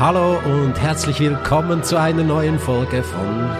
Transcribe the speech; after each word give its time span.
Hallo 0.00 0.38
und 0.46 0.80
herzlich 0.80 1.20
willkommen 1.20 1.82
zu 1.84 2.00
einer 2.00 2.22
neuen 2.22 2.58
Folge 2.58 3.02
von 3.02 3.50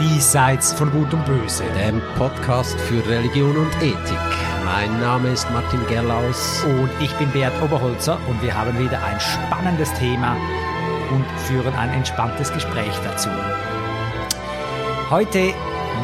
Diesseits 0.00 0.72
von 0.72 0.90
Gut 0.90 1.12
und 1.12 1.26
Böse. 1.26 1.62
dem 1.76 2.00
Podcast 2.16 2.80
für 2.80 3.06
Religion 3.06 3.54
und 3.54 3.76
Ethik. 3.82 4.18
Mein 4.64 4.98
Name 4.98 5.28
ist 5.28 5.46
Martin 5.50 5.86
Gerlaus. 5.88 6.64
Und 6.64 6.88
ich 7.00 7.12
bin 7.16 7.30
Bert 7.32 7.52
Oberholzer 7.62 8.18
und 8.30 8.42
wir 8.42 8.56
haben 8.56 8.78
wieder 8.78 8.98
ein 9.04 9.20
spannendes 9.20 9.92
Thema 9.92 10.38
und 11.10 11.26
führen 11.46 11.74
ein 11.74 11.90
entspanntes 11.90 12.50
Gespräch 12.50 12.98
dazu. 13.04 13.28
Heute, 15.10 15.52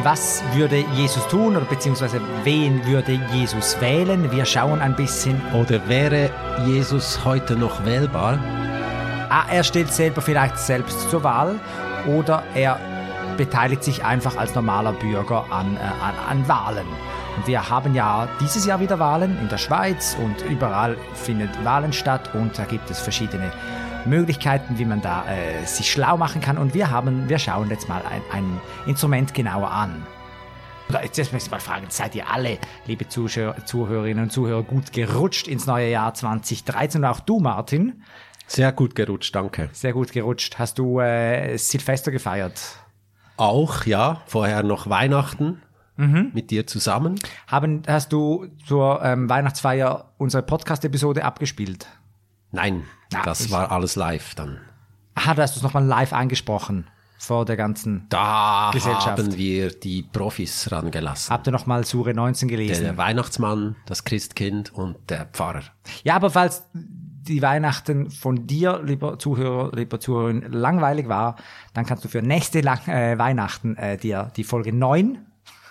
was 0.03 0.43
würde 0.53 0.85
Jesus 0.93 1.27
tun 1.27 1.57
oder 1.57 1.65
beziehungsweise 1.65 2.21
wen 2.43 2.85
würde 2.85 3.19
Jesus 3.33 3.81
wählen? 3.81 4.31
Wir 4.31 4.45
schauen 4.45 4.79
ein 4.79 4.95
bisschen. 4.95 5.41
Oder 5.55 5.89
wäre 5.89 6.29
Jesus 6.67 7.25
heute 7.25 7.55
noch 7.55 7.83
wählbar? 7.83 8.37
Ah, 9.29 9.45
er 9.51 9.63
steht 9.63 9.91
selber 9.93 10.21
vielleicht 10.21 10.57
selbst 10.57 11.09
zur 11.09 11.23
Wahl 11.23 11.59
oder 12.07 12.43
er 12.55 12.79
beteiligt 13.35 13.83
sich 13.83 14.03
einfach 14.03 14.37
als 14.37 14.55
normaler 14.55 14.93
Bürger 14.93 15.45
an, 15.51 15.75
äh, 15.75 15.79
an, 15.79 16.15
an 16.29 16.47
Wahlen. 16.47 16.87
Und 17.35 17.45
wir 17.45 17.69
haben 17.69 17.93
ja 17.93 18.27
dieses 18.39 18.65
Jahr 18.65 18.79
wieder 18.79 18.99
Wahlen 18.99 19.37
in 19.39 19.49
der 19.49 19.57
Schweiz 19.57 20.17
und 20.23 20.49
überall 20.49 20.97
finden 21.13 21.49
Wahlen 21.63 21.91
statt 21.93 22.29
und 22.33 22.57
da 22.57 22.63
gibt 22.63 22.89
es 22.89 22.99
verschiedene 22.99 23.51
Möglichkeiten, 24.05 24.79
wie 24.79 24.85
man 24.85 25.01
da 25.01 25.25
äh, 25.25 25.65
sich 25.65 25.91
schlau 25.91 26.17
machen 26.17 26.39
kann. 26.41 26.57
Und 26.57 26.73
wir 26.73 26.89
haben, 26.89 27.27
wir 27.27 27.37
schauen 27.37 27.69
jetzt 27.69 27.89
mal 27.89 28.01
ein, 28.09 28.21
ein 28.31 28.61
Instrument 28.85 29.33
genauer 29.33 29.71
an. 29.71 30.05
Jetzt 31.03 31.17
möchte 31.33 31.47
ich 31.47 31.51
mal 31.51 31.59
fragen, 31.59 31.87
seid 31.89 32.15
ihr 32.15 32.29
alle, 32.31 32.59
liebe 32.85 33.09
Zuschauer, 33.09 33.57
Zuhörerinnen 33.65 34.23
und 34.23 34.29
Zuhörer, 34.31 34.63
gut 34.63 34.93
gerutscht 34.93 35.49
ins 35.49 35.65
neue 35.65 35.89
Jahr 35.89 36.13
2013? 36.13 37.03
Und 37.03 37.09
auch 37.09 37.19
du, 37.19 37.39
Martin, 37.39 38.01
Sehr 38.47 38.71
gut 38.71 38.95
gerutscht, 38.95 39.35
danke. 39.35 39.69
sehr 39.73 39.93
gut 39.93 40.11
gerutscht. 40.11 40.57
Hast 40.57 40.79
du 40.79 40.99
äh, 40.99 41.57
Silvester 41.57 42.11
gefeiert? 42.11 42.59
Auch, 43.35 43.85
ja, 43.85 44.21
vorher 44.25 44.63
noch 44.63 44.89
Weihnachten 44.89 45.61
mit 45.99 46.51
dir 46.51 46.67
zusammen. 46.67 47.15
Haben, 47.47 47.81
hast 47.87 48.13
du 48.13 48.45
zur 48.67 49.03
ähm, 49.03 49.29
Weihnachtsfeier 49.29 50.11
unsere 50.19 50.43
Podcast-Episode 50.43 51.25
abgespielt? 51.25 51.87
Nein, 52.51 52.83
Na, 53.11 53.23
das 53.23 53.49
war 53.49 53.71
alles 53.71 53.95
live 53.95 54.35
dann. 54.35 54.59
Aha, 55.15 55.33
da 55.33 55.41
hast 55.41 55.55
du 55.55 55.59
es 55.59 55.63
nochmal 55.63 55.83
live 55.85 56.13
angesprochen 56.13 56.87
vor 57.17 57.45
der 57.45 57.57
ganzen. 57.57 58.05
Da 58.09 58.69
Gesellschaft. 58.71 59.07
haben 59.07 59.35
wir 59.37 59.71
die 59.71 60.03
Profis 60.03 60.71
rangelassen. 60.71 61.33
Habt 61.33 61.47
ihr 61.47 61.51
nochmal 61.51 61.83
Sure 61.83 62.13
19 62.13 62.47
gelesen? 62.47 62.83
Der 62.83 62.97
Weihnachtsmann, 62.97 63.75
das 63.87 64.03
Christkind 64.03 64.71
und 64.75 64.97
der 65.09 65.25
Pfarrer. 65.25 65.63
Ja, 66.03 66.15
aber 66.15 66.29
falls 66.29 66.63
die 67.27 67.41
Weihnachten 67.41 68.09
von 68.11 68.47
dir, 68.47 68.81
lieber 68.83 69.19
Zuhörer, 69.19 69.75
lieber 69.75 69.99
Zuhörerin, 69.99 70.45
langweilig 70.51 71.07
war, 71.07 71.35
dann 71.73 71.85
kannst 71.85 72.03
du 72.03 72.09
für 72.09 72.21
nächste 72.21 72.61
Lang 72.61 72.87
äh, 72.87 73.17
Weihnachten 73.17 73.75
äh, 73.77 73.97
dir 73.97 74.31
die 74.35 74.43
Folge 74.43 74.73
9 74.73 75.19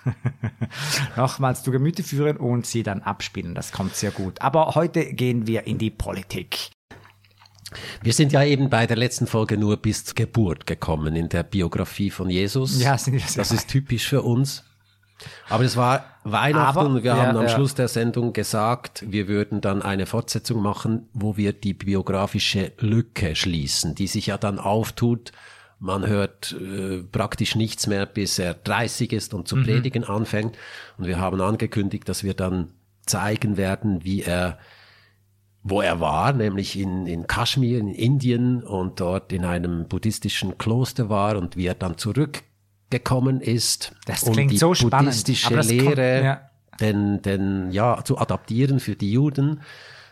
nochmals 1.17 1.63
zu 1.63 1.71
Gemüte 1.71 2.03
führen 2.03 2.37
und 2.37 2.65
sie 2.65 2.83
dann 2.83 3.01
abspielen. 3.01 3.55
Das 3.55 3.71
kommt 3.71 3.95
sehr 3.95 4.11
gut. 4.11 4.41
Aber 4.41 4.75
heute 4.75 5.13
gehen 5.13 5.47
wir 5.47 5.67
in 5.67 5.77
die 5.77 5.91
Politik. 5.91 6.71
Wir 8.01 8.13
sind 8.13 8.31
ja 8.31 8.43
eben 8.43 8.69
bei 8.69 8.87
der 8.87 8.95
letzten 8.95 9.27
Folge 9.27 9.57
nur 9.57 9.77
bis 9.77 10.05
zur 10.05 10.15
Geburt 10.15 10.65
gekommen 10.65 11.15
in 11.15 11.29
der 11.29 11.43
Biografie 11.43 12.09
von 12.09 12.29
Jesus. 12.29 12.81
Ja, 12.81 12.97
sind 12.97 13.13
wir 13.13 13.19
sehr 13.19 13.41
das 13.41 13.51
ist 13.51 13.67
typisch 13.67 14.07
für 14.07 14.21
uns. 14.21 14.63
Aber 15.49 15.63
es 15.63 15.75
war 15.75 16.05
Weihnachten 16.23 16.79
Aber, 16.79 16.89
und 16.89 17.03
wir 17.03 17.11
ja, 17.15 17.17
haben 17.17 17.37
am 17.37 17.43
ja. 17.43 17.49
Schluss 17.49 17.73
der 17.75 17.87
Sendung 17.87 18.33
gesagt, 18.33 19.03
wir 19.07 19.27
würden 19.27 19.61
dann 19.61 19.81
eine 19.81 20.05
Fortsetzung 20.05 20.61
machen, 20.61 21.09
wo 21.13 21.37
wir 21.37 21.53
die 21.53 21.73
biografische 21.73 22.71
Lücke 22.79 23.35
schließen, 23.35 23.95
die 23.95 24.07
sich 24.07 24.27
ja 24.27 24.37
dann 24.37 24.59
auftut. 24.59 25.31
Man 25.79 26.05
hört 26.07 26.53
äh, 26.59 27.03
praktisch 27.03 27.55
nichts 27.55 27.87
mehr, 27.87 28.05
bis 28.05 28.39
er 28.39 28.53
30 28.55 29.13
ist 29.13 29.33
und 29.33 29.47
zu 29.47 29.55
Mhm. 29.55 29.63
predigen 29.63 30.03
anfängt. 30.03 30.57
Und 30.97 31.05
wir 31.07 31.19
haben 31.19 31.39
angekündigt, 31.41 32.07
dass 32.09 32.23
wir 32.23 32.33
dann 32.33 32.73
zeigen 33.05 33.57
werden, 33.57 34.03
wie 34.03 34.23
er 34.23 34.57
wo 35.69 35.81
er 35.81 35.99
war, 35.99 36.31
nämlich 36.31 36.79
in, 36.79 37.07
in 37.07 37.27
Kaschmir, 37.27 37.79
in 37.79 37.89
Indien 37.89 38.63
und 38.63 39.01
dort 39.01 39.33
in 39.33 39.43
einem 39.43 39.89
buddhistischen 39.89 40.57
Kloster 40.57 41.09
war 41.09 41.35
und 41.35 41.57
wie 41.57 41.65
er 41.65 41.75
dann 41.75 41.97
zurückgekommen 42.89 43.41
ist, 43.41 43.91
Das 44.05 44.23
um 44.23 44.33
die 44.47 44.57
so 44.57 44.73
spannend, 44.73 45.07
buddhistische 45.09 45.53
kommt- 45.53 45.65
Lehre 45.65 46.23
ja. 46.23 46.41
denn, 46.79 47.21
denn, 47.21 47.71
ja, 47.71 48.03
zu 48.03 48.17
adaptieren 48.17 48.79
für 48.79 48.95
die 48.95 49.11
Juden, 49.11 49.61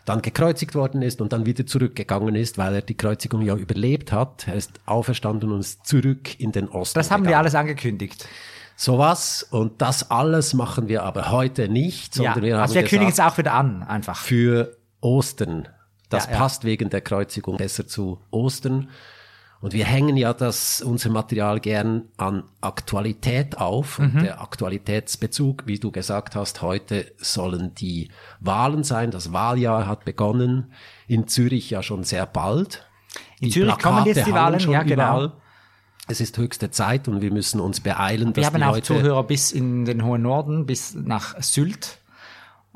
dann 0.04 0.22
gekreuzigt 0.22 0.74
worden 0.74 1.02
ist 1.02 1.20
und 1.20 1.32
dann 1.32 1.46
wieder 1.46 1.66
zurückgegangen 1.66 2.36
ist, 2.36 2.58
weil 2.58 2.74
er 2.76 2.82
die 2.82 2.96
Kreuzigung 2.96 3.42
ja 3.42 3.56
überlebt 3.56 4.12
hat. 4.12 4.46
Er 4.46 4.54
ist 4.54 4.72
auferstanden 4.86 5.50
und 5.50 5.60
ist 5.60 5.84
zurück 5.86 6.38
in 6.38 6.52
den 6.52 6.68
Osten. 6.68 6.98
Das 6.98 7.10
haben 7.10 7.26
wir 7.26 7.38
alles 7.38 7.54
angekündigt. 7.56 8.28
Sowas 8.76 9.42
und 9.50 9.80
das 9.80 10.10
alles 10.10 10.52
machen 10.54 10.86
wir 10.88 11.02
aber 11.02 11.30
heute 11.32 11.68
nicht, 11.68 12.14
Ja, 12.16 12.24
sondern 12.24 12.42
wir 12.44 12.54
haben 12.56 12.62
also 12.62 12.74
wir 12.74 12.84
kündigen 12.84 13.12
es 13.12 13.18
auch 13.20 13.36
wieder 13.38 13.54
an, 13.54 13.82
einfach. 13.82 14.16
für 14.18 14.76
Ostern. 15.00 15.66
Das 16.10 16.26
Ja, 16.26 16.32
ja. 16.32 16.38
passt 16.38 16.62
wegen 16.64 16.90
der 16.90 17.00
Kreuzigung 17.00 17.56
besser 17.56 17.86
zu 17.88 18.20
Ostern. 18.30 18.90
Und 19.66 19.72
wir 19.72 19.84
hängen 19.84 20.16
ja 20.16 20.32
das, 20.32 20.80
unser 20.80 21.10
Material 21.10 21.58
gern 21.58 22.04
an 22.18 22.44
Aktualität 22.60 23.58
auf. 23.58 23.98
Mhm. 23.98 24.04
Und 24.04 24.22
der 24.22 24.40
Aktualitätsbezug, 24.40 25.66
wie 25.66 25.80
du 25.80 25.90
gesagt 25.90 26.36
hast, 26.36 26.62
heute 26.62 27.10
sollen 27.16 27.74
die 27.74 28.10
Wahlen 28.38 28.84
sein. 28.84 29.10
Das 29.10 29.32
Wahljahr 29.32 29.88
hat 29.88 30.04
begonnen. 30.04 30.70
In 31.08 31.26
Zürich 31.26 31.68
ja 31.68 31.82
schon 31.82 32.04
sehr 32.04 32.26
bald. 32.26 32.86
In 33.40 33.50
Zürich 33.50 33.76
kommen 33.78 34.06
jetzt 34.06 34.24
die 34.24 34.32
Wahlen, 34.32 34.60
schon 34.60 34.72
ja, 34.72 34.84
genau. 34.84 34.92
überall. 34.94 35.32
Es 36.06 36.20
ist 36.20 36.38
höchste 36.38 36.70
Zeit 36.70 37.08
und 37.08 37.20
wir 37.20 37.32
müssen 37.32 37.58
uns 37.58 37.80
beeilen, 37.80 38.34
dass 38.34 38.42
Wir 38.42 38.46
haben 38.46 38.58
die 38.58 38.62
auch 38.62 38.74
Leute 38.74 38.86
Zuhörer 38.86 39.24
bis 39.24 39.50
in 39.50 39.84
den 39.84 40.04
hohen 40.04 40.22
Norden, 40.22 40.66
bis 40.66 40.94
nach 40.94 41.42
Sylt. 41.42 41.98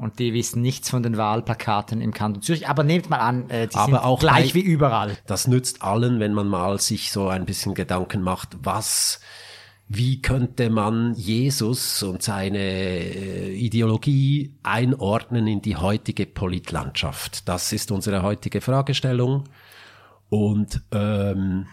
Und 0.00 0.18
die 0.18 0.32
wissen 0.32 0.62
nichts 0.62 0.88
von 0.88 1.02
den 1.02 1.18
Wahlplakaten 1.18 2.00
im 2.00 2.14
Kanton 2.14 2.40
Zürich. 2.42 2.68
Aber 2.68 2.84
nehmt 2.84 3.10
mal 3.10 3.18
an, 3.18 3.50
äh, 3.50 3.68
die 3.68 3.74
Aber 3.76 3.84
sind 3.84 3.96
auch 3.96 4.18
gleich 4.20 4.54
bei- 4.54 4.60
wie 4.60 4.62
überall. 4.62 5.18
Das 5.26 5.46
nützt 5.46 5.82
allen, 5.82 6.20
wenn 6.20 6.32
man 6.32 6.48
mal 6.48 6.80
sich 6.80 7.12
so 7.12 7.28
ein 7.28 7.44
bisschen 7.44 7.74
Gedanken 7.74 8.22
macht, 8.22 8.56
was, 8.62 9.20
wie 9.88 10.22
könnte 10.22 10.70
man 10.70 11.12
Jesus 11.16 12.02
und 12.02 12.22
seine 12.22 12.58
äh, 12.58 13.52
Ideologie 13.52 14.56
einordnen 14.62 15.46
in 15.46 15.60
die 15.60 15.76
heutige 15.76 16.24
Politlandschaft? 16.24 17.46
Das 17.46 17.70
ist 17.72 17.90
unsere 17.90 18.22
heutige 18.22 18.62
Fragestellung. 18.62 19.44
Und 20.30 20.80
ähm, 20.92 21.66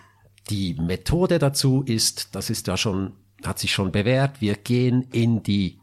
die 0.50 0.74
Methode 0.74 1.40
dazu 1.40 1.82
ist, 1.86 2.36
das 2.36 2.50
ist 2.50 2.68
ja 2.68 2.76
schon, 2.76 3.14
hat 3.46 3.60
sich 3.60 3.72
schon 3.72 3.94
bewährt, 3.94 4.42
wir 4.42 4.56
gehen 4.56 5.04
in 5.14 5.44
die 5.44 5.80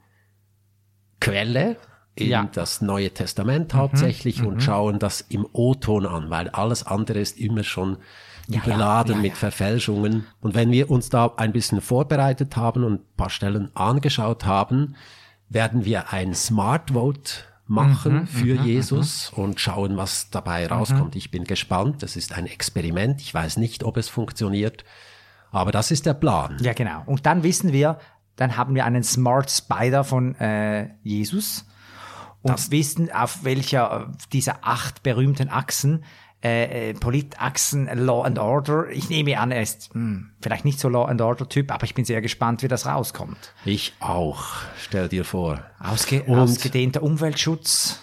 Quelle, 1.20 1.76
in 2.16 2.28
Ja. 2.28 2.48
das 2.52 2.80
Neue 2.80 3.10
Testament 3.10 3.74
hauptsächlich 3.74 4.42
und 4.44 4.62
schauen 4.62 4.98
das 4.98 5.20
im 5.22 5.46
O-Ton 5.52 6.06
an, 6.06 6.30
weil 6.30 6.48
alles 6.48 6.86
andere 6.86 7.18
ist 7.18 7.38
immer 7.38 7.64
schon 7.64 7.98
überladen 8.48 9.16
ja, 9.16 9.22
mit 9.22 9.32
ja. 9.32 9.36
Verfälschungen. 9.36 10.26
Und 10.40 10.54
wenn 10.54 10.70
wir 10.70 10.90
uns 10.90 11.08
da 11.08 11.32
ein 11.36 11.52
bisschen 11.52 11.80
vorbereitet 11.80 12.56
haben 12.56 12.84
und 12.84 12.94
ein 12.94 13.16
paar 13.16 13.30
Stellen 13.30 13.70
angeschaut 13.74 14.44
haben, 14.44 14.96
werden 15.48 15.84
wir 15.84 16.12
ein 16.12 16.34
Smart 16.34 16.90
Vote 16.92 17.32
machen 17.66 18.26
für 18.26 18.54
Jesus 18.56 19.32
und 19.34 19.58
schauen, 19.58 19.96
was 19.96 20.28
dabei 20.30 20.66
rauskommt. 20.66 21.16
Ich 21.16 21.30
bin 21.30 21.44
gespannt. 21.44 22.02
Das 22.02 22.16
ist 22.16 22.32
ein 22.36 22.46
Experiment. 22.46 23.20
Ich 23.22 23.32
weiß 23.32 23.56
nicht, 23.56 23.84
ob 23.84 23.96
es 23.96 24.08
funktioniert. 24.08 24.84
Aber 25.50 25.72
das 25.72 25.90
ist 25.90 26.04
der 26.04 26.14
Plan. 26.14 26.58
Ja, 26.60 26.74
genau. 26.74 27.02
Und 27.06 27.24
dann 27.26 27.42
wissen 27.42 27.72
wir, 27.72 27.98
dann 28.36 28.56
haben 28.56 28.74
wir 28.74 28.84
einen 28.84 29.02
Smart 29.04 29.50
Spider 29.50 30.04
von 30.04 30.34
äh, 30.34 30.90
Jesus 31.02 31.64
und 32.52 32.70
wissen, 32.70 33.10
auf 33.12 33.42
welcher 33.44 34.08
äh, 34.10 34.26
dieser 34.32 34.58
acht 34.62 35.02
berühmten 35.02 35.48
Achsen, 35.48 36.04
äh, 36.42 36.90
äh, 36.90 36.94
Politachsen, 36.94 37.86
Law 37.86 38.22
and 38.22 38.38
Order, 38.38 38.88
ich 38.90 39.08
nehme 39.08 39.38
an, 39.40 39.50
er 39.50 39.62
ist 39.62 39.94
hm, 39.94 40.30
vielleicht 40.42 40.64
nicht 40.66 40.78
so 40.78 40.88
Law 40.90 41.06
and 41.06 41.20
Order 41.22 41.48
Typ, 41.48 41.72
aber 41.72 41.84
ich 41.84 41.94
bin 41.94 42.04
sehr 42.04 42.20
gespannt, 42.20 42.62
wie 42.62 42.68
das 42.68 42.84
rauskommt. 42.86 43.54
Ich 43.64 43.94
auch. 44.00 44.44
Stell 44.78 45.08
dir 45.08 45.24
vor. 45.24 45.62
Ausge 45.80 46.22
Und- 46.24 46.38
ausgedehnter 46.38 47.02
Umweltschutz. 47.02 48.00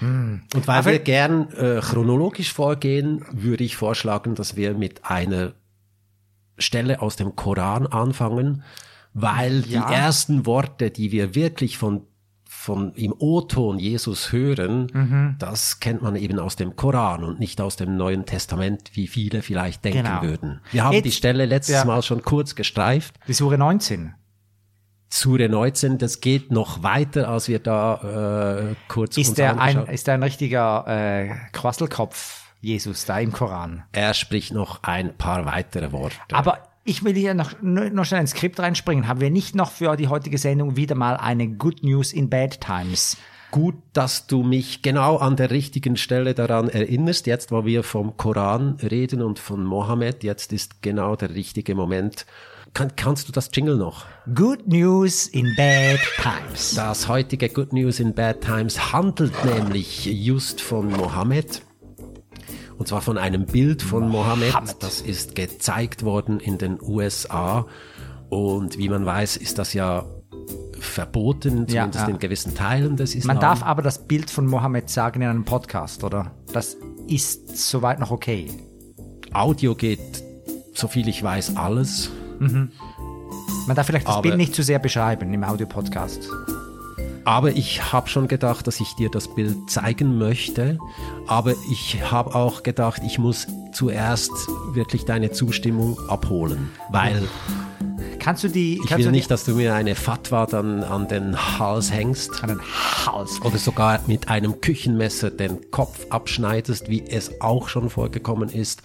Und 0.00 0.42
weil 0.66 0.78
Aber- 0.78 0.90
wir 0.92 0.98
gern 0.98 1.50
äh, 1.52 1.80
chronologisch 1.80 2.52
vorgehen, 2.52 3.24
würde 3.32 3.64
ich 3.64 3.76
vorschlagen, 3.76 4.34
dass 4.34 4.54
wir 4.56 4.74
mit 4.74 5.04
einer 5.06 5.52
Stelle 6.58 7.00
aus 7.02 7.16
dem 7.16 7.34
Koran 7.36 7.86
anfangen, 7.86 8.62
weil 9.14 9.60
Ja. 9.66 9.86
die 9.88 9.94
ersten 9.94 10.44
Worte, 10.46 10.90
die 10.90 11.12
wir 11.12 11.34
wirklich 11.34 11.78
von 11.78 12.06
von 12.66 12.92
im 12.94 13.14
O-Ton 13.16 13.78
Jesus 13.78 14.32
hören, 14.32 14.88
Mhm. 14.92 15.36
das 15.38 15.78
kennt 15.80 16.02
man 16.02 16.16
eben 16.16 16.38
aus 16.40 16.56
dem 16.56 16.74
Koran 16.74 17.22
und 17.24 17.38
nicht 17.38 17.60
aus 17.60 17.76
dem 17.76 17.96
Neuen 17.96 18.26
Testament, 18.26 18.90
wie 18.94 19.06
viele 19.06 19.40
vielleicht 19.42 19.84
denken 19.84 20.02
Genau. 20.04 20.22
würden. 20.22 20.60
Wir 20.72 20.82
haben 20.84 20.92
Jetzt- 20.94 21.04
die 21.04 21.12
Stelle 21.12 21.46
letztes 21.46 21.76
ja. 21.76 21.84
Mal 21.84 22.02
schon 22.02 22.22
kurz 22.22 22.56
gestreift. 22.56 23.14
Die 23.28 23.32
Sure 23.34 23.56
19. 23.56 24.14
Sure 25.08 25.48
19, 25.48 25.98
das 25.98 26.20
geht 26.20 26.50
noch 26.50 26.82
weiter, 26.82 27.28
als 27.28 27.46
wir 27.48 27.60
da 27.60 28.58
äh, 28.70 28.74
kurz 28.88 29.16
Ist 29.16 29.28
uns 29.28 29.36
der 29.36 29.60
ein, 29.60 29.86
ist 29.86 30.08
der 30.08 30.14
ein 30.14 30.22
richtiger 30.24 30.84
äh, 30.88 31.30
Quasselkopf 31.52 32.52
Jesus 32.60 33.04
da 33.04 33.18
im 33.20 33.30
Koran. 33.32 33.84
Er 33.92 34.12
spricht 34.14 34.52
noch 34.52 34.82
ein 34.82 35.16
paar 35.16 35.46
weitere 35.46 35.92
Worte. 35.92 36.16
Aber 36.32 36.58
ich 36.86 37.04
will 37.04 37.14
hier 37.14 37.34
noch, 37.34 37.52
noch 37.60 38.04
schnell 38.04 38.20
ins 38.20 38.30
Skript 38.30 38.58
reinspringen. 38.60 39.08
Haben 39.08 39.20
wir 39.20 39.30
nicht 39.30 39.54
noch 39.54 39.72
für 39.72 39.96
die 39.96 40.08
heutige 40.08 40.38
Sendung 40.38 40.76
wieder 40.76 40.94
mal 40.94 41.16
eine 41.16 41.48
Good 41.48 41.82
News 41.82 42.12
in 42.12 42.30
Bad 42.30 42.60
Times? 42.60 43.16
Gut, 43.50 43.76
dass 43.92 44.26
du 44.26 44.42
mich 44.42 44.82
genau 44.82 45.16
an 45.16 45.36
der 45.36 45.50
richtigen 45.50 45.96
Stelle 45.96 46.34
daran 46.34 46.68
erinnerst. 46.68 47.26
Jetzt, 47.26 47.52
wo 47.52 47.64
wir 47.64 47.82
vom 47.82 48.16
Koran 48.16 48.76
reden 48.82 49.22
und 49.22 49.38
von 49.38 49.64
Mohammed, 49.64 50.24
jetzt 50.24 50.52
ist 50.52 50.82
genau 50.82 51.16
der 51.16 51.34
richtige 51.34 51.74
Moment. 51.74 52.26
Kann, 52.74 52.94
kannst 52.94 53.28
du 53.28 53.32
das 53.32 53.50
Jingle 53.52 53.76
noch? 53.76 54.04
Good 54.34 54.68
News 54.68 55.26
in 55.26 55.54
Bad 55.56 56.00
Times. 56.20 56.74
Das 56.74 57.08
heutige 57.08 57.48
Good 57.48 57.72
News 57.72 58.00
in 58.00 58.14
Bad 58.14 58.42
Times 58.42 58.92
handelt 58.92 59.32
nämlich 59.44 60.04
just 60.04 60.60
von 60.60 60.90
Mohammed. 60.90 61.62
Und 62.78 62.88
zwar 62.88 63.00
von 63.00 63.16
einem 63.18 63.46
Bild 63.46 63.82
von 63.82 64.08
Mohammed. 64.08 64.52
Mohammed. 64.52 64.76
Das 64.80 65.00
ist 65.00 65.34
gezeigt 65.34 66.04
worden 66.04 66.40
in 66.40 66.58
den 66.58 66.78
USA. 66.80 67.66
Und 68.28 68.76
wie 68.78 68.88
man 68.88 69.06
weiß, 69.06 69.36
ist 69.36 69.58
das 69.58 69.72
ja 69.72 70.04
verboten, 70.78 71.66
Ja, 71.68 71.84
zumindest 71.90 72.04
ja. 72.06 72.08
in 72.08 72.18
gewissen 72.18 72.54
Teilen 72.54 72.96
des 72.96 73.14
Islam. 73.14 73.36
Man 73.36 73.40
darf 73.40 73.62
aber 73.62 73.82
das 73.82 74.06
Bild 74.06 74.30
von 74.30 74.46
Mohammed 74.46 74.90
sagen 74.90 75.22
in 75.22 75.28
einem 75.28 75.44
Podcast, 75.44 76.04
oder? 76.04 76.32
Das 76.52 76.76
ist 77.08 77.56
soweit 77.56 77.98
noch 77.98 78.10
okay. 78.10 78.48
Audio 79.32 79.74
geht, 79.74 80.22
soviel 80.74 81.08
ich 81.08 81.22
weiß, 81.22 81.56
alles. 81.56 82.10
Man 82.38 82.70
darf 83.74 83.86
vielleicht 83.86 84.06
das 84.06 84.14
Aber- 84.16 84.22
Bild 84.22 84.36
nicht 84.36 84.54
zu 84.54 84.62
sehr 84.62 84.78
beschreiben 84.78 85.32
im 85.32 85.44
Audiopodcast. 85.44 86.28
Aber 87.26 87.50
ich 87.50 87.92
habe 87.92 88.08
schon 88.08 88.28
gedacht, 88.28 88.68
dass 88.68 88.78
ich 88.78 88.94
dir 88.94 89.10
das 89.10 89.26
Bild 89.26 89.68
zeigen 89.68 90.16
möchte. 90.16 90.78
Aber 91.26 91.54
ich 91.68 92.00
habe 92.08 92.36
auch 92.36 92.62
gedacht, 92.62 93.02
ich 93.04 93.18
muss 93.18 93.48
zuerst 93.72 94.30
wirklich 94.72 95.06
deine 95.06 95.32
Zustimmung 95.32 95.98
abholen. 96.08 96.70
Weil 96.90 97.28
Kannst 98.20 98.44
du 98.44 98.48
die, 98.48 98.80
ich 98.84 98.96
will 98.96 99.10
nicht, 99.10 99.30
dass 99.30 99.44
du 99.44 99.56
mir 99.56 99.74
eine 99.74 99.96
Fatwa 99.96 100.46
dann 100.46 100.84
an 100.84 101.08
den 101.08 101.36
Hals 101.58 101.92
hängst. 101.92 102.42
an 102.44 102.50
den 102.50 102.60
Hals. 102.60 103.40
Oder 103.42 103.58
sogar 103.58 104.00
mit 104.06 104.28
einem 104.28 104.60
Küchenmesser 104.60 105.30
den 105.30 105.70
Kopf 105.72 106.06
abschneidest, 106.10 106.88
wie 106.88 107.04
es 107.08 107.40
auch 107.40 107.68
schon 107.68 107.90
vorgekommen 107.90 108.48
ist, 108.48 108.82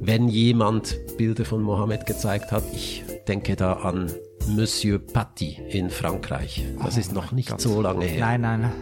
wenn 0.00 0.28
jemand 0.28 0.96
Bilder 1.16 1.44
von 1.44 1.62
Mohammed 1.62 2.06
gezeigt 2.06 2.50
hat. 2.50 2.64
Ich 2.74 3.04
denke 3.28 3.54
da 3.54 3.74
an 3.74 4.12
Monsieur 4.48 4.98
Paty 4.98 5.58
in 5.70 5.90
Frankreich. 5.90 6.64
Das 6.82 6.96
ist 6.96 7.12
noch 7.12 7.32
nicht 7.32 7.60
so 7.60 7.80
lange 7.80 8.06
her. 8.06 8.20
Nein, 8.20 8.40
nein. 8.40 8.72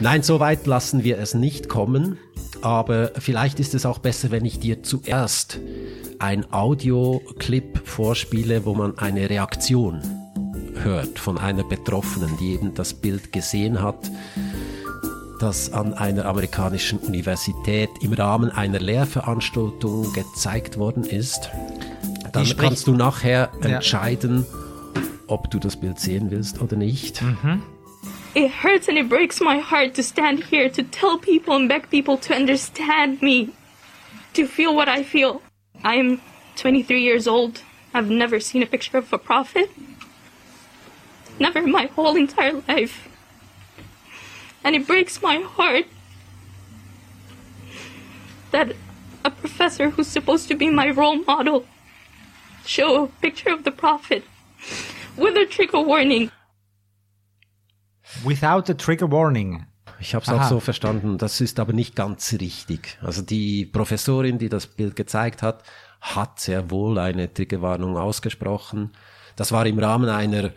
Nein, 0.00 0.22
so 0.22 0.40
weit 0.40 0.66
lassen 0.66 1.04
wir 1.04 1.18
es 1.18 1.34
nicht 1.34 1.68
kommen. 1.68 2.18
Aber 2.60 3.12
vielleicht 3.18 3.60
ist 3.60 3.74
es 3.74 3.86
auch 3.86 3.98
besser, 3.98 4.30
wenn 4.30 4.44
ich 4.44 4.60
dir 4.60 4.82
zuerst 4.82 5.58
ein 6.18 6.52
Audioclip 6.52 7.86
vorspiele, 7.86 8.64
wo 8.64 8.74
man 8.74 8.98
eine 8.98 9.28
Reaktion 9.28 10.00
hört 10.82 11.18
von 11.18 11.38
einer 11.38 11.64
Betroffenen, 11.64 12.36
die 12.38 12.54
eben 12.54 12.74
das 12.74 12.94
Bild 12.94 13.32
gesehen 13.32 13.82
hat, 13.82 14.10
das 15.40 15.72
an 15.72 15.94
einer 15.94 16.26
amerikanischen 16.26 16.98
Universität 17.00 17.90
im 18.00 18.12
Rahmen 18.12 18.50
einer 18.50 18.78
Lehrveranstaltung 18.78 20.12
gezeigt 20.12 20.78
worden 20.78 21.04
ist. 21.04 21.50
Dann 22.32 22.46
spricht- 22.46 22.60
kannst 22.68 22.86
du 22.86 22.94
nachher 22.94 23.50
Ja. 23.62 23.76
entscheiden, 23.76 24.46
ob 25.26 25.50
du 25.50 25.58
das 25.58 25.76
Bild 25.78 25.98
sehen 26.00 26.30
willst 26.30 26.60
oder 26.60 26.76
nicht. 26.76 27.22
It 28.34 28.50
hurts 28.62 28.88
and 28.88 28.96
it 28.98 29.08
breaks 29.08 29.40
my 29.40 29.60
heart 29.60 29.94
to 29.96 30.02
stand 30.02 30.42
here 30.50 30.70
to 30.72 30.82
tell 30.82 31.18
people 31.18 31.54
and 31.54 31.68
beg 31.68 31.90
people 31.90 32.16
to 32.18 32.34
understand 32.34 33.20
me, 33.22 33.48
to 34.34 34.46
feel 34.46 34.74
what 34.74 34.88
I 34.88 35.04
feel. 35.04 35.42
I'm 35.84 36.20
23 36.56 37.02
years 37.02 37.26
old. 37.28 37.60
I've 37.94 38.08
never 38.10 38.40
seen 38.40 38.62
a 38.62 38.66
picture 38.66 38.96
of 38.98 39.12
a 39.12 39.18
prophet. 39.18 39.70
Never 41.38 41.58
in 41.60 41.70
my 41.70 41.90
whole 41.94 42.16
entire 42.16 42.62
life. 42.66 43.08
And 44.64 44.74
it 44.74 44.86
breaks 44.86 45.20
my 45.20 45.40
heart 45.56 45.86
that 48.50 48.74
a 49.24 49.30
professor 49.30 49.90
who's 49.90 50.08
supposed 50.08 50.48
to 50.48 50.54
be 50.54 50.70
my 50.70 50.88
role 50.90 51.16
model 51.26 51.64
show 52.66 53.04
a 53.04 53.08
picture 53.20 53.52
of 53.54 53.60
the 53.64 53.70
prophet 53.70 54.22
with 55.16 55.36
a 55.36 55.46
trigger 55.46 55.86
warning. 55.86 56.30
Without 58.24 58.70
a 58.70 58.74
trigger 58.74 59.10
warning. 59.10 59.66
Ich 60.00 60.14
habe 60.14 60.24
es 60.24 60.30
auch 60.30 60.48
so 60.48 60.60
verstanden. 60.60 61.16
Das 61.16 61.40
ist 61.40 61.60
aber 61.60 61.72
nicht 61.72 61.94
ganz 61.94 62.32
richtig. 62.32 62.98
Also 63.00 63.22
die 63.22 63.64
Professorin, 63.64 64.38
die 64.38 64.48
das 64.48 64.66
Bild 64.66 64.96
gezeigt 64.96 65.42
hat, 65.42 65.62
hat 66.00 66.40
sehr 66.40 66.70
wohl 66.70 66.98
eine 66.98 67.32
Triggerwarnung 67.32 67.96
ausgesprochen. 67.96 68.90
Das 69.36 69.52
war 69.52 69.64
im 69.64 69.78
Rahmen 69.78 70.08
einer, 70.08 70.50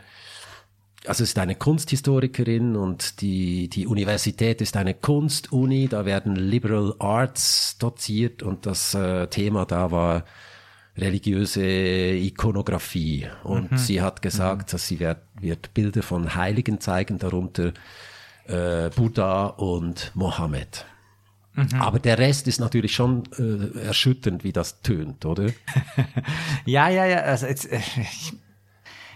also 1.06 1.24
es 1.24 1.30
ist 1.30 1.40
eine 1.40 1.56
Kunsthistorikerin 1.56 2.76
und 2.76 3.22
die, 3.22 3.70
die 3.70 3.86
Universität 3.86 4.62
ist 4.62 4.76
eine 4.76 4.96
Kunstuni. 4.96 5.88
Da 5.88 6.06
werden 6.06 6.36
Liberal 6.36 6.96
Arts 6.98 7.78
doziert 7.78 8.42
und 8.42 8.66
das 8.66 8.96
äh, 8.96 9.28
Thema 9.28 9.66
da 9.66 9.92
war 9.92 10.26
religiöse 10.98 11.64
Ikonografie. 11.66 13.28
Und 13.44 13.78
sie 13.80 14.02
hat 14.02 14.22
gesagt, 14.22 14.74
dass 14.74 14.88
sie 14.88 15.00
wird, 15.00 15.20
wird 15.40 15.74
Bilder 15.74 16.04
von 16.04 16.36
Heiligen 16.36 16.80
zeigen, 16.80 17.18
darunter 17.20 17.74
äh, 18.48 18.90
Buddha 18.96 19.48
und 19.48 20.12
Mohammed. 20.16 20.86
Aber 21.80 22.00
der 22.00 22.18
Rest 22.18 22.48
ist 22.50 22.60
natürlich 22.60 22.94
schon 22.94 23.24
äh, 23.40 23.80
erschütternd, 23.80 24.44
wie 24.44 24.52
das 24.52 24.82
tönt, 24.82 25.26
oder? 25.26 25.48
Ja, 26.66 26.90
ja, 26.90 27.06
ja. 27.06 27.20
Also 27.22 27.48
jetzt, 27.48 27.72
äh, 27.72 27.80
ich, 28.02 28.34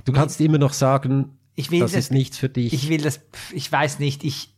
Du 0.06 0.14
kannst 0.14 0.40
immer 0.40 0.58
noch 0.58 0.72
sagen, 0.74 1.38
Ich 1.56 1.70
will 1.70 1.82
das 1.82 1.92
das- 1.92 2.06
ist 2.06 2.12
nichts 2.12 2.38
für 2.38 2.48
dich. 2.50 2.72
ich 2.74 2.88
will 2.90 3.02
das, 3.02 3.20
ich 3.52 3.70
weiß 3.70 4.00
nicht, 4.00 4.24
ich, 4.24 4.56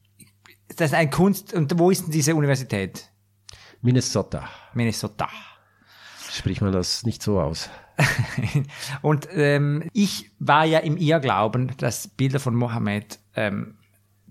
das 0.78 0.92
ist 0.92 0.94
ein 0.94 1.10
Kunst, 1.10 1.54
und 1.54 1.78
wo 1.80 1.90
ist 1.90 2.04
denn 2.04 2.12
diese 2.12 2.36
Universität? 2.36 3.10
Minnesota. 3.82 4.48
Minnesota. 4.76 5.28
Spricht 6.32 6.62
man 6.62 6.72
das 6.72 7.06
nicht 7.06 7.22
so 7.22 7.40
aus? 7.42 7.70
Und 9.02 9.28
ähm, 9.34 9.90
ich 9.94 10.32
war 10.40 10.66
ja 10.66 10.80
im 10.80 10.98
Irrglauben, 10.98 11.74
dass 11.78 12.08
Bilder 12.08 12.40
von 12.40 12.56
Mohammed 12.56 13.20
ähm, 13.36 13.76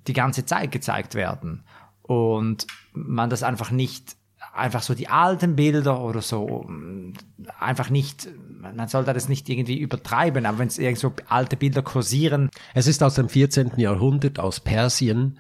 die 0.07 0.15
ganze 0.15 0.47
Zeit 0.47 0.73
gezeigt 0.73 1.15
werden 1.15 1.63
und 2.03 2.67
man 2.93 3.29
das 3.29 3.43
einfach 3.43 3.71
nicht 3.71 4.17
einfach 4.55 4.83
so 4.83 4.95
die 4.95 5.09
alten 5.09 5.55
Bilder 5.55 6.01
oder 6.01 6.23
so 6.23 6.65
ähm, 6.67 7.13
einfach 7.59 7.91
nicht 7.91 8.29
man 8.61 8.89
sollte 8.89 9.13
das 9.13 9.29
nicht 9.29 9.49
irgendwie 9.49 9.79
übertreiben, 9.79 10.45
aber 10.45 10.59
wenn 10.59 10.69
es 10.69 10.79
irgend 10.79 10.99
so 10.99 11.13
alte 11.29 11.57
Bilder 11.57 11.83
kursieren, 11.83 12.51
Es 12.75 12.87
ist 12.87 13.03
aus 13.03 13.15
dem 13.15 13.29
14. 13.29 13.73
Jahrhundert, 13.79 14.39
aus 14.39 14.61
Persien. 14.61 15.39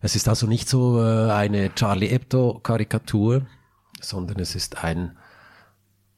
Es 0.00 0.16
ist 0.16 0.28
also 0.28 0.46
nicht 0.46 0.68
so 0.68 1.00
äh, 1.00 1.30
eine 1.30 1.74
Charlie 1.74 2.08
Hebdo-Karikatur, 2.08 3.46
sondern 4.00 4.40
es 4.40 4.54
ist 4.54 4.82
ein 4.82 5.16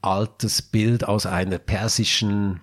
altes 0.01 0.61
Bild 0.61 1.07
aus 1.07 1.25
einer 1.25 1.57
persischen, 1.57 2.61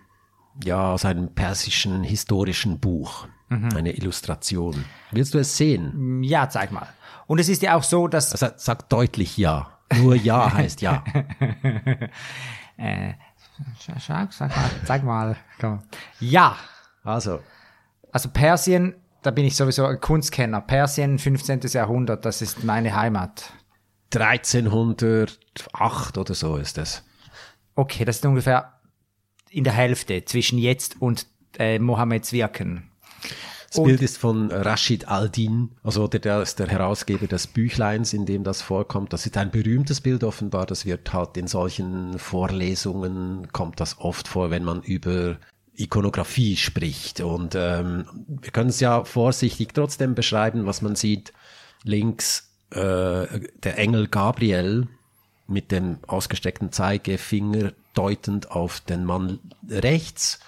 ja, 0.65 0.93
aus 0.93 1.05
einem 1.05 1.35
persischen 1.35 2.03
historischen 2.03 2.81
Buch. 2.81 3.27
Eine 3.51 3.93
Illustration. 3.93 4.85
Willst 5.11 5.33
du 5.33 5.39
es 5.39 5.57
sehen? 5.57 6.23
ja, 6.23 6.51
zeig 6.51 6.71
mal. 6.71 6.87
Und 7.27 7.39
es 7.39 7.49
ist 7.49 7.63
ja 7.63 7.77
auch 7.77 7.83
so, 7.83 8.07
dass 8.07 8.31
Also 8.33 8.55
sag 8.59 8.91
deutlich 8.91 9.39
ja. 9.39 9.79
Nur 9.97 10.17
ja 10.17 10.53
heißt 10.53 10.83
ja. 10.83 11.03
Sag, 13.79 14.33
sag 14.33 14.57
mal, 14.57 14.71
zeig 14.85 15.03
mal. 15.03 15.37
Komm. 15.61 15.81
Ja, 16.21 16.57
Also, 17.03 17.41
Also 18.13 18.29
Persien, 18.29 18.95
da 19.23 19.31
bin 19.31 19.45
ich 19.47 19.57
sowieso 19.57 19.87
ein 19.87 20.01
Kunstkenner. 20.01 20.61
Persien, 20.61 21.19
15. 21.19 21.61
Jahrhundert, 21.73 22.25
das 22.25 22.43
ist 22.43 22.65
meine 22.65 22.95
Heimat. 22.95 23.53
1308 24.15 26.19
oder 26.19 26.35
so 26.35 26.57
ist 26.57 26.79
es. 26.79 27.03
Okay, 27.79 28.05
das 28.05 28.17
ist 28.17 28.27
ungefähr 28.27 28.73
in 29.51 29.63
der 29.63 29.73
Hälfte 29.73 30.25
zwischen 30.25 30.59
jetzt 30.59 31.01
und 31.01 31.29
äh, 31.61 31.79
Mohammeds 31.79 32.33
Wirken. 32.33 32.91
Das 33.71 33.81
Bild 33.81 34.03
ist 34.03 34.19
von 34.19 34.51
Rashid 34.51 35.07
al-Din, 35.07 35.77
also 35.85 36.09
der, 36.09 36.19
der 36.19 36.43
ist 36.43 36.59
der 36.59 36.67
Herausgeber 36.67 37.29
des 37.29 37.47
Büchleins, 37.47 38.13
in 38.15 38.27
dem 38.27 38.43
das 38.43 38.63
vorkommt. 38.63 39.13
Das 39.13 39.27
ist 39.27 39.37
ein 39.37 39.53
berühmtes 39.53 40.01
Bild 40.01 40.25
offenbar. 40.25 40.67
Das 40.67 40.87
wird 40.87 41.13
halt 41.13 41.37
in 41.37 41.47
solchen 41.47 42.19
Vorlesungen, 42.19 43.47
kommt 43.53 43.79
das 43.79 44.01
oft 44.01 44.27
vor, 44.27 44.51
wenn 44.51 44.65
man 44.65 44.83
über 44.83 45.37
Ikonografie 45.73 46.57
spricht. 46.57 47.21
Und 47.21 47.55
ähm, 47.55 48.07
wir 48.27 48.51
können 48.51 48.71
es 48.71 48.81
ja 48.81 49.05
vorsichtig 49.05 49.73
trotzdem 49.73 50.17
beschreiben, 50.17 50.67
was 50.67 50.83
man 50.83 50.97
sieht. 50.97 51.33
Links 51.85 52.51
äh, 52.71 52.79
der 53.63 53.79
Engel 53.79 54.09
Gabriel 54.09 54.89
mit 55.49 55.73
dem 55.73 55.99
ausgestreckten 56.07 56.71
Zeigefinger 56.71 57.73
deutend 57.95 58.53
auf 58.53 58.81
den 58.81 59.05
Mann 59.05 59.41
rechts. 59.69 60.39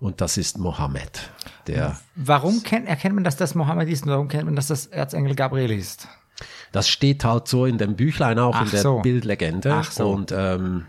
Und 0.00 0.20
das 0.20 0.36
ist 0.36 0.58
Mohammed, 0.58 1.30
der 1.66 1.98
Warum 2.16 2.62
kennt, 2.62 2.86
erkennt 2.86 3.14
man, 3.14 3.24
dass 3.24 3.36
das 3.36 3.54
Mohammed 3.54 3.88
ist 3.88 4.04
und 4.04 4.10
warum 4.10 4.28
kennt 4.28 4.44
man, 4.44 4.56
dass 4.56 4.66
das 4.66 4.86
Erzengel 4.86 5.34
Gabriel 5.34 5.70
ist? 5.70 6.08
Das 6.72 6.88
steht 6.88 7.24
halt 7.24 7.48
so 7.48 7.64
in 7.64 7.78
dem 7.78 7.96
Büchlein 7.96 8.38
auch 8.38 8.54
Ach 8.54 8.64
in 8.64 8.70
der 8.70 8.80
so. 8.82 8.98
Bildlegende. 9.00 9.72
Ach 9.72 9.90
so. 9.90 10.10
Und 10.10 10.32
ähm, 10.32 10.86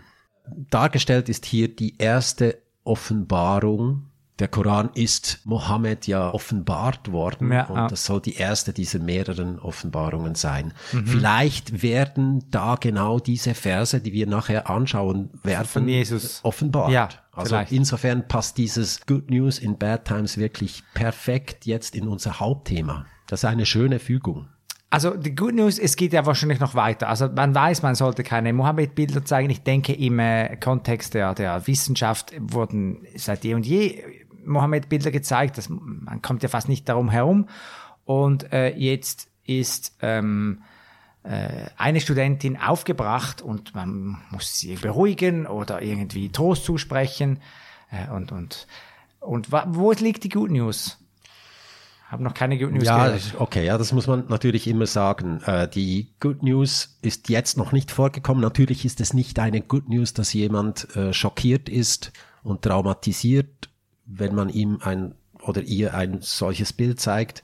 dargestellt 0.70 1.30
ist 1.30 1.46
hier 1.46 1.74
die 1.74 1.96
erste 1.96 2.58
Offenbarung. 2.84 4.07
Der 4.38 4.48
Koran 4.48 4.90
ist 4.94 5.40
Mohammed 5.44 6.06
ja 6.06 6.32
offenbart 6.32 7.10
worden 7.10 7.50
Ja, 7.52 7.66
und 7.66 7.90
das 7.90 8.04
soll 8.04 8.20
die 8.20 8.36
erste 8.36 8.72
dieser 8.72 9.00
mehreren 9.00 9.58
Offenbarungen 9.58 10.36
sein. 10.36 10.74
Mhm. 10.92 11.06
Vielleicht 11.06 11.82
werden 11.82 12.44
da 12.50 12.76
genau 12.76 13.18
diese 13.18 13.54
Verse, 13.54 14.00
die 14.00 14.12
wir 14.12 14.28
nachher 14.28 14.70
anschauen 14.70 15.30
werden, 15.42 15.66
Von 15.66 15.88
Jesus. 15.88 16.40
offenbart. 16.44 16.92
Ja, 16.92 17.08
also 17.32 17.56
vielleicht. 17.56 17.72
insofern 17.72 18.28
passt 18.28 18.58
dieses 18.58 19.04
Good 19.06 19.30
News 19.30 19.58
in 19.58 19.76
Bad 19.76 20.04
Times 20.04 20.38
wirklich 20.38 20.84
perfekt 20.94 21.66
jetzt 21.66 21.96
in 21.96 22.06
unser 22.06 22.38
Hauptthema. 22.38 23.06
Das 23.26 23.40
ist 23.40 23.44
eine 23.44 23.66
schöne 23.66 23.98
Fügung. 23.98 24.48
Also 24.90 25.10
die 25.10 25.34
Good 25.34 25.54
News, 25.54 25.78
es 25.78 25.96
geht 25.96 26.14
ja 26.14 26.24
wahrscheinlich 26.24 26.60
noch 26.60 26.74
weiter. 26.74 27.08
Also 27.08 27.28
man 27.28 27.54
weiß, 27.54 27.82
man 27.82 27.94
sollte 27.94 28.22
keine 28.22 28.54
Mohammed-Bilder 28.54 29.22
zeigen. 29.24 29.50
Ich 29.50 29.62
denke, 29.62 29.92
im 29.92 30.18
äh, 30.18 30.56
Kontext 30.56 31.12
der, 31.12 31.34
der 31.34 31.66
Wissenschaft 31.66 32.32
wurden 32.38 33.06
seit 33.14 33.44
je 33.44 33.54
und 33.54 33.66
je 33.66 34.02
Mohammed-Bilder 34.48 35.10
gezeigt. 35.10 35.58
Das, 35.58 35.68
man 35.68 36.22
kommt 36.22 36.42
ja 36.42 36.48
fast 36.48 36.68
nicht 36.68 36.88
darum 36.88 37.10
herum. 37.10 37.48
Und 38.04 38.52
äh, 38.52 38.74
jetzt 38.76 39.28
ist 39.44 39.96
ähm, 40.00 40.62
äh, 41.22 41.66
eine 41.76 42.00
Studentin 42.00 42.56
aufgebracht 42.56 43.42
und 43.42 43.74
man 43.74 44.18
muss 44.30 44.58
sie 44.58 44.76
beruhigen 44.76 45.46
oder 45.46 45.82
irgendwie 45.82 46.30
Trost 46.30 46.64
zusprechen. 46.64 47.40
Äh, 47.90 48.10
und 48.10 48.32
und, 48.32 48.66
und 49.20 49.52
wo 49.52 49.92
liegt 49.92 50.24
die 50.24 50.28
Good 50.28 50.50
News? 50.50 50.98
Habe 52.08 52.22
noch 52.22 52.32
keine 52.32 52.56
Good 52.58 52.72
News 52.72 52.84
Ja, 52.84 53.04
gehört. 53.04 53.34
okay, 53.38 53.66
ja, 53.66 53.76
das 53.76 53.92
muss 53.92 54.06
man 54.06 54.24
natürlich 54.28 54.66
immer 54.66 54.86
sagen. 54.86 55.42
Äh, 55.44 55.68
die 55.68 56.14
Good 56.20 56.42
News 56.42 56.98
ist 57.02 57.28
jetzt 57.28 57.58
noch 57.58 57.72
nicht 57.72 57.90
vorgekommen. 57.90 58.40
Natürlich 58.42 58.86
ist 58.86 59.00
es 59.02 59.12
nicht 59.12 59.38
eine 59.38 59.60
Good 59.60 59.90
News, 59.90 60.14
dass 60.14 60.32
jemand 60.32 60.96
äh, 60.96 61.12
schockiert 61.12 61.68
ist 61.68 62.12
und 62.42 62.62
traumatisiert, 62.62 63.68
wenn 64.08 64.34
man 64.34 64.48
ihm 64.48 64.80
ein 64.82 65.14
oder 65.42 65.62
ihr 65.62 65.94
ein 65.94 66.18
solches 66.20 66.72
Bild 66.72 67.00
zeigt. 67.00 67.42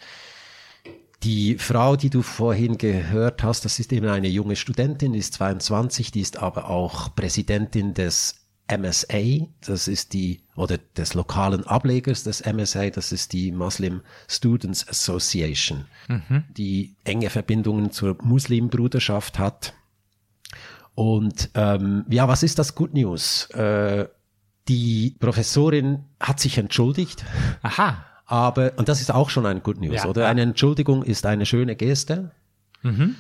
Die 1.22 1.56
Frau, 1.56 1.96
die 1.96 2.10
du 2.10 2.22
vorhin 2.22 2.76
gehört 2.76 3.42
hast, 3.42 3.64
das 3.64 3.78
ist 3.78 3.92
eben 3.92 4.08
eine 4.08 4.28
junge 4.28 4.56
Studentin, 4.56 5.12
die 5.12 5.20
ist 5.20 5.34
22, 5.34 6.10
die 6.10 6.20
ist 6.20 6.38
aber 6.38 6.68
auch 6.68 7.14
Präsidentin 7.14 7.94
des 7.94 8.44
MSA, 8.68 9.46
das 9.60 9.88
ist 9.88 10.12
die, 10.12 10.42
oder 10.56 10.78
des 10.78 11.14
lokalen 11.14 11.66
Ablegers 11.66 12.24
des 12.24 12.44
MSA, 12.44 12.90
das 12.90 13.12
ist 13.12 13.32
die 13.32 13.52
Muslim 13.52 14.02
Students 14.28 14.88
Association, 14.88 15.86
die 16.56 16.96
enge 17.04 17.30
Verbindungen 17.30 17.90
zur 17.90 18.16
Muslimbruderschaft 18.22 19.38
hat. 19.38 19.74
Und 20.94 21.50
ähm, 21.54 22.04
ja, 22.08 22.28
was 22.28 22.42
ist 22.42 22.58
das 22.58 22.74
Good 22.74 22.94
News? 22.94 23.50
Äh, 23.50 24.08
die 24.68 25.16
Professorin 25.18 26.04
hat 26.20 26.40
sich 26.40 26.58
entschuldigt, 26.58 27.24
Aha. 27.62 28.04
aber, 28.26 28.72
und 28.76 28.88
das 28.88 29.00
ist 29.00 29.12
auch 29.12 29.30
schon 29.30 29.46
ein 29.46 29.62
Good 29.62 29.80
News, 29.80 30.02
Ja, 30.04 30.06
oder? 30.08 30.22
ja. 30.22 30.28
Eine 30.28 30.42
Entschuldigung 30.42 31.02
ist 31.02 31.26
eine 31.26 31.46
schöne 31.46 31.76
Geste. 31.76 32.30
Mhm. 32.82 33.16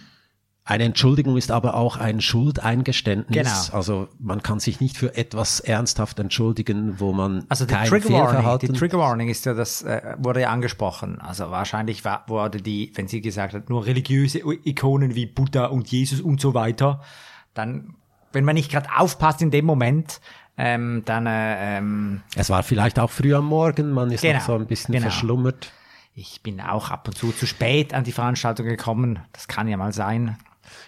Eine 0.66 0.84
Entschuldigung 0.84 1.36
ist 1.36 1.50
aber 1.50 1.74
auch 1.74 1.98
ein 1.98 2.22
Schuldeingeständnis. 2.22 3.66
Genau. 3.66 3.76
Also 3.76 4.08
man 4.18 4.42
kann 4.42 4.60
sich 4.60 4.80
nicht 4.80 4.96
für 4.96 5.14
etwas 5.14 5.60
ernsthaft 5.60 6.18
entschuldigen, 6.18 6.98
wo 7.00 7.12
man 7.12 7.44
Also 7.50 7.66
die 7.66 7.74
kein 7.74 7.86
Trigger 7.86 8.08
Warning, 8.10 8.58
die 8.60 8.68
Trigger 8.68 8.98
Warning 8.98 9.28
ist 9.28 9.44
ja 9.44 9.52
das 9.52 9.82
äh, 9.82 10.16
wurde 10.16 10.40
ja 10.40 10.48
angesprochen. 10.48 11.20
Also 11.20 11.50
wahrscheinlich 11.50 12.06
war, 12.06 12.24
wurde 12.28 12.62
die, 12.62 12.92
wenn 12.94 13.08
sie 13.08 13.20
gesagt 13.20 13.52
hat, 13.52 13.68
nur 13.68 13.84
religiöse 13.84 14.38
Ikonen 14.64 15.14
wie 15.14 15.26
Buddha 15.26 15.66
und 15.66 15.88
Jesus 15.88 16.22
und 16.22 16.40
so 16.40 16.54
weiter, 16.54 17.02
dann, 17.52 17.96
wenn 18.32 18.44
man 18.44 18.54
nicht 18.54 18.70
gerade 18.70 18.88
aufpasst 18.96 19.42
in 19.42 19.50
dem 19.50 19.66
Moment, 19.66 20.22
ähm, 20.56 21.02
dann 21.04 21.26
äh, 21.26 21.78
ähm, 21.78 22.22
Es 22.36 22.50
war 22.50 22.62
vielleicht 22.62 22.98
auch 22.98 23.10
früh 23.10 23.34
am 23.34 23.46
Morgen, 23.46 23.90
man 23.92 24.10
ist 24.10 24.22
Genau, 24.22 24.38
noch 24.38 24.46
so 24.46 24.54
ein 24.54 24.66
bisschen 24.66 24.92
genau. 24.92 25.04
verschlummert. 25.04 25.72
ich 26.14 26.42
bin 26.42 26.60
auch 26.60 26.90
ab 26.90 27.08
und 27.08 27.16
zu 27.16 27.32
zu 27.32 27.46
spät 27.46 27.92
an 27.92 28.04
die 28.04 28.12
Veranstaltung 28.12 28.66
gekommen. 28.66 29.18
Das 29.32 29.48
kann 29.48 29.66
ja 29.68 29.76
mal 29.76 29.92
sein. 29.92 30.36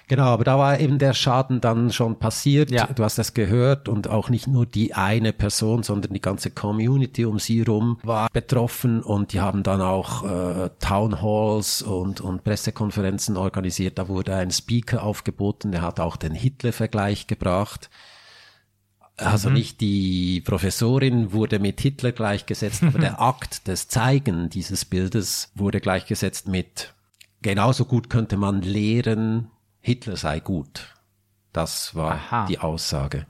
Genau, 0.09 0.25
aber 0.27 0.45
da 0.45 0.57
war 0.57 0.79
eben 0.81 0.99
der 0.99 1.13
Schaden 1.15 1.61
dann 1.61 1.93
schon 1.93 2.19
passiert. 2.19 2.71
Ja. 2.71 2.87
Du 2.87 3.03
hast 3.03 3.19
das 3.19 3.35
gehört 3.35 3.89
und 3.89 4.09
auch 4.09 4.31
nicht 4.31 4.47
nur 4.47 4.65
die 4.65 4.95
eine 4.95 5.33
Person, 5.33 5.83
sondern 5.83 6.13
die 6.15 6.21
ganze 6.23 6.51
Community 6.51 7.25
um 7.25 7.39
sie 7.41 7.63
rum 7.63 7.99
war 8.05 8.29
betroffen 8.33 9.03
und 9.03 9.33
die 9.33 9.41
haben 9.41 9.65
dann 9.65 9.81
auch 9.83 10.23
äh, 10.25 10.71
Town 10.79 11.21
Halls 11.21 11.83
und, 11.83 12.21
und 12.21 12.45
Pressekonferenzen 12.45 13.37
organisiert. 13.37 13.99
Da 13.99 14.09
wurde 14.09 14.35
ein 14.37 14.51
Speaker 14.53 15.03
aufgeboten, 15.03 15.73
der 15.73 15.83
hat 15.83 15.99
auch 16.01 16.17
den 16.17 16.35
Hitler-Vergleich 16.35 17.27
gebracht. 17.27 17.91
Also 19.19 19.49
nicht 19.49 19.81
die 19.81 20.43
Professorin 20.43 21.33
wurde 21.33 21.59
mit 21.59 21.81
Hitler 21.81 22.13
gleichgesetzt, 22.13 22.83
aber 22.83 22.99
der 22.99 23.21
Akt 23.21 23.67
des 23.67 23.89
Zeigen 23.89 24.51
dieses 24.51 24.85
Bildes 24.85 25.51
wurde 25.55 25.81
gleichgesetzt 25.81 26.49
mit 26.49 26.93
genauso 27.41 27.85
gut 27.85 28.11
könnte 28.11 28.37
man 28.37 28.61
lehren, 28.63 29.51
Hitler 29.81 30.17
sei 30.17 30.41
gut. 30.41 30.95
Das 31.53 31.95
war 31.95 32.13
Aha. 32.13 32.47
die 32.47 32.59
Aussage. 32.59 33.27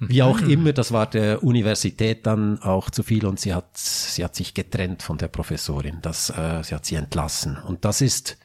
Wie 0.00 0.22
auch 0.22 0.40
immer, 0.40 0.72
das 0.72 0.92
war 0.92 1.06
der 1.06 1.42
Universität 1.42 2.26
dann 2.26 2.60
auch 2.62 2.90
zu 2.90 3.02
viel 3.02 3.26
und 3.26 3.38
sie 3.38 3.54
hat, 3.54 3.76
sie 3.76 4.24
hat 4.24 4.34
sich 4.34 4.54
getrennt 4.54 5.02
von 5.02 5.18
der 5.18 5.28
Professorin. 5.28 5.98
Das, 6.00 6.30
äh, 6.30 6.62
sie 6.64 6.74
hat 6.74 6.86
sie 6.86 6.96
entlassen. 6.96 7.58
Und 7.58 7.84
das 7.84 8.00
ist, 8.00 8.38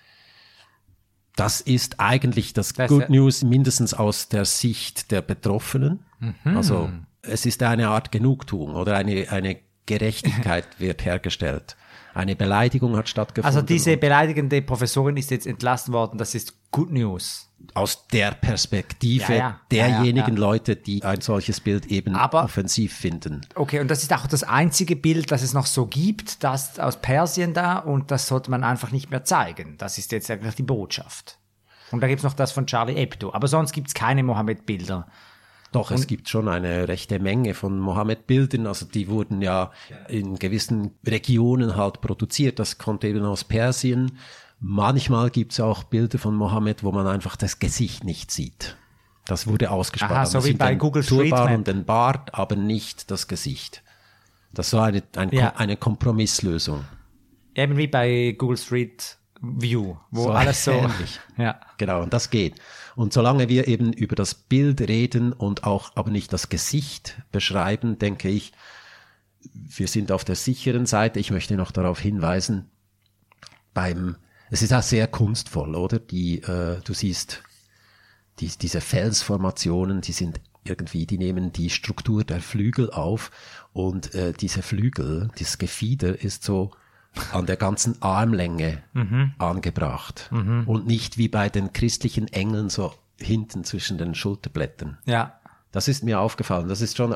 das 1.36 1.62
ist 1.62 2.00
eigentlich 2.00 2.54
das 2.54 2.74
Das, 2.74 2.89
Good 2.89 3.10
News, 3.10 3.44
mindestens 3.44 3.94
aus 3.94 4.30
der 4.30 4.46
Sicht 4.46 5.12
der 5.12 5.22
Betroffenen. 5.22 6.06
Mhm. 6.20 6.58
Also 6.58 6.89
es 7.22 7.46
ist 7.46 7.62
eine 7.63 7.89
Art 7.89 8.12
Genugtuung 8.12 8.75
oder 8.75 8.96
eine, 8.96 9.30
eine 9.30 9.58
Gerechtigkeit 9.86 10.65
wird 10.80 11.06
hergestellt. 11.06 11.75
Eine 12.15 12.36
Beleidigung 12.36 12.95
hat 12.95 13.10
stattgefunden. 13.10 13.45
Also 13.55 13.62
diese 13.65 13.98
beleidigende 13.98 14.62
Professorin 14.62 15.17
ist 15.17 15.29
jetzt 15.31 15.45
entlassen 15.45 15.93
worden. 15.93 16.17
Das 16.17 16.34
ist 16.34 16.53
Good 16.72 16.91
News. 16.91 17.50
aus 17.74 18.07
der 18.07 18.31
Perspektive 18.31 19.34
Ja, 19.34 19.38
ja. 19.38 19.60
Derjenigen 19.72 20.36
ja. 20.36 20.39
Leute, 20.39 20.75
die 20.75 21.03
ein 21.03 21.22
solches 21.22 21.60
Bild 21.60 21.88
eben 21.88 22.15
Aber- 22.15 22.43
offensiv 22.43 22.93
finden. 22.95 23.41
Okay, 23.55 23.79
und 23.79 23.89
das 23.89 24.03
ist 24.03 24.13
auch 24.13 24.27
das 24.27 24.43
einzige 24.43 24.95
Bild, 24.95 25.31
das 25.31 25.41
es 25.41 25.53
noch 25.53 25.65
so 25.65 25.86
gibt, 25.88 26.43
das 26.43 26.79
aus 26.79 26.98
Persien 27.01 27.53
da, 27.53 27.77
und 27.79 28.12
das 28.12 28.27
sollte 28.27 28.50
man 28.51 28.63
einfach 28.63 28.91
nicht 28.91 29.10
mehr 29.10 29.24
zeigen. 29.24 29.75
Das 29.77 29.98
ist 29.98 30.12
jetzt 30.12 30.29
eigentlich 30.31 30.55
die 30.55 30.63
Botschaft. 30.63 31.38
Und 31.91 32.01
da 32.01 32.07
gibt's 32.07 32.24
noch 32.24 32.34
das 32.34 32.51
von 32.51 32.65
Charlie 32.67 32.95
Hebdo. 32.95 33.34
Aber 33.34 33.48
sonst 33.48 33.72
gibt's 33.74 33.93
keine 33.93 34.24
Mohammed-Bilder. 34.24 35.07
Doch, 35.75 35.91
es 35.91 36.08
gibt 36.08 36.29
schon 36.29 36.48
eine 36.48 36.88
rechte 36.88 37.20
Menge 37.20 37.53
von 37.53 37.79
Mohammed-Bildern, 37.79 38.65
also 38.65 38.86
die 38.86 39.08
wurden 39.10 39.41
ja 39.41 39.72
in 40.08 40.39
gewissen 40.39 40.91
Regionen 41.05 41.75
halt 41.75 42.01
produziert, 42.01 42.60
das 42.60 42.77
kommt 42.77 43.03
eben 43.03 43.24
aus 43.25 43.44
Persien. 43.44 44.17
Manchmal 44.60 45.29
gibt's 45.29 45.60
auch 45.60 45.84
Bilder 45.84 46.17
von 46.17 46.34
Mohammed, 46.36 46.84
wo 46.84 46.91
man 46.91 47.08
einfach 47.08 47.36
das 47.36 47.60
Gesicht 47.60 48.03
nicht 48.05 48.32
sieht. 48.32 48.77
Das 49.25 49.48
wurde 49.48 49.70
ausgespart. 49.72 50.12
Aha, 50.12 50.20
Man 50.20 50.27
so 50.27 50.46
wie 50.46 50.53
bei 50.53 50.75
Google 50.75 51.03
Street 51.03 51.29
Turban 51.32 51.46
Map. 51.50 51.58
und 51.58 51.67
den 51.67 51.84
Bart, 51.86 52.34
aber 52.34 52.55
nicht 52.55 53.12
das 53.12 53.27
Gesicht. 53.27 53.84
Das 54.53 54.72
war 54.74 54.86
eine, 54.86 55.03
ein, 55.17 55.29
Ja. 55.32 55.53
eine 55.58 55.75
Kompromisslösung. 55.77 56.86
Eben 57.53 57.75
wie 57.75 57.88
bei 57.88 58.34
Google 58.38 58.58
Street 58.58 59.17
View, 59.41 59.96
wo 60.12 60.24
So 60.24 60.32
alles 60.32 60.63
so. 60.63 60.72
ähnlich. 60.72 61.20
Ja. 61.38 61.60
Genau, 61.77 62.01
und 62.01 62.13
das 62.13 62.29
geht. 62.29 62.55
Und 62.96 63.14
solange 63.14 63.50
wir 63.50 63.68
eben 63.68 63.92
über 63.92 64.16
das 64.16 64.34
Bild 64.34 64.82
reden 64.82 65.34
und 65.34 65.64
auch 65.66 65.92
aber 65.96 66.12
nicht 66.12 66.32
das 66.32 66.50
Gesicht 66.50 67.22
beschreiben, 67.32 68.00
denke 68.00 68.30
ich, 68.30 68.54
wir 69.54 69.88
sind 69.88 70.12
auf 70.12 70.24
der 70.24 70.36
sicheren 70.36 70.86
Seite. 70.86 71.20
Ich 71.20 71.32
möchte 71.32 71.56
noch 71.56 71.72
darauf 71.72 72.00
hinweisen, 72.00 72.70
beim, 73.74 74.16
es 74.50 74.62
ist 74.62 74.74
auch 74.74 74.82
sehr 74.82 75.08
kunstvoll, 75.08 75.75
oder? 75.75 76.00
Die, 76.00 76.42
äh, 76.42 76.80
du 76.84 76.94
siehst, 76.94 77.44
die, 78.40 78.48
diese 78.48 78.82
Felsformationen, 78.82 80.02
die 80.02 80.14
sind 80.14 80.40
irgendwie, 80.64 81.06
die 81.06 81.18
nehmen 81.18 81.52
die 81.52 81.70
Struktur 81.70 82.24
der 82.24 82.42
Flügel 82.42 82.90
auf 82.90 83.32
und 83.74 84.16
äh, 84.16 84.34
diese 84.34 84.62
Flügel, 84.62 85.30
das 85.38 85.58
Gefieder 85.58 86.20
ist 86.24 86.44
so 86.44 86.72
an 87.31 87.45
der 87.45 87.55
ganzen 87.57 88.01
Armlänge 88.01 88.84
angebracht 89.38 90.29
und 90.31 90.88
nicht 90.88 91.17
wie 91.17 91.27
bei 91.27 91.50
den 91.50 91.74
christlichen 91.74 92.27
Engeln 92.27 92.69
so 92.69 92.93
hinten 93.19 93.63
zwischen 93.63 93.98
den 93.98 94.15
Schulterblättern. 94.15 94.98
Ja. 95.05 95.39
Das 95.72 95.88
ist 95.88 96.03
mir 96.03 96.19
aufgefallen. 96.19 96.69
Das 96.69 96.81
ist 96.81 96.95
schon, 96.98 97.15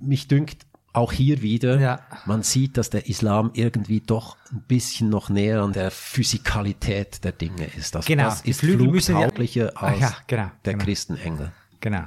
mich 0.00 0.28
dünkt 0.28 0.66
auch 0.94 1.12
hier 1.12 1.42
wieder, 1.42 1.78
Ja. 1.78 2.00
man 2.24 2.42
sieht, 2.42 2.76
dass 2.78 2.88
der 2.90 3.08
Islam 3.08 3.50
irgendwie 3.52 4.00
doch 4.00 4.36
ein 4.50 4.62
bisschen 4.66 5.10
noch 5.10 5.28
näher 5.28 5.62
an 5.62 5.72
der 5.74 5.90
Physikalität 5.90 7.22
der 7.24 7.32
Dinge 7.32 7.66
ist. 7.76 7.94
Das, 7.94 8.06
Genau, 8.06 8.24
das 8.24 8.40
ist 8.42 8.62
müssen 8.62 9.12
ja- 9.12 9.18
flugtauglicher 9.20 9.72
Ah, 9.76 9.86
als 9.88 10.00
ja, 10.00 10.14
genau, 10.26 10.50
der 10.64 10.72
genau. 10.72 10.84
Christenengel. 10.84 11.52
Genau. 11.80 12.04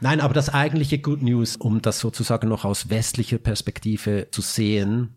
Nein, 0.00 0.20
aber 0.20 0.34
das 0.34 0.50
eigentliche 0.50 0.98
Good 0.98 1.22
News, 1.22 1.56
um 1.56 1.80
das 1.80 1.98
sozusagen 2.00 2.48
noch 2.48 2.64
aus 2.64 2.90
westlicher 2.90 3.38
Perspektive 3.38 4.28
zu 4.30 4.42
sehen, 4.42 5.14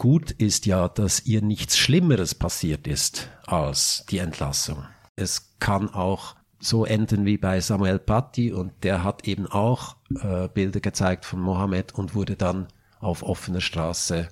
gut 0.00 0.30
ist 0.30 0.64
ja, 0.64 0.88
dass 0.88 1.26
ihr 1.26 1.42
nichts 1.42 1.76
Schlimmeres 1.76 2.34
passiert 2.34 2.86
ist 2.88 3.28
als 3.46 4.06
die 4.08 4.18
Entlassung. 4.18 4.86
Es 5.14 5.58
kann 5.60 5.90
auch 5.90 6.36
so 6.58 6.86
enden 6.86 7.26
wie 7.26 7.36
bei 7.36 7.60
Samuel 7.60 7.98
Paty 7.98 8.50
und 8.50 8.72
der 8.82 9.04
hat 9.04 9.28
eben 9.28 9.46
auch 9.46 9.96
äh, 10.22 10.48
Bilder 10.48 10.80
gezeigt 10.80 11.26
von 11.26 11.40
Mohammed 11.40 11.94
und 11.94 12.14
wurde 12.14 12.34
dann 12.34 12.68
auf 12.98 13.22
offener 13.22 13.60
Straße 13.60 14.30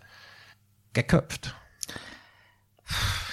geköpft. 0.94 1.54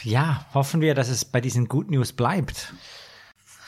Ja, 0.04 0.46
hoffen 0.54 0.82
wir, 0.82 0.94
dass 0.94 1.08
es 1.08 1.24
bei 1.24 1.40
diesen 1.40 1.70
Good 1.70 1.90
News 1.90 2.12
bleibt. 2.12 2.74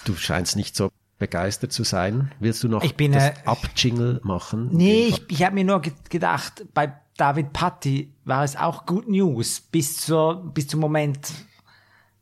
Du 0.03 0.13
scheinst 0.15 0.57
nicht 0.57 0.75
so 0.75 0.91
begeistert 1.19 1.71
zu 1.71 1.83
sein. 1.83 2.31
Willst 2.39 2.63
du 2.63 2.69
noch 2.69 2.83
ich 2.83 2.95
bin, 2.95 3.11
das 3.11 3.29
äh, 3.29 3.33
Abjingle 3.45 4.21
machen? 4.23 4.69
Nee, 4.71 5.07
ich, 5.07 5.23
ich 5.29 5.43
habe 5.43 5.55
mir 5.55 5.63
nur 5.63 5.81
ge 5.81 5.93
gedacht, 6.09 6.65
bei 6.73 6.93
David 7.17 7.51
Patti 7.53 8.13
war 8.25 8.43
es 8.43 8.55
auch 8.55 8.85
Good 8.85 9.09
News 9.09 9.61
bis, 9.61 9.97
zur, 9.97 10.51
bis 10.53 10.67
zum 10.67 10.79
Moment, 10.79 11.31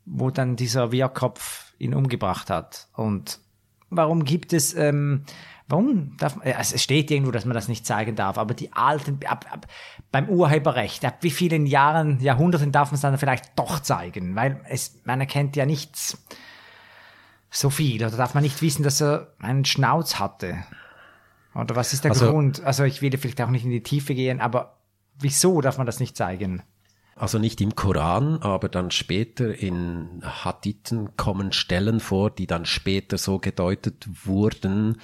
wo 0.05 0.29
dann 0.29 0.55
dieser 0.55 0.91
Wirrkopf 0.91 1.73
ihn 1.77 1.93
umgebracht 1.93 2.49
hat. 2.49 2.87
Und 2.93 3.39
warum 3.89 4.23
gibt 4.23 4.53
es, 4.53 4.73
ähm, 4.73 5.25
warum 5.67 6.15
darf 6.17 6.37
man, 6.37 6.47
also 6.53 6.75
es 6.75 6.83
steht 6.83 7.11
irgendwo, 7.11 7.31
dass 7.31 7.43
man 7.43 7.55
das 7.55 7.67
nicht 7.67 7.85
zeigen 7.85 8.15
darf, 8.15 8.37
aber 8.37 8.53
die 8.53 8.71
alten, 8.71 9.19
ab, 9.25 9.45
ab, 9.51 9.67
beim 10.11 10.29
Urheberrecht, 10.29 11.03
ab 11.03 11.17
wie 11.21 11.31
vielen 11.31 11.65
Jahren, 11.65 12.21
Jahrhunderten 12.21 12.71
darf 12.71 12.91
man 12.91 12.95
es 12.95 13.01
dann 13.01 13.17
vielleicht 13.17 13.59
doch 13.59 13.81
zeigen, 13.81 14.35
weil 14.35 14.61
es, 14.69 15.01
man 15.03 15.19
erkennt 15.19 15.57
ja 15.57 15.65
nichts 15.65 16.17
so 17.55 17.69
viel, 17.69 18.03
oder 18.05 18.17
darf 18.17 18.33
man 18.33 18.43
nicht 18.43 18.61
wissen, 18.61 18.83
dass 18.83 19.01
er 19.01 19.33
einen 19.39 19.65
Schnauz 19.65 20.19
hatte? 20.19 20.57
Oder 21.53 21.75
was 21.75 21.93
ist 21.93 22.03
der 22.03 22.11
Also- 22.11 22.29
Grund? 22.31 22.63
Also 22.63 22.83
ich 22.83 23.01
will 23.01 23.17
vielleicht 23.17 23.41
auch 23.41 23.49
nicht 23.49 23.63
in 23.65 23.71
die 23.71 23.83
Tiefe 23.83 24.13
gehen, 24.13 24.41
aber 24.41 24.77
wieso 25.19 25.61
darf 25.61 25.77
man 25.77 25.85
das 25.85 25.99
nicht 25.99 26.17
zeigen? 26.17 26.63
Also 27.15 27.39
nicht 27.39 27.61
im 27.61 27.75
Koran, 27.75 28.39
aber 28.41 28.67
dann 28.67 28.91
später 28.91 29.57
in 29.57 30.21
Hadithen 30.21 31.15
kommen 31.15 31.53
Stellen 31.53 32.01
vor, 32.01 32.29
die 32.29 32.45
dann 32.45 32.65
später 32.65 33.17
so 33.17 33.39
gedeutet 33.39 34.05
wurden, 34.25 34.99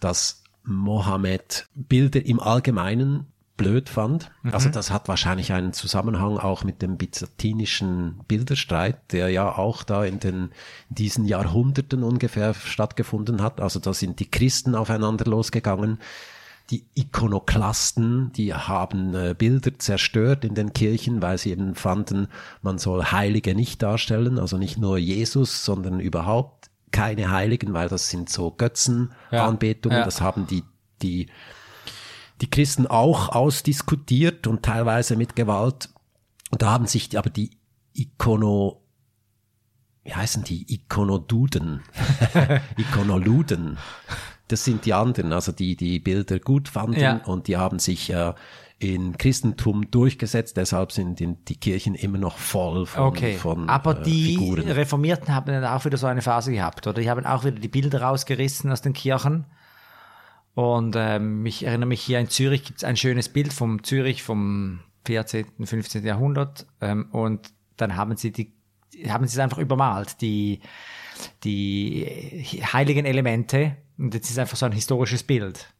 dass 0.00 0.42
Mohammed 0.62 1.68
Bilder 1.74 2.24
im 2.24 2.40
Allgemeinen 2.40 3.29
blöd 3.64 3.88
fand. 3.88 4.30
Also 4.52 4.68
das 4.68 4.90
hat 4.90 5.08
wahrscheinlich 5.08 5.52
einen 5.52 5.72
Zusammenhang 5.72 6.38
auch 6.38 6.64
mit 6.64 6.82
dem 6.82 6.96
byzantinischen 6.96 8.20
Bilderstreit, 8.26 9.12
der 9.12 9.28
ja 9.28 9.56
auch 9.56 9.82
da 9.82 10.04
in 10.04 10.18
den 10.18 10.50
in 10.88 10.94
diesen 10.94 11.26
Jahrhunderten 11.26 12.02
ungefähr 12.02 12.54
stattgefunden 12.54 13.42
hat. 13.42 13.60
Also 13.60 13.78
da 13.80 13.92
sind 13.92 14.20
die 14.20 14.30
Christen 14.30 14.74
aufeinander 14.74 15.24
losgegangen 15.26 15.98
die 16.70 16.86
Ikonoklasten, 16.94 18.32
die 18.32 18.54
haben 18.54 19.14
äh, 19.14 19.34
Bilder 19.36 19.76
zerstört 19.78 20.44
in 20.44 20.54
den 20.54 20.72
Kirchen, 20.72 21.20
weil 21.20 21.36
sie 21.36 21.50
eben 21.50 21.74
fanden, 21.74 22.28
man 22.62 22.78
soll 22.78 23.06
Heilige 23.06 23.54
nicht 23.56 23.82
darstellen, 23.82 24.38
also 24.38 24.56
nicht 24.56 24.78
nur 24.78 24.96
Jesus, 24.96 25.64
sondern 25.64 25.98
überhaupt 25.98 26.70
keine 26.92 27.30
Heiligen, 27.30 27.72
weil 27.72 27.88
das 27.88 28.08
sind 28.08 28.28
so 28.30 28.52
Götzenanbetungen, 28.52 29.96
Ja, 29.96 30.00
ja. 30.00 30.04
das 30.04 30.20
haben 30.20 30.46
die, 30.46 30.62
die, 31.02 31.26
die 32.40 32.50
Christen 32.50 32.86
auch 32.86 33.28
ausdiskutiert 33.30 34.46
und 34.46 34.62
teilweise 34.64 35.16
mit 35.16 35.36
Gewalt. 35.36 35.90
Und 36.50 36.62
da 36.62 36.70
haben 36.70 36.86
sich 36.86 37.16
aber 37.18 37.30
die 37.30 37.50
Ikono, 37.94 38.82
wie 40.04 40.14
heißen 40.14 40.44
die? 40.44 40.72
Ikonoduden. 40.72 41.82
Ikonoluden. 42.76 43.78
Das 44.48 44.64
sind 44.64 44.84
die 44.84 44.94
anderen, 44.94 45.32
also 45.32 45.52
die 45.52 45.76
die 45.76 46.00
Bilder 46.00 46.40
gut 46.40 46.68
fanden 46.68 46.98
Ja. 46.98 47.18
und 47.24 47.46
die 47.46 47.56
haben 47.56 47.78
sich 47.78 48.10
äh, 48.10 48.32
in 48.80 49.16
Christentum 49.16 49.90
durchgesetzt. 49.90 50.56
Deshalb 50.56 50.90
sind 50.90 51.20
die, 51.20 51.36
die 51.46 51.56
Kirchen 51.56 51.94
immer 51.94 52.18
noch 52.18 52.36
voll 52.38 52.86
von, 52.86 53.02
Okay, 53.02 53.34
von 53.36 53.68
aber 53.68 54.00
äh, 54.00 54.02
die 54.02 54.36
Figuren. 54.36 54.68
Reformierten 54.68 55.32
haben 55.34 55.52
dann 55.52 55.64
auch 55.64 55.84
wieder 55.84 55.98
so 55.98 56.06
eine 56.08 56.22
Phase 56.22 56.50
gehabt, 56.50 56.86
oder? 56.86 57.00
Die 57.00 57.08
haben 57.10 57.24
auch 57.26 57.44
wieder 57.44 57.60
die 57.60 57.68
Bilder 57.68 58.02
rausgerissen 58.02 58.72
aus 58.72 58.80
den 58.82 58.94
Kirchen. 58.94 59.44
Und 60.54 60.96
ähm, 60.96 61.46
ich 61.46 61.64
erinnere 61.64 61.88
mich 61.88 62.02
hier 62.02 62.18
in 62.18 62.28
Zürich 62.28 62.64
gibt 62.64 62.78
es 62.78 62.84
ein 62.84 62.96
schönes 62.96 63.28
Bild 63.28 63.52
vom 63.52 63.82
Zürich 63.84 64.22
vom 64.22 64.80
14., 65.06 65.46
15. 65.64 66.04
Jahrhundert. 66.04 66.66
Ähm, 66.80 67.08
und 67.12 67.52
dann 67.76 67.96
haben 67.96 68.16
sie 68.16 68.32
die, 68.32 68.52
haben 69.08 69.26
sie 69.26 69.34
es 69.34 69.38
einfach 69.38 69.58
übermalt, 69.58 70.20
die, 70.20 70.60
die 71.44 72.04
heiligen 72.72 73.06
Elemente. 73.06 73.76
Und 73.96 74.14
jetzt 74.14 74.30
ist 74.30 74.38
einfach 74.38 74.56
so 74.56 74.66
ein 74.66 74.72
historisches 74.72 75.22
Bild. 75.22 75.72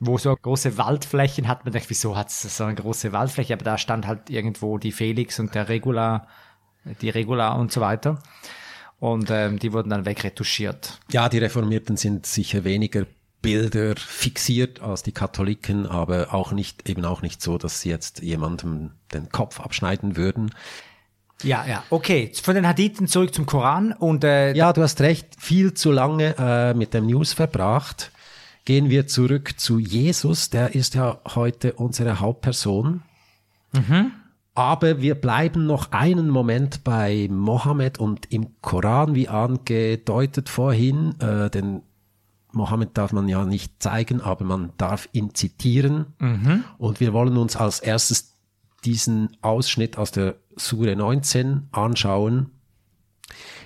Wo 0.00 0.18
so 0.18 0.34
große 0.34 0.76
Waldflächen 0.76 1.46
hat, 1.46 1.64
man 1.64 1.72
denkt, 1.72 1.88
wieso 1.88 2.16
hat 2.16 2.28
es 2.28 2.42
so 2.56 2.64
eine 2.64 2.74
große 2.74 3.12
Waldfläche? 3.12 3.54
Aber 3.54 3.64
da 3.64 3.78
stand 3.78 4.06
halt 4.06 4.28
irgendwo 4.28 4.78
die 4.78 4.92
Felix 4.92 5.38
und 5.38 5.54
der 5.54 5.68
Regula, 5.68 6.26
die 7.00 7.10
Regula 7.10 7.52
und 7.52 7.70
so 7.70 7.80
weiter. 7.80 8.18
Und 8.98 9.30
ähm, 9.30 9.58
die 9.58 9.72
wurden 9.72 9.90
dann 9.90 10.06
wegretuschiert. 10.06 10.98
Ja, 11.12 11.28
die 11.28 11.38
Reformierten 11.38 11.96
sind 11.96 12.26
sicher 12.26 12.64
weniger 12.64 13.06
Bilder 13.44 13.94
fixiert 13.96 14.80
als 14.82 15.02
die 15.02 15.12
Katholiken, 15.12 15.86
aber 15.86 16.32
auch 16.34 16.52
nicht, 16.52 16.88
eben 16.88 17.04
auch 17.04 17.22
nicht 17.22 17.42
so, 17.42 17.58
dass 17.58 17.80
sie 17.80 17.90
jetzt 17.90 18.22
jemandem 18.22 18.92
den 19.12 19.28
Kopf 19.28 19.60
abschneiden 19.60 20.16
würden. 20.16 20.50
Ja, 21.42 21.66
ja. 21.66 21.82
Okay, 21.90 22.32
von 22.42 22.54
den 22.54 22.66
Hadithen 22.66 23.06
zurück 23.06 23.34
zum 23.34 23.44
Koran 23.44 23.92
und 23.92 24.24
äh, 24.24 24.54
Ja, 24.54 24.72
du 24.72 24.82
hast 24.82 25.00
recht, 25.00 25.28
viel 25.38 25.74
zu 25.74 25.92
lange 25.92 26.34
äh, 26.38 26.74
mit 26.74 26.94
dem 26.94 27.06
News 27.06 27.34
verbracht. 27.34 28.10
Gehen 28.64 28.88
wir 28.88 29.06
zurück 29.06 29.60
zu 29.60 29.78
Jesus, 29.78 30.48
der 30.48 30.74
ist 30.74 30.94
ja 30.94 31.20
heute 31.34 31.74
unsere 31.74 32.20
Hauptperson. 32.20 33.02
Aber 34.54 35.02
wir 35.02 35.16
bleiben 35.16 35.66
noch 35.66 35.92
einen 35.92 36.30
Moment 36.30 36.84
bei 36.84 37.28
Mohammed 37.30 37.98
und 37.98 38.32
im 38.32 38.46
Koran, 38.62 39.14
wie 39.14 39.28
angedeutet 39.28 40.48
vorhin, 40.48 41.14
äh, 41.20 41.50
denn 41.50 41.82
Mohammed 42.54 42.96
darf 42.96 43.12
man 43.12 43.28
ja 43.28 43.44
nicht 43.44 43.82
zeigen, 43.82 44.20
aber 44.20 44.44
man 44.44 44.72
darf 44.76 45.08
ihn 45.12 45.34
zitieren. 45.34 46.06
Und 46.78 47.00
wir 47.00 47.12
wollen 47.12 47.36
uns 47.36 47.56
als 47.56 47.80
erstes 47.80 48.34
diesen 48.84 49.36
Ausschnitt 49.40 49.96
aus 49.98 50.10
der 50.10 50.36
Sure 50.56 50.94
19 50.94 51.68
anschauen, 51.72 52.50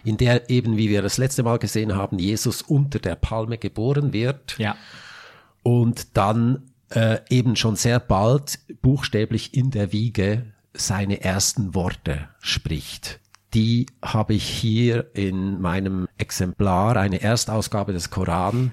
in 0.05 0.17
der 0.17 0.49
eben, 0.49 0.77
wie 0.77 0.89
wir 0.89 1.03
das 1.03 1.19
letzte 1.19 1.43
Mal 1.43 1.59
gesehen 1.59 1.95
haben, 1.95 2.19
Jesus 2.19 2.63
unter 2.63 2.99
der 2.99 3.17
Palme 3.17 3.59
geboren 3.59 4.13
wird 4.13 4.57
ja. 4.59 4.77
und 5.63 6.17
dann 6.17 6.71
äh, 6.91 7.19
eben 7.29 7.57
schon 7.57 7.77
sehr 7.77 8.01
bald 8.01 8.61
buchstäblich 8.81 9.55
in 9.55 9.71
der 9.71 9.93
Wiege 9.93 10.53
seine 10.73 11.21
ersten 11.23 11.75
Worte 11.75 12.29
spricht. 12.41 13.21
Die 13.55 13.87
habe 14.03 14.35
ich 14.35 14.45
hier 14.45 15.11
in 15.15 15.61
meinem 15.61 16.07
Exemplar, 16.19 16.97
eine 16.97 17.23
Erstausgabe 17.23 17.93
des 17.93 18.11
Koran. 18.11 18.73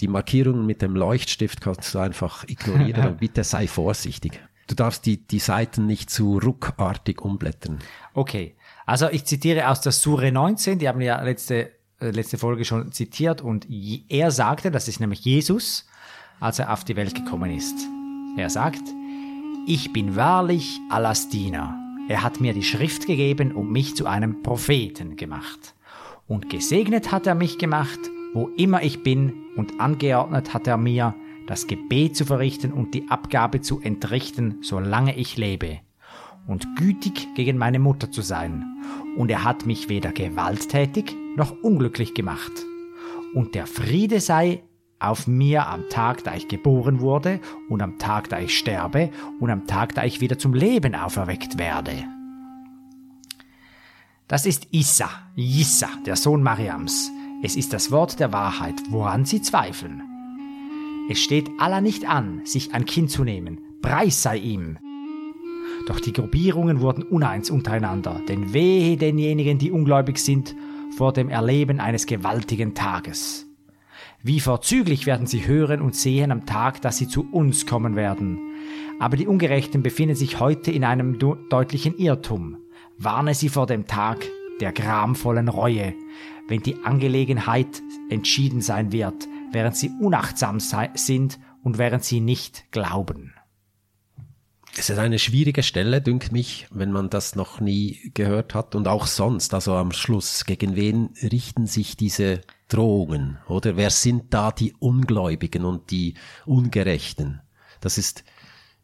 Die 0.00 0.08
Markierungen 0.08 0.66
mit 0.66 0.82
dem 0.82 0.94
Leuchtstift 0.94 1.60
kannst 1.60 1.94
du 1.94 1.98
einfach 1.98 2.44
ignorieren 2.48 3.06
und 3.08 3.20
bitte 3.20 3.44
sei 3.44 3.66
vorsichtig. 3.66 4.40
Du 4.66 4.74
darfst 4.74 5.04
die, 5.06 5.26
die 5.26 5.38
Seiten 5.40 5.86
nicht 5.86 6.10
zu 6.10 6.38
ruckartig 6.38 7.20
umblättern. 7.20 7.80
Okay. 8.14 8.54
Also 8.86 9.08
ich 9.08 9.24
zitiere 9.24 9.68
aus 9.68 9.80
der 9.80 9.92
Sure 9.92 10.30
19, 10.30 10.78
die 10.78 10.88
haben 10.88 11.00
wir 11.00 11.06
ja 11.06 11.22
letzte, 11.22 11.70
äh, 12.00 12.10
letzte 12.10 12.38
Folge 12.38 12.64
schon 12.64 12.92
zitiert 12.92 13.40
und 13.40 13.66
er 14.08 14.30
sagte, 14.30 14.70
das 14.70 14.88
ist 14.88 15.00
nämlich 15.00 15.20
Jesus, 15.20 15.86
als 16.40 16.58
er 16.58 16.72
auf 16.72 16.84
die 16.84 16.96
Welt 16.96 17.14
gekommen 17.14 17.50
ist. 17.50 17.76
Er 18.36 18.50
sagt, 18.50 18.82
ich 19.66 19.92
bin 19.92 20.16
wahrlich 20.16 20.78
Allahs 20.88 21.28
Diener. 21.28 21.89
Er 22.08 22.22
hat 22.22 22.40
mir 22.40 22.52
die 22.52 22.62
Schrift 22.62 23.06
gegeben 23.06 23.52
und 23.52 23.70
mich 23.70 23.94
zu 23.94 24.06
einem 24.06 24.42
Propheten 24.42 25.16
gemacht. 25.16 25.74
Und 26.26 26.48
gesegnet 26.50 27.12
hat 27.12 27.26
er 27.26 27.34
mich 27.34 27.58
gemacht, 27.58 28.00
wo 28.34 28.48
immer 28.56 28.82
ich 28.82 29.02
bin, 29.02 29.32
und 29.56 29.80
angeordnet 29.80 30.54
hat 30.54 30.66
er 30.66 30.76
mir, 30.76 31.14
das 31.46 31.66
Gebet 31.66 32.16
zu 32.16 32.24
verrichten 32.24 32.72
und 32.72 32.94
die 32.94 33.08
Abgabe 33.08 33.60
zu 33.60 33.80
entrichten, 33.80 34.58
solange 34.62 35.16
ich 35.16 35.36
lebe 35.36 35.80
und 36.46 36.76
gütig 36.76 37.28
gegen 37.34 37.58
meine 37.58 37.78
Mutter 37.78 38.10
zu 38.10 38.22
sein. 38.22 38.64
Und 39.16 39.30
er 39.30 39.44
hat 39.44 39.66
mich 39.66 39.88
weder 39.88 40.12
gewalttätig 40.12 41.16
noch 41.36 41.54
unglücklich 41.62 42.14
gemacht. 42.14 42.52
Und 43.34 43.54
der 43.54 43.66
Friede 43.66 44.20
sei 44.20 44.62
auf 45.00 45.26
mir 45.26 45.66
am 45.66 45.88
Tag, 45.88 46.22
da 46.24 46.34
ich 46.34 46.46
geboren 46.46 47.00
wurde, 47.00 47.40
und 47.68 47.82
am 47.82 47.98
Tag, 47.98 48.28
da 48.28 48.38
ich 48.38 48.56
sterbe, 48.56 49.10
und 49.40 49.50
am 49.50 49.66
Tag, 49.66 49.94
da 49.94 50.04
ich 50.04 50.20
wieder 50.20 50.38
zum 50.38 50.54
Leben 50.54 50.94
auferweckt 50.94 51.58
werde. 51.58 52.04
Das 54.28 54.46
ist 54.46 54.68
Issa, 54.70 55.08
Jissa, 55.34 55.88
der 56.06 56.14
Sohn 56.14 56.42
Mariams. 56.42 57.10
Es 57.42 57.56
ist 57.56 57.72
das 57.72 57.90
Wort 57.90 58.20
der 58.20 58.32
Wahrheit, 58.32 58.76
woran 58.90 59.24
sie 59.24 59.42
zweifeln. 59.42 60.02
Es 61.10 61.18
steht 61.18 61.50
Allah 61.58 61.80
nicht 61.80 62.08
an, 62.08 62.42
sich 62.44 62.72
ein 62.72 62.84
Kind 62.84 63.10
zu 63.10 63.24
nehmen. 63.24 63.58
Preis 63.82 64.22
sei 64.22 64.36
ihm. 64.36 64.78
Doch 65.88 65.98
die 65.98 66.12
Gruppierungen 66.12 66.80
wurden 66.80 67.02
uneins 67.02 67.50
untereinander, 67.50 68.20
denn 68.28 68.52
wehe 68.52 68.96
denjenigen, 68.96 69.58
die 69.58 69.72
ungläubig 69.72 70.18
sind, 70.18 70.54
vor 70.96 71.12
dem 71.12 71.28
Erleben 71.28 71.80
eines 71.80 72.06
gewaltigen 72.06 72.74
Tages. 72.74 73.49
Wie 74.22 74.40
vorzüglich 74.40 75.06
werden 75.06 75.26
sie 75.26 75.46
hören 75.46 75.80
und 75.80 75.96
sehen 75.96 76.30
am 76.30 76.44
Tag, 76.44 76.82
dass 76.82 76.98
sie 76.98 77.08
zu 77.08 77.26
uns 77.32 77.64
kommen 77.66 77.96
werden. 77.96 78.38
Aber 78.98 79.16
die 79.16 79.26
Ungerechten 79.26 79.82
befinden 79.82 80.14
sich 80.14 80.38
heute 80.40 80.70
in 80.70 80.84
einem 80.84 81.18
deutlichen 81.18 81.96
Irrtum. 81.96 82.58
Warne 82.98 83.34
sie 83.34 83.48
vor 83.48 83.66
dem 83.66 83.86
Tag 83.86 84.26
der 84.60 84.72
gramvollen 84.72 85.48
Reue, 85.48 85.94
wenn 86.48 86.62
die 86.62 86.84
Angelegenheit 86.84 87.82
entschieden 88.10 88.60
sein 88.60 88.92
wird, 88.92 89.26
während 89.52 89.76
sie 89.76 89.90
unachtsam 90.00 90.60
sind 90.60 91.38
und 91.62 91.78
während 91.78 92.04
sie 92.04 92.20
nicht 92.20 92.70
glauben. 92.72 93.32
Es 94.76 94.90
ist 94.90 94.98
eine 94.98 95.18
schwierige 95.18 95.62
Stelle, 95.62 96.02
dünkt 96.02 96.30
mich, 96.30 96.66
wenn 96.70 96.92
man 96.92 97.08
das 97.08 97.36
noch 97.36 97.60
nie 97.60 98.12
gehört 98.12 98.54
hat 98.54 98.74
und 98.74 98.86
auch 98.86 99.06
sonst, 99.06 99.54
also 99.54 99.74
am 99.74 99.92
Schluss, 99.92 100.44
gegen 100.44 100.76
wen 100.76 101.10
richten 101.22 101.66
sich 101.66 101.96
diese 101.96 102.42
Drohungen, 102.70 103.38
oder? 103.48 103.76
Wer 103.76 103.90
sind 103.90 104.32
da 104.32 104.52
die 104.52 104.72
Ungläubigen 104.78 105.64
und 105.64 105.90
die 105.90 106.14
Ungerechten? 106.46 107.40
Das 107.80 107.98
ist 107.98 108.24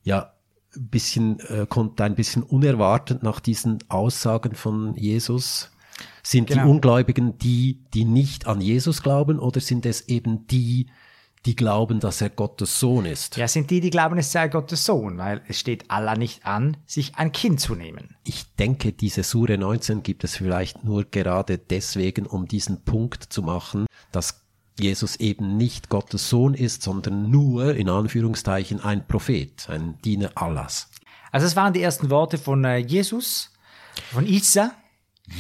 ja 0.03 0.35
ein 0.75 0.89
bisschen, 0.89 1.41
äh, 1.41 1.67
kommt 1.69 2.01
ein 2.01 2.15
bisschen 2.15 2.43
unerwartet 2.43 3.23
nach 3.23 3.41
diesen 3.41 3.79
Aussagen 3.89 4.55
von 4.55 4.95
Jesus. 4.97 5.71
Sind 6.23 6.49
genau. 6.49 6.65
die 6.65 6.71
Ungläubigen 6.71 7.39
die, 7.39 7.85
die 7.95 8.05
nicht 8.05 8.47
an 8.47 8.61
Jesus 8.61 9.03
glauben 9.03 9.39
oder 9.39 9.61
sind 9.61 9.87
es 9.87 10.09
eben 10.09 10.47
die, 10.49 10.89
die 11.47 11.57
glauben, 11.57 12.01
dass 12.01 12.21
er 12.21 12.31
Gottes 12.31 12.81
Sohn 12.81 13.07
ist. 13.07 13.37
Ja, 13.37 13.47
sind 13.47 13.71
die, 13.71 13.81
die 13.81 13.91
glauben, 13.91 14.19
es 14.19 14.33
sei 14.33 14.49
Gottes 14.49 14.85
Sohn, 14.85 15.17
weil 15.17 15.43
es 15.49 15.59
steht 15.59 15.91
Allah 15.91 16.17
nicht 16.17 16.45
an, 16.45 16.77
sich 16.87 17.15
ein 17.17 17.33
Kind 17.33 17.61
zu 17.61 17.75
nehmen. 17.75 18.17
Ich 18.25 18.55
denke, 18.57 18.93
diese 18.93 19.23
Sure 19.23 19.57
19 19.57 20.03
gibt 20.03 20.25
es 20.25 20.37
vielleicht 20.37 20.85
nur 20.85 21.05
gerade 21.05 21.57
deswegen, 21.59 22.27
um 22.27 22.49
diesen 22.49 22.83
Punkt 22.83 23.23
zu 23.23 23.43
machen, 23.43 23.87
dass 24.11 24.43
Jesus 24.79 25.17
eben 25.17 25.57
nicht 25.57 25.89
Gottes 25.89 26.29
Sohn 26.29 26.53
ist, 26.55 26.83
sondern 26.83 27.31
nur, 27.31 27.75
in 27.77 27.89
Anführungszeichen, 27.89 28.81
ein 28.81 29.07
Prophet, 29.07 29.69
ein 29.71 29.99
Diener 30.03 30.33
Allahs. 30.35 30.91
Also 31.33 31.47
es 31.47 31.57
waren 31.57 31.73
die 31.73 31.83
ersten 31.83 32.11
Worte 32.11 32.39
von 32.39 32.65
äh, 32.65 32.79
Jesus, 32.79 33.53
von 34.13 34.27
Isa. 34.27 34.73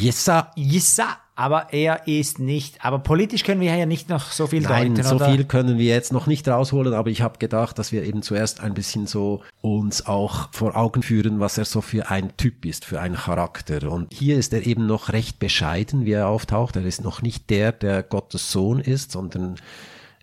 Isa. 0.01 0.53
Isa, 0.57 1.19
aber 1.37 1.72
er 1.72 2.09
ist 2.09 2.38
nicht, 2.38 2.83
aber 2.83 2.99
politisch 2.99 3.44
können 3.44 3.61
wir 3.61 3.77
ja 3.77 3.85
nicht 3.85 4.09
noch 4.09 4.31
so 4.31 4.46
viel 4.46 4.62
Nein, 4.62 4.94
deuten, 4.94 5.07
so 5.07 5.16
oder? 5.16 5.31
viel 5.31 5.44
können 5.44 5.77
wir 5.77 5.85
jetzt 5.85 6.11
noch 6.11 6.27
nicht 6.27 6.49
rausholen, 6.49 6.94
aber 6.94 7.11
ich 7.11 7.20
habe 7.20 7.38
gedacht, 7.38 7.79
dass 7.79 7.92
wir 7.92 8.05
eben 8.05 8.22
zuerst 8.22 8.61
ein 8.61 8.72
bisschen 8.72 9.07
so 9.07 9.42
uns 9.61 10.07
auch 10.07 10.49
vor 10.53 10.77
Augen 10.77 11.03
führen, 11.03 11.38
was 11.38 11.59
er 11.59 11.66
so 11.66 11.83
für 11.83 12.11
ein 12.11 12.35
Typ 12.38 12.64
ist, 12.64 12.87
für 12.87 13.01
einen 13.01 13.16
Charakter. 13.16 13.92
Und 13.92 14.14
hier 14.14 14.38
ist 14.38 14.55
er 14.55 14.66
eben 14.66 14.87
noch 14.87 15.12
recht 15.12 15.38
bescheiden, 15.38 16.07
wie 16.07 16.12
er 16.12 16.29
auftaucht. 16.29 16.75
Er 16.75 16.87
ist 16.87 17.05
noch 17.05 17.20
nicht 17.20 17.51
der, 17.51 17.70
der 17.70 18.03
Gottes 18.03 18.51
Sohn 18.51 18.81
ist, 18.81 19.12
sondern 19.12 19.57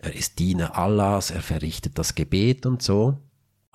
er 0.01 0.15
ist 0.15 0.39
Diener 0.39 0.77
Allahs, 0.77 1.29
er 1.29 1.41
verrichtet 1.41 1.99
das 1.99 2.15
Gebet 2.15 2.65
und 2.65 2.81
so. 2.81 3.19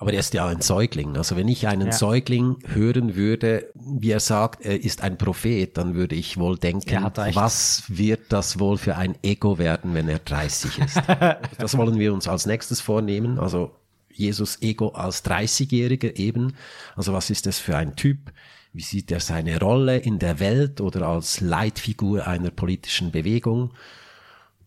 Aber 0.01 0.13
er 0.13 0.21
ist 0.21 0.33
ja 0.33 0.47
ein 0.47 0.61
Säugling. 0.61 1.17
Also 1.17 1.35
wenn 1.35 1.49
ich 1.49 1.67
einen 1.67 1.87
ja. 1.87 1.91
Säugling 1.91 2.57
hören 2.67 3.17
würde, 3.17 3.69
wie 3.75 4.11
er 4.11 4.21
sagt, 4.21 4.65
er 4.65 4.81
ist 4.81 5.01
ein 5.01 5.17
Prophet, 5.17 5.75
dann 5.77 5.93
würde 5.93 6.15
ich 6.15 6.37
wohl 6.37 6.57
denken, 6.57 7.03
was 7.33 7.83
wird 7.89 8.21
das 8.29 8.59
wohl 8.59 8.77
für 8.77 8.95
ein 8.95 9.15
Ego 9.23 9.57
werden, 9.57 9.93
wenn 9.93 10.07
er 10.07 10.19
30 10.19 10.79
ist? 10.79 11.01
das 11.57 11.77
wollen 11.77 11.99
wir 11.99 12.13
uns 12.13 12.29
als 12.29 12.45
nächstes 12.45 12.79
vornehmen. 12.79 13.39
Also 13.39 13.75
Jesus 14.09 14.61
Ego 14.61 14.87
als 14.89 15.25
30-Jähriger 15.25 16.15
eben. 16.15 16.55
Also 16.95 17.11
was 17.11 17.29
ist 17.29 17.45
das 17.45 17.59
für 17.59 17.75
ein 17.75 17.97
Typ? 17.97 18.31
Wie 18.71 18.83
sieht 18.83 19.11
er 19.11 19.19
seine 19.19 19.59
Rolle 19.59 19.97
in 19.97 20.17
der 20.17 20.39
Welt 20.39 20.79
oder 20.79 21.07
als 21.07 21.41
Leitfigur 21.41 22.25
einer 22.25 22.51
politischen 22.51 23.11
Bewegung? 23.11 23.71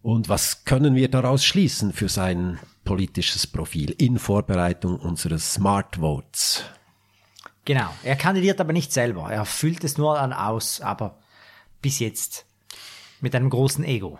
Und 0.03 0.29
was 0.29 0.66
können 0.66 0.95
wir 0.95 1.09
daraus 1.09 1.42
schließen 1.42 1.95
für 1.95 2.11
sein 2.11 2.59
politisches 2.85 3.47
Profil 3.47 3.95
in 3.99 4.18
Vorbereitung 4.18 4.99
unseres 4.99 5.55
Smart 5.55 5.97
Votes? 5.97 6.64
Genau. 7.64 7.90
Er 8.03 8.16
kandidiert 8.16 8.61
aber 8.61 8.73
nicht 8.73 8.92
selber. 8.92 9.31
Er 9.31 9.45
füllt 9.45 9.85
es 9.85 9.99
nur 9.99 10.18
an 10.18 10.33
aus, 10.33 10.81
aber 10.81 11.18
bis 11.81 11.99
jetzt 12.01 12.45
mit 13.21 13.35
einem 13.35 13.51
großen 13.51 13.85
Ego. 13.85 14.18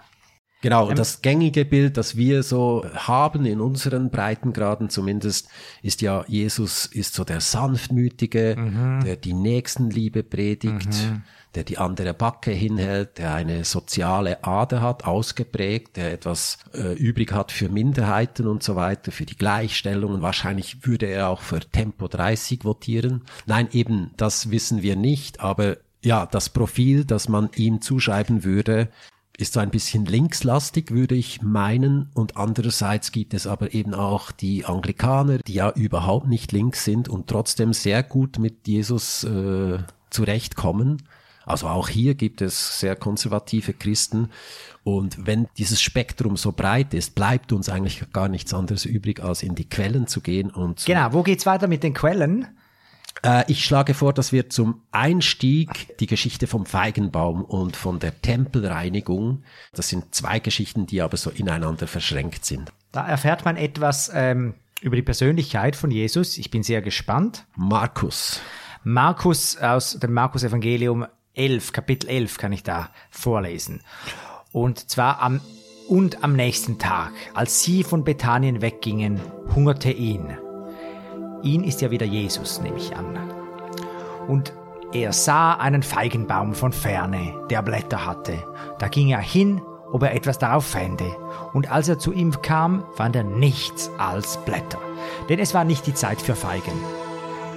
Genau, 0.62 0.88
und 0.88 0.96
das 0.96 1.22
gängige 1.22 1.64
Bild, 1.64 1.96
das 1.96 2.16
wir 2.16 2.44
so 2.44 2.87
haben 2.94 3.44
in 3.46 3.61
unseren 3.61 4.11
Breitengraden 4.11 4.90
zumindest, 4.90 5.48
ist 5.83 6.01
ja, 6.03 6.25
Jesus 6.29 6.87
ist 6.87 7.14
so 7.14 7.25
der 7.25 7.40
Sanftmütige, 7.40 8.55
mhm. 8.57 9.01
der 9.05 9.16
die 9.16 9.35
Nächstenliebe 9.35 10.22
predigt, 10.22 10.87
mhm. 10.87 11.22
der 11.57 11.64
die 11.64 11.79
andere 11.79 12.14
Backe 12.14 12.53
hinhält, 12.53 13.18
der 13.18 13.35
eine 13.35 13.64
soziale 13.64 14.44
Ader 14.44 14.81
hat, 14.81 15.05
ausgeprägt, 15.05 15.96
der 15.96 16.12
etwas 16.12 16.59
äh, 16.75 16.92
übrig 16.94 17.33
hat 17.33 17.51
für 17.51 17.68
Minderheiten 17.68 18.46
und 18.46 18.62
so 18.62 18.77
weiter, 18.77 19.11
für 19.11 19.27
die 19.27 19.37
Gleichstellung. 19.37 20.14
Und 20.14 20.22
wahrscheinlich 20.22 20.87
würde 20.87 21.07
er 21.07 21.29
auch 21.29 21.40
für 21.40 21.59
Tempo 21.59 22.07
30 22.07 22.64
votieren. 22.64 23.22
Nein, 23.46 23.66
eben, 23.72 24.12
das 24.16 24.53
wissen 24.53 24.83
wir 24.83 24.94
nicht, 24.94 25.40
aber 25.40 25.79
ja, 26.05 26.25
das 26.27 26.51
Profil, 26.51 27.05
das 27.05 27.29
man 27.29 27.51
ihm 27.57 27.81
zuschreiben 27.81 28.44
würde, 28.44 28.90
ist 29.42 29.52
so 29.52 29.61
ein 29.61 29.70
bisschen 29.70 30.07
linkslastig, 30.07 30.92
würde 30.92 31.14
ich 31.14 31.42
meinen. 31.42 32.09
Und 32.14 32.37
andererseits 32.37 33.12
gibt 33.12 33.35
es 33.35 33.46
aber 33.46 33.74
eben 33.74 33.92
auch 33.92 34.31
die 34.31 34.64
Anglikaner, 34.64 35.38
die 35.38 35.55
ja 35.55 35.70
überhaupt 35.70 36.28
nicht 36.28 36.52
links 36.52 36.85
sind 36.85 37.09
und 37.09 37.26
trotzdem 37.26 37.72
sehr 37.72 38.02
gut 38.02 38.38
mit 38.38 38.66
Jesus 38.66 39.24
äh, 39.24 39.78
zurechtkommen. 40.11 41.02
Also 41.44 41.66
auch 41.66 41.88
hier 41.88 42.14
gibt 42.14 42.40
es 42.40 42.78
sehr 42.78 42.94
konservative 42.94 43.72
Christen. 43.72 44.31
Und 44.85 45.26
wenn 45.26 45.48
dieses 45.59 45.83
Spektrum 45.83 46.37
so 46.37 46.52
breit 46.52 46.94
ist, 46.94 47.14
bleibt 47.14 47.52
uns 47.52 47.68
eigentlich 47.68 48.05
gar 48.12 48.28
nichts 48.28 48.55
anderes 48.55 48.85
übrig, 48.85 49.22
als 49.22 49.42
in 49.42 49.57
die 49.57 49.68
Quellen 49.68 50.07
zu 50.07 50.20
gehen 50.20 50.50
und. 50.50 50.85
Genau, 50.87 51.12
wo 51.12 51.22
geht's 51.22 51.46
weiter 51.46 51.66
mit 51.66 51.83
den 51.83 51.94
Quellen? 51.94 52.46
Äh, 53.25 53.44
ich 53.51 53.64
schlage 53.64 53.94
vor, 53.94 54.12
dass 54.12 54.33
wir 54.33 54.51
zum 54.51 54.83
Einstieg 54.90 55.96
die 55.98 56.07
Geschichte 56.07 56.46
vom 56.46 56.66
Feigenbaum 56.66 57.44
und 57.44 57.77
von 57.77 57.98
der 57.98 58.20
Tempelreinigung, 58.20 59.44
das 59.72 59.88
sind 59.88 60.14
zwei 60.14 60.40
Geschichten, 60.40 60.87
die 60.87 61.03
aber 61.03 61.16
so 61.16 61.31
ineinander 61.31 61.87
verschränkt 61.87 62.44
sind. 62.44 62.72
Da 62.90 63.07
erfährt 63.07 63.44
man 63.44 63.57
etwas 63.57 64.11
ähm, 64.14 64.55
über 64.81 64.96
die 64.96 65.03
Persönlichkeit 65.03 65.77
von 65.77 65.90
Jesus. 65.90 66.38
Ich 66.38 66.51
bin 66.51 66.62
sehr 66.62 66.83
gespannt. 66.83 67.46
Markus. 67.57 68.40
Markus 68.85 69.57
aus 69.57 69.98
dem 69.98 70.12
Markus 70.12 70.42
Evangelium 70.42 71.07
11, 71.35 71.72
Kapitel 71.72 72.11
11 72.11 72.38
kann 72.38 72.53
ich 72.53 72.62
da 72.62 72.90
vorlesen. 73.11 73.81
Und 74.51 74.90
zwar 74.90 75.20
am 75.22 75.40
und 75.88 76.22
am 76.22 76.35
nächsten 76.35 76.79
Tag, 76.79 77.12
als 77.35 77.62
sie 77.62 77.83
von 77.85 78.05
Bethanien 78.05 78.62
weggingen, 78.62 79.20
hungerte 79.55 79.90
ihn. 79.90 80.37
Ihn 81.42 81.64
ist 81.64 81.81
ja 81.81 81.90
wieder 81.90 82.07
Jesus, 82.07 82.61
nehme 82.61 82.76
ich 82.78 82.96
an. 82.96 83.18
Und 84.28 84.52
er 84.92 85.12
sah 85.12 85.55
einen 85.55 85.83
Feigenbaum 85.83 86.55
von 86.55 86.72
ferne, 86.72 87.35
der 87.50 87.62
Blätter 87.62 88.07
hatte. 88.07 88.42
Da 88.78 88.88
ging 88.88 89.09
er 89.09 89.20
hin, 89.20 89.62
ob 89.90 90.02
er 90.02 90.14
etwas 90.14 90.38
darauf 90.38 90.66
fände. 90.66 91.16
Und 91.52 91.70
als 91.70 91.88
er 91.88 91.98
zu 91.98 92.12
ihm 92.12 92.42
kam, 92.42 92.85
fand 92.94 93.16
er 93.16 93.24
nichts 93.24 93.90
als 93.98 94.38
Blätter. 94.44 94.78
Denn 95.28 95.38
es 95.38 95.55
war 95.55 95.64
nicht 95.64 95.87
die 95.87 95.94
Zeit 95.94 96.20
für 96.20 96.35
Feigen. 96.35 96.72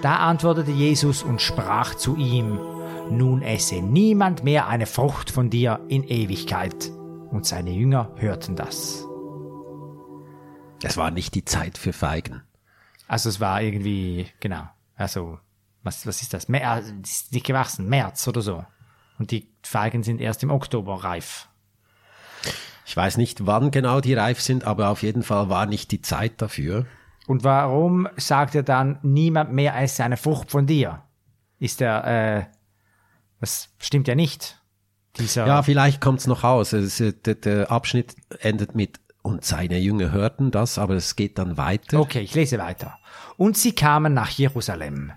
Da 0.02 0.18
antwortete 0.18 0.72
Jesus 0.72 1.24
und 1.24 1.42
sprach 1.42 1.96
zu 1.96 2.16
ihm, 2.16 2.60
Nun 3.10 3.42
esse 3.42 3.82
niemand 3.82 4.44
mehr 4.44 4.68
eine 4.68 4.86
Frucht 4.86 5.30
von 5.30 5.50
dir 5.50 5.80
in 5.88 6.04
Ewigkeit. 6.04 6.92
Und 7.32 7.46
seine 7.46 7.72
Jünger 7.72 8.12
hörten 8.16 8.56
das. 8.56 9.06
Es 10.84 10.98
war 10.98 11.12
nicht 11.12 11.36
die 11.36 11.44
Zeit 11.44 11.78
für 11.78 11.94
Feigen. 11.94 12.45
Also 13.08 13.30
es 13.30 13.40
war 13.40 13.62
irgendwie, 13.62 14.28
genau, 14.40 14.68
also 14.96 15.40
was, 15.84 16.08
was 16.08 16.22
ist 16.22 16.34
das? 16.34 16.48
Mer 16.48 16.82
ist 17.04 17.32
nicht 17.32 17.46
gewachsen, 17.46 17.88
März 17.88 18.28
oder 18.28 18.42
so. 18.42 18.66
Und 19.20 19.32
die 19.32 19.54
Feigen 19.62 20.04
sind 20.04 20.20
erst 20.20 20.44
im 20.44 20.52
Oktober 20.52 21.04
reif. 21.04 21.48
Ich 22.86 22.96
weiß 22.96 23.18
nicht, 23.18 23.46
wann 23.46 23.72
genau 23.72 24.02
die 24.02 24.14
reif 24.14 24.42
sind, 24.42 24.66
aber 24.66 24.90
auf 24.90 25.04
jeden 25.04 25.24
Fall 25.24 25.50
war 25.50 25.66
nicht 25.66 25.92
die 25.92 26.02
Zeit 26.02 26.42
dafür. 26.42 26.86
Und 27.28 27.44
warum 27.44 28.08
sagt 28.18 28.54
er 28.56 28.64
dann, 28.64 29.00
niemand 29.02 29.52
mehr 29.52 29.76
esse 29.80 30.04
eine 30.04 30.18
Frucht 30.18 30.52
von 30.52 30.68
dir? 30.68 31.04
Ist 31.60 31.82
er, 31.82 32.06
äh, 32.06 32.46
das 33.40 33.70
stimmt 33.80 34.08
ja 34.08 34.16
nicht. 34.16 34.62
Dieser 35.18 35.48
ja, 35.48 35.64
vielleicht 35.64 36.02
kommt 36.02 36.20
es 36.20 36.28
noch 36.28 36.44
aus. 36.44 36.72
der, 36.72 37.14
der 37.14 37.72
Abschnitt 37.72 38.16
endet 38.40 38.76
mit 38.76 39.00
und 39.26 39.44
seine 39.44 39.80
Jünger 39.80 40.12
hörten 40.12 40.52
das, 40.52 40.78
aber 40.78 40.94
es 40.94 41.16
geht 41.16 41.40
dann 41.40 41.58
weiter. 41.58 42.00
Okay, 42.00 42.20
ich 42.20 42.36
lese 42.36 42.60
weiter. 42.60 43.00
Und 43.38 43.58
sie 43.58 43.74
kamen 43.74 44.14
nach 44.14 44.30
Jerusalem. 44.30 45.12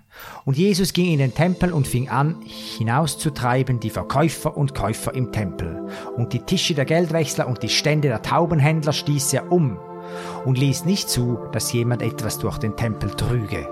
Und 0.45 0.57
Jesus 0.57 0.93
ging 0.93 1.13
in 1.13 1.19
den 1.19 1.35
Tempel 1.35 1.71
und 1.71 1.87
fing 1.87 2.09
an, 2.09 2.41
hinauszutreiben 2.43 3.79
die 3.79 3.91
Verkäufer 3.91 4.57
und 4.57 4.73
Käufer 4.73 5.13
im 5.13 5.31
Tempel. 5.31 5.87
Und 6.17 6.33
die 6.33 6.39
Tische 6.39 6.73
der 6.73 6.85
Geldwechsler 6.85 7.47
und 7.47 7.61
die 7.61 7.69
Stände 7.69 8.07
der 8.07 8.23
Taubenhändler 8.23 8.93
stieß 8.93 9.31
er 9.33 9.51
um 9.51 9.77
und 10.43 10.57
ließ 10.57 10.85
nicht 10.85 11.07
zu, 11.07 11.37
dass 11.51 11.71
jemand 11.71 12.01
etwas 12.01 12.39
durch 12.39 12.57
den 12.57 12.75
Tempel 12.75 13.11
trüge. 13.11 13.67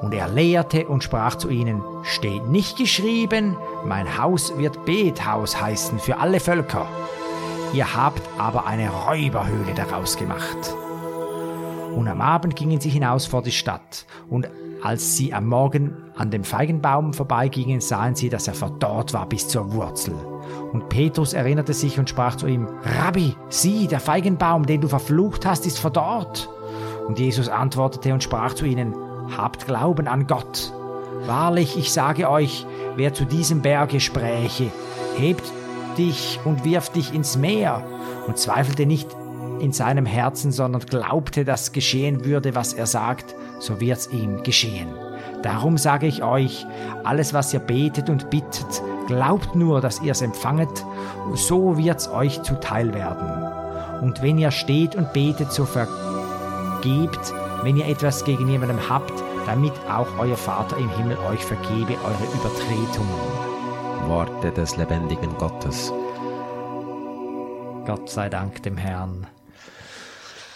Und 0.00 0.14
er 0.14 0.28
lehrte 0.28 0.86
und 0.86 1.02
sprach 1.02 1.34
zu 1.34 1.48
ihnen, 1.48 1.82
steht 2.04 2.46
nicht 2.46 2.78
geschrieben, 2.78 3.56
mein 3.84 4.16
Haus 4.16 4.56
wird 4.56 4.84
Bethaus 4.84 5.60
heißen 5.60 5.98
für 5.98 6.18
alle 6.18 6.38
Völker. 6.38 6.86
Ihr 7.72 7.94
habt 7.94 8.22
aber 8.38 8.66
eine 8.66 8.90
Räuberhöhle 8.90 9.74
daraus 9.74 10.16
gemacht. 10.16 10.74
Und 11.94 12.08
am 12.08 12.20
Abend 12.20 12.56
gingen 12.56 12.80
sie 12.80 12.90
hinaus 12.90 13.26
vor 13.26 13.42
die 13.42 13.52
Stadt, 13.52 14.06
und 14.28 14.48
als 14.82 15.16
sie 15.16 15.32
am 15.32 15.46
Morgen 15.46 15.96
an 16.16 16.30
dem 16.30 16.44
Feigenbaum 16.44 17.14
vorbeigingen, 17.14 17.80
sahen 17.80 18.14
sie, 18.14 18.28
dass 18.28 18.46
er 18.46 18.54
verdorrt 18.54 19.14
war 19.14 19.26
bis 19.26 19.48
zur 19.48 19.72
Wurzel. 19.72 20.14
Und 20.72 20.88
Petrus 20.88 21.32
erinnerte 21.32 21.72
sich 21.72 21.98
und 21.98 22.08
sprach 22.08 22.36
zu 22.36 22.46
ihm, 22.46 22.68
Rabbi, 22.82 23.34
sieh, 23.48 23.88
der 23.88 24.00
Feigenbaum, 24.00 24.66
den 24.66 24.82
du 24.82 24.88
verflucht 24.88 25.46
hast, 25.46 25.66
ist 25.66 25.78
verdorrt. 25.78 26.48
Und 27.06 27.18
Jesus 27.18 27.48
antwortete 27.48 28.12
und 28.12 28.22
sprach 28.22 28.54
zu 28.54 28.66
ihnen, 28.66 28.94
Habt 29.36 29.66
Glauben 29.66 30.06
an 30.06 30.26
Gott. 30.26 30.72
Wahrlich, 31.26 31.76
ich 31.76 31.92
sage 31.92 32.30
euch, 32.30 32.66
wer 32.94 33.12
zu 33.12 33.24
diesem 33.24 33.62
Berge 33.62 33.98
spräche, 34.00 34.70
hebt 35.16 35.52
dich 35.96 36.38
und 36.44 36.64
wirf 36.64 36.90
dich 36.90 37.14
ins 37.14 37.36
Meer 37.36 37.82
und 38.26 38.38
zweifelte 38.38 38.86
nicht 38.86 39.08
in 39.60 39.72
seinem 39.72 40.06
Herzen, 40.06 40.52
sondern 40.52 40.82
glaubte, 40.82 41.44
dass 41.44 41.72
geschehen 41.72 42.24
würde, 42.24 42.54
was 42.54 42.74
er 42.74 42.86
sagt, 42.86 43.34
so 43.58 43.80
wird's 43.80 44.08
ihm 44.08 44.42
geschehen. 44.42 44.88
Darum 45.42 45.78
sage 45.78 46.06
ich 46.06 46.22
euch, 46.22 46.66
alles, 47.04 47.32
was 47.32 47.52
ihr 47.54 47.60
betet 47.60 48.10
und 48.10 48.30
bittet, 48.30 48.82
glaubt 49.06 49.54
nur, 49.54 49.80
dass 49.80 50.00
ihr 50.02 50.12
es 50.12 50.22
empfanget, 50.22 50.84
so 51.34 51.78
wird's 51.78 52.08
euch 52.08 52.42
zuteil 52.42 52.92
werden. 52.94 54.02
Und 54.02 54.22
wenn 54.22 54.38
ihr 54.38 54.50
steht 54.50 54.94
und 54.94 55.12
betet, 55.12 55.52
so 55.52 55.64
vergebt, 55.64 57.32
wenn 57.62 57.76
ihr 57.76 57.86
etwas 57.86 58.24
gegen 58.24 58.48
jemandem 58.48 58.88
habt, 58.88 59.12
damit 59.46 59.72
auch 59.88 60.08
euer 60.18 60.36
Vater 60.36 60.76
im 60.76 60.90
Himmel 60.90 61.16
euch 61.30 61.44
vergebe 61.44 61.94
eure 62.04 62.24
Übertretungen. 62.34 63.45
Worte 64.08 64.52
des 64.52 64.76
lebendigen 64.76 65.36
Gottes. 65.36 65.92
Gott 67.86 68.08
sei 68.08 68.28
Dank 68.28 68.62
dem 68.62 68.76
Herrn. 68.76 69.26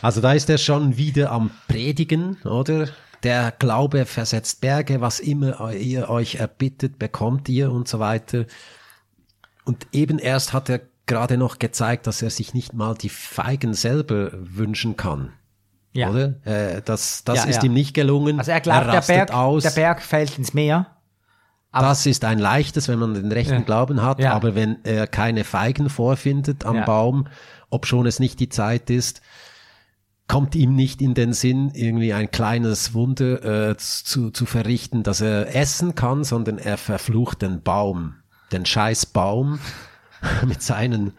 Also 0.03 0.21
da 0.21 0.33
ist 0.33 0.49
er 0.49 0.59
schon 0.59 0.97
wieder 0.97 1.33
am 1.33 1.51
Predigen, 1.67 2.37
oder? 2.45 2.89
Der 3.23 3.53
Glaube 3.59 4.07
versetzt 4.07 4.61
Berge, 4.61 5.01
was 5.01 5.21
immer 5.21 5.73
ihr 5.73 6.09
euch 6.09 6.37
erbittet, 6.37 6.99
bekommt 6.99 7.49
ihr 7.49 7.73
und 7.73 7.89
so 7.89 7.99
weiter. 7.99 8.47
Und 9.65 9.89
eben 9.93 10.19
erst 10.19 10.53
hat 10.53 10.69
er 10.69 10.81
gerade 11.07 11.37
noch 11.37 11.59
gezeigt, 11.59 12.07
dass 12.07 12.23
er 12.23 12.31
sich 12.31 12.55
nicht 12.55 12.73
mal 12.73 12.95
die 12.95 13.09
Feigen 13.09 13.75
selber 13.75 14.31
wünschen 14.33 14.97
kann. 14.97 15.33
Ja. 15.93 16.11
Oder? 16.11 16.35
Äh, 16.47 16.83
das 16.85 17.25
das 17.25 17.39
ja, 17.39 17.45
ist 17.45 17.57
ja. 17.57 17.65
ihm 17.65 17.75
nicht 17.75 17.95
gelungen. 17.95 18.39
Also 18.39 18.53
er 18.53 18.61
glaubt, 18.61 18.87
er 18.87 18.93
der, 18.93 19.01
Berg, 19.01 19.35
aus. 19.35 19.65
der 19.65 19.71
Berg 19.71 20.03
fällt 20.03 20.39
ins 20.39 20.55
Meer. 20.55 20.87
Das 21.73 22.07
ist 22.07 22.25
ein 22.25 22.39
leichtes, 22.39 22.89
wenn 22.89 22.99
man 22.99 23.15
den 23.15 23.31
rechten 23.31 23.65
Glauben 23.65 24.03
hat, 24.03 24.25
aber 24.25 24.55
wenn 24.55 24.79
er 24.85 25.07
keine 25.07 25.45
Feigen 25.45 25.89
vorfindet 25.89 26.65
am 26.65 26.85
Baum, 26.85 27.29
ob 27.71 27.87
schon 27.87 28.07
es 28.07 28.19
nicht 28.19 28.41
die 28.41 28.49
Zeit 28.49 28.91
ist, 28.91 29.21
kommt 30.27 30.55
ihm 30.55 30.77
nicht 30.77 31.03
in 31.03 31.15
den 31.15 31.33
Sinn, 31.33 31.73
irgendwie 31.75 32.13
ein 32.13 32.31
kleines 32.31 32.95
Wunder 32.95 33.71
äh, 33.71 33.77
zu, 33.77 34.31
zu 34.31 34.47
verrichten, 34.47 35.03
dass 35.03 35.21
er 35.21 35.57
essen 35.57 35.97
kann, 35.97 36.23
sondern 36.23 36.59
er 36.59 36.77
verflucht 36.77 37.43
den 37.43 37.63
Baum, 37.63 38.15
den 38.53 38.65
scheiß 38.65 39.07
Baum 39.07 39.59
mit 40.47 40.63
seinen 40.63 41.15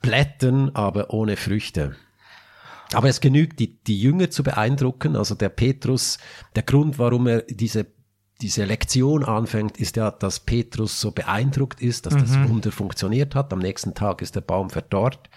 Blättern, 0.00 0.70
aber 0.74 1.10
ohne 1.10 1.36
Früchte. 1.36 1.96
Aber 2.92 3.08
es 3.08 3.20
genügt, 3.20 3.58
die, 3.58 3.82
die 3.82 4.00
Jünger 4.00 4.30
zu 4.30 4.44
beeindrucken. 4.44 5.16
Also 5.16 5.34
der 5.34 5.48
Petrus, 5.48 6.18
der 6.54 6.62
Grund, 6.62 7.00
warum 7.00 7.26
er 7.26 7.42
diese, 7.42 7.86
diese 8.40 8.64
Lektion 8.64 9.24
anfängt, 9.24 9.78
ist 9.78 9.96
ja, 9.96 10.10
dass 10.10 10.40
Petrus 10.40 11.00
so 11.00 11.10
beeindruckt 11.10 11.80
ist, 11.80 12.06
dass 12.06 12.14
mhm. 12.14 12.20
das 12.20 12.48
Wunder 12.48 12.72
funktioniert 12.72 13.34
hat. 13.34 13.52
Am 13.52 13.60
nächsten 13.60 13.94
Tag 13.94 14.20
ist 14.22 14.36
der 14.36 14.42
Baum 14.42 14.70
verdorrt. 14.70 15.30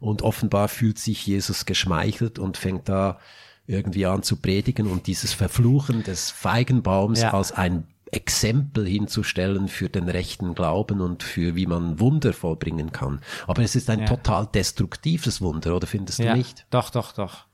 Und 0.00 0.22
offenbar 0.22 0.68
fühlt 0.68 0.98
sich 0.98 1.26
Jesus 1.26 1.64
geschmeichelt 1.64 2.38
und 2.38 2.56
fängt 2.56 2.88
da 2.88 3.18
irgendwie 3.66 4.06
an 4.06 4.22
zu 4.22 4.36
predigen 4.36 4.86
und 4.86 5.06
dieses 5.06 5.32
Verfluchen 5.32 6.02
des 6.02 6.30
Feigenbaums 6.30 7.22
ja. 7.22 7.32
als 7.32 7.52
ein 7.52 7.86
Exempel 8.10 8.86
hinzustellen 8.86 9.68
für 9.68 9.88
den 9.88 10.08
rechten 10.08 10.54
Glauben 10.54 11.00
und 11.00 11.22
für 11.22 11.56
wie 11.56 11.66
man 11.66 11.98
Wunder 11.98 12.32
vollbringen 12.32 12.92
kann. 12.92 13.20
Aber 13.46 13.62
es 13.62 13.74
ist 13.74 13.90
ein 13.90 14.00
ja. 14.00 14.06
total 14.06 14.46
destruktives 14.46 15.40
Wunder, 15.40 15.74
oder 15.74 15.86
findest 15.86 16.20
ja. 16.20 16.32
du 16.32 16.38
nicht? 16.38 16.66
Doch, 16.70 16.90
doch, 16.90 17.12
doch. 17.12 17.46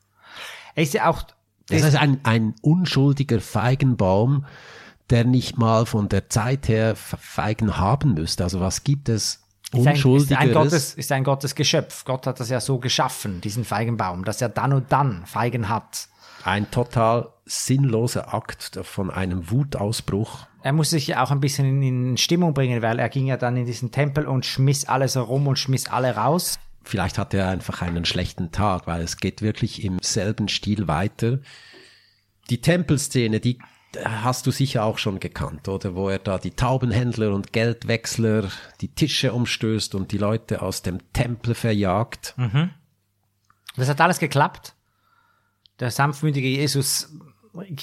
Es 0.74 0.88
ist 0.88 0.94
ja 0.94 1.08
auch. 1.08 1.22
Das 1.70 1.82
ist 1.82 1.96
ein, 1.96 2.20
ein 2.24 2.54
unschuldiger 2.62 3.40
Feigenbaum, 3.40 4.44
der 5.10 5.24
nicht 5.24 5.58
mal 5.58 5.86
von 5.86 6.08
der 6.08 6.28
Zeit 6.28 6.68
her 6.68 6.94
Feigen 6.96 7.76
haben 7.76 8.14
müsste. 8.14 8.44
Also 8.44 8.60
was 8.60 8.84
gibt 8.84 9.08
es 9.08 9.40
ist 9.72 9.86
ein, 9.86 9.94
ist, 10.16 10.32
ein 10.32 10.52
Gottes, 10.52 10.94
ist 10.94 11.12
ein 11.12 11.24
Gottes 11.24 11.54
Geschöpf. 11.54 12.04
Gott 12.04 12.26
hat 12.26 12.40
das 12.40 12.50
ja 12.50 12.60
so 12.60 12.78
geschaffen, 12.78 13.40
diesen 13.40 13.64
Feigenbaum, 13.64 14.24
dass 14.24 14.42
er 14.42 14.48
dann 14.48 14.72
und 14.72 14.90
dann 14.90 15.24
Feigen 15.26 15.68
hat. 15.68 16.08
Ein 16.42 16.70
total 16.70 17.28
sinnloser 17.44 18.34
Akt 18.34 18.80
von 18.82 19.10
einem 19.10 19.50
Wutausbruch. 19.50 20.46
Er 20.62 20.72
muss 20.72 20.90
sich 20.90 21.06
ja 21.06 21.22
auch 21.22 21.30
ein 21.30 21.40
bisschen 21.40 21.82
in 21.82 22.16
Stimmung 22.16 22.52
bringen, 22.54 22.82
weil 22.82 22.98
er 22.98 23.08
ging 23.08 23.26
ja 23.26 23.36
dann 23.36 23.56
in 23.56 23.66
diesen 23.66 23.92
Tempel 23.92 24.26
und 24.26 24.44
schmiss 24.44 24.86
alles 24.86 25.14
herum 25.14 25.46
und 25.46 25.58
schmiss 25.58 25.88
alle 25.88 26.16
raus. 26.16 26.58
Vielleicht 26.82 27.18
hat 27.18 27.34
er 27.34 27.48
einfach 27.48 27.82
einen 27.82 28.04
schlechten 28.04 28.52
Tag, 28.52 28.86
weil 28.86 29.02
es 29.02 29.18
geht 29.18 29.42
wirklich 29.42 29.84
im 29.84 29.98
selben 30.00 30.48
Stil 30.48 30.88
weiter. 30.88 31.40
Die 32.48 32.60
Tempelszene, 32.60 33.40
die 33.40 33.58
hast 34.04 34.46
du 34.46 34.50
sicher 34.50 34.84
auch 34.84 34.98
schon 34.98 35.20
gekannt, 35.20 35.68
oder? 35.68 35.94
Wo 35.94 36.08
er 36.08 36.18
da 36.18 36.38
die 36.38 36.52
Taubenhändler 36.52 37.32
und 37.32 37.52
Geldwechsler 37.52 38.50
die 38.80 38.88
Tische 38.94 39.32
umstößt 39.32 39.94
und 39.94 40.12
die 40.12 40.18
Leute 40.18 40.62
aus 40.62 40.82
dem 40.82 41.12
Tempel 41.12 41.54
verjagt. 41.54 42.34
Mhm. 42.36 42.70
Das 43.76 43.88
hat 43.88 44.00
alles 44.00 44.18
geklappt. 44.18 44.74
Der 45.80 45.90
sanftmütige 45.90 46.48
Jesus 46.48 47.12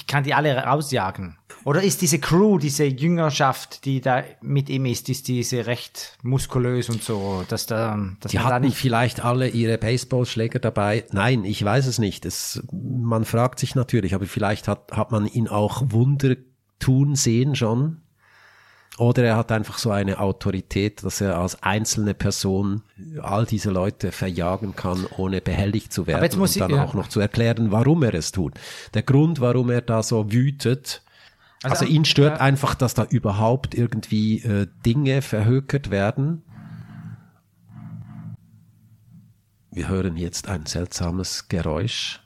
kann 0.06 0.24
die 0.24 0.34
alle 0.34 0.56
rausjagen. 0.56 1.36
Oder 1.64 1.82
ist 1.82 2.00
diese 2.02 2.18
Crew, 2.18 2.58
diese 2.58 2.84
Jüngerschaft, 2.84 3.84
die 3.84 4.00
da 4.00 4.22
mit 4.40 4.68
ihm 4.68 4.86
ist, 4.86 5.08
ist 5.08 5.28
diese 5.28 5.66
recht 5.66 6.16
muskulös 6.22 6.88
und 6.88 7.02
so, 7.02 7.44
dass 7.48 7.66
da, 7.66 7.98
dass 8.20 8.30
die 8.30 8.38
hatten 8.38 8.50
da 8.50 8.60
nicht 8.60 8.76
vielleicht 8.76 9.24
alle 9.24 9.48
ihre 9.48 9.76
Baseballschläger 9.76 10.58
dabei. 10.58 11.04
Nein, 11.10 11.44
ich 11.44 11.62
weiß 11.62 11.86
es 11.86 11.98
nicht. 11.98 12.24
Es, 12.24 12.62
man 12.72 13.24
fragt 13.24 13.58
sich 13.58 13.74
natürlich, 13.74 14.14
aber 14.14 14.26
vielleicht 14.26 14.68
hat, 14.68 14.92
hat 14.92 15.10
man 15.10 15.26
ihn 15.26 15.48
auch 15.48 15.82
Wunder 15.88 16.36
tun 16.78 17.14
sehen 17.14 17.54
schon. 17.54 18.02
Oder 18.98 19.22
er 19.24 19.36
hat 19.36 19.52
einfach 19.52 19.78
so 19.78 19.92
eine 19.92 20.18
Autorität, 20.18 21.04
dass 21.04 21.20
er 21.20 21.38
als 21.38 21.62
einzelne 21.62 22.14
Person 22.14 22.82
all 23.22 23.46
diese 23.46 23.70
Leute 23.70 24.10
verjagen 24.10 24.74
kann, 24.74 25.06
ohne 25.16 25.40
behelligt 25.40 25.92
zu 25.92 26.08
werden. 26.08 26.16
Aber 26.16 26.24
jetzt 26.24 26.36
muss 26.36 26.56
und 26.56 26.60
dann 26.62 26.70
ich, 26.70 26.76
ja. 26.76 26.84
auch 26.84 26.94
noch 26.94 27.08
zu 27.08 27.20
erklären, 27.20 27.70
warum 27.70 28.02
er 28.02 28.14
es 28.14 28.32
tut. 28.32 28.54
Der 28.94 29.02
Grund, 29.02 29.40
warum 29.40 29.70
er 29.70 29.82
da 29.82 30.02
so 30.02 30.32
wütet, 30.32 31.02
also, 31.62 31.84
also 31.84 31.84
ihn 31.86 32.04
stört 32.04 32.38
ja. 32.38 32.40
einfach, 32.40 32.74
dass 32.74 32.94
da 32.94 33.04
überhaupt 33.04 33.74
irgendwie 33.74 34.42
äh, 34.42 34.66
Dinge 34.84 35.22
verhökert 35.22 35.90
werden. 35.90 36.42
Wir 39.70 39.88
hören 39.88 40.16
jetzt 40.16 40.48
ein 40.48 40.66
seltsames 40.66 41.48
Geräusch. 41.48 42.20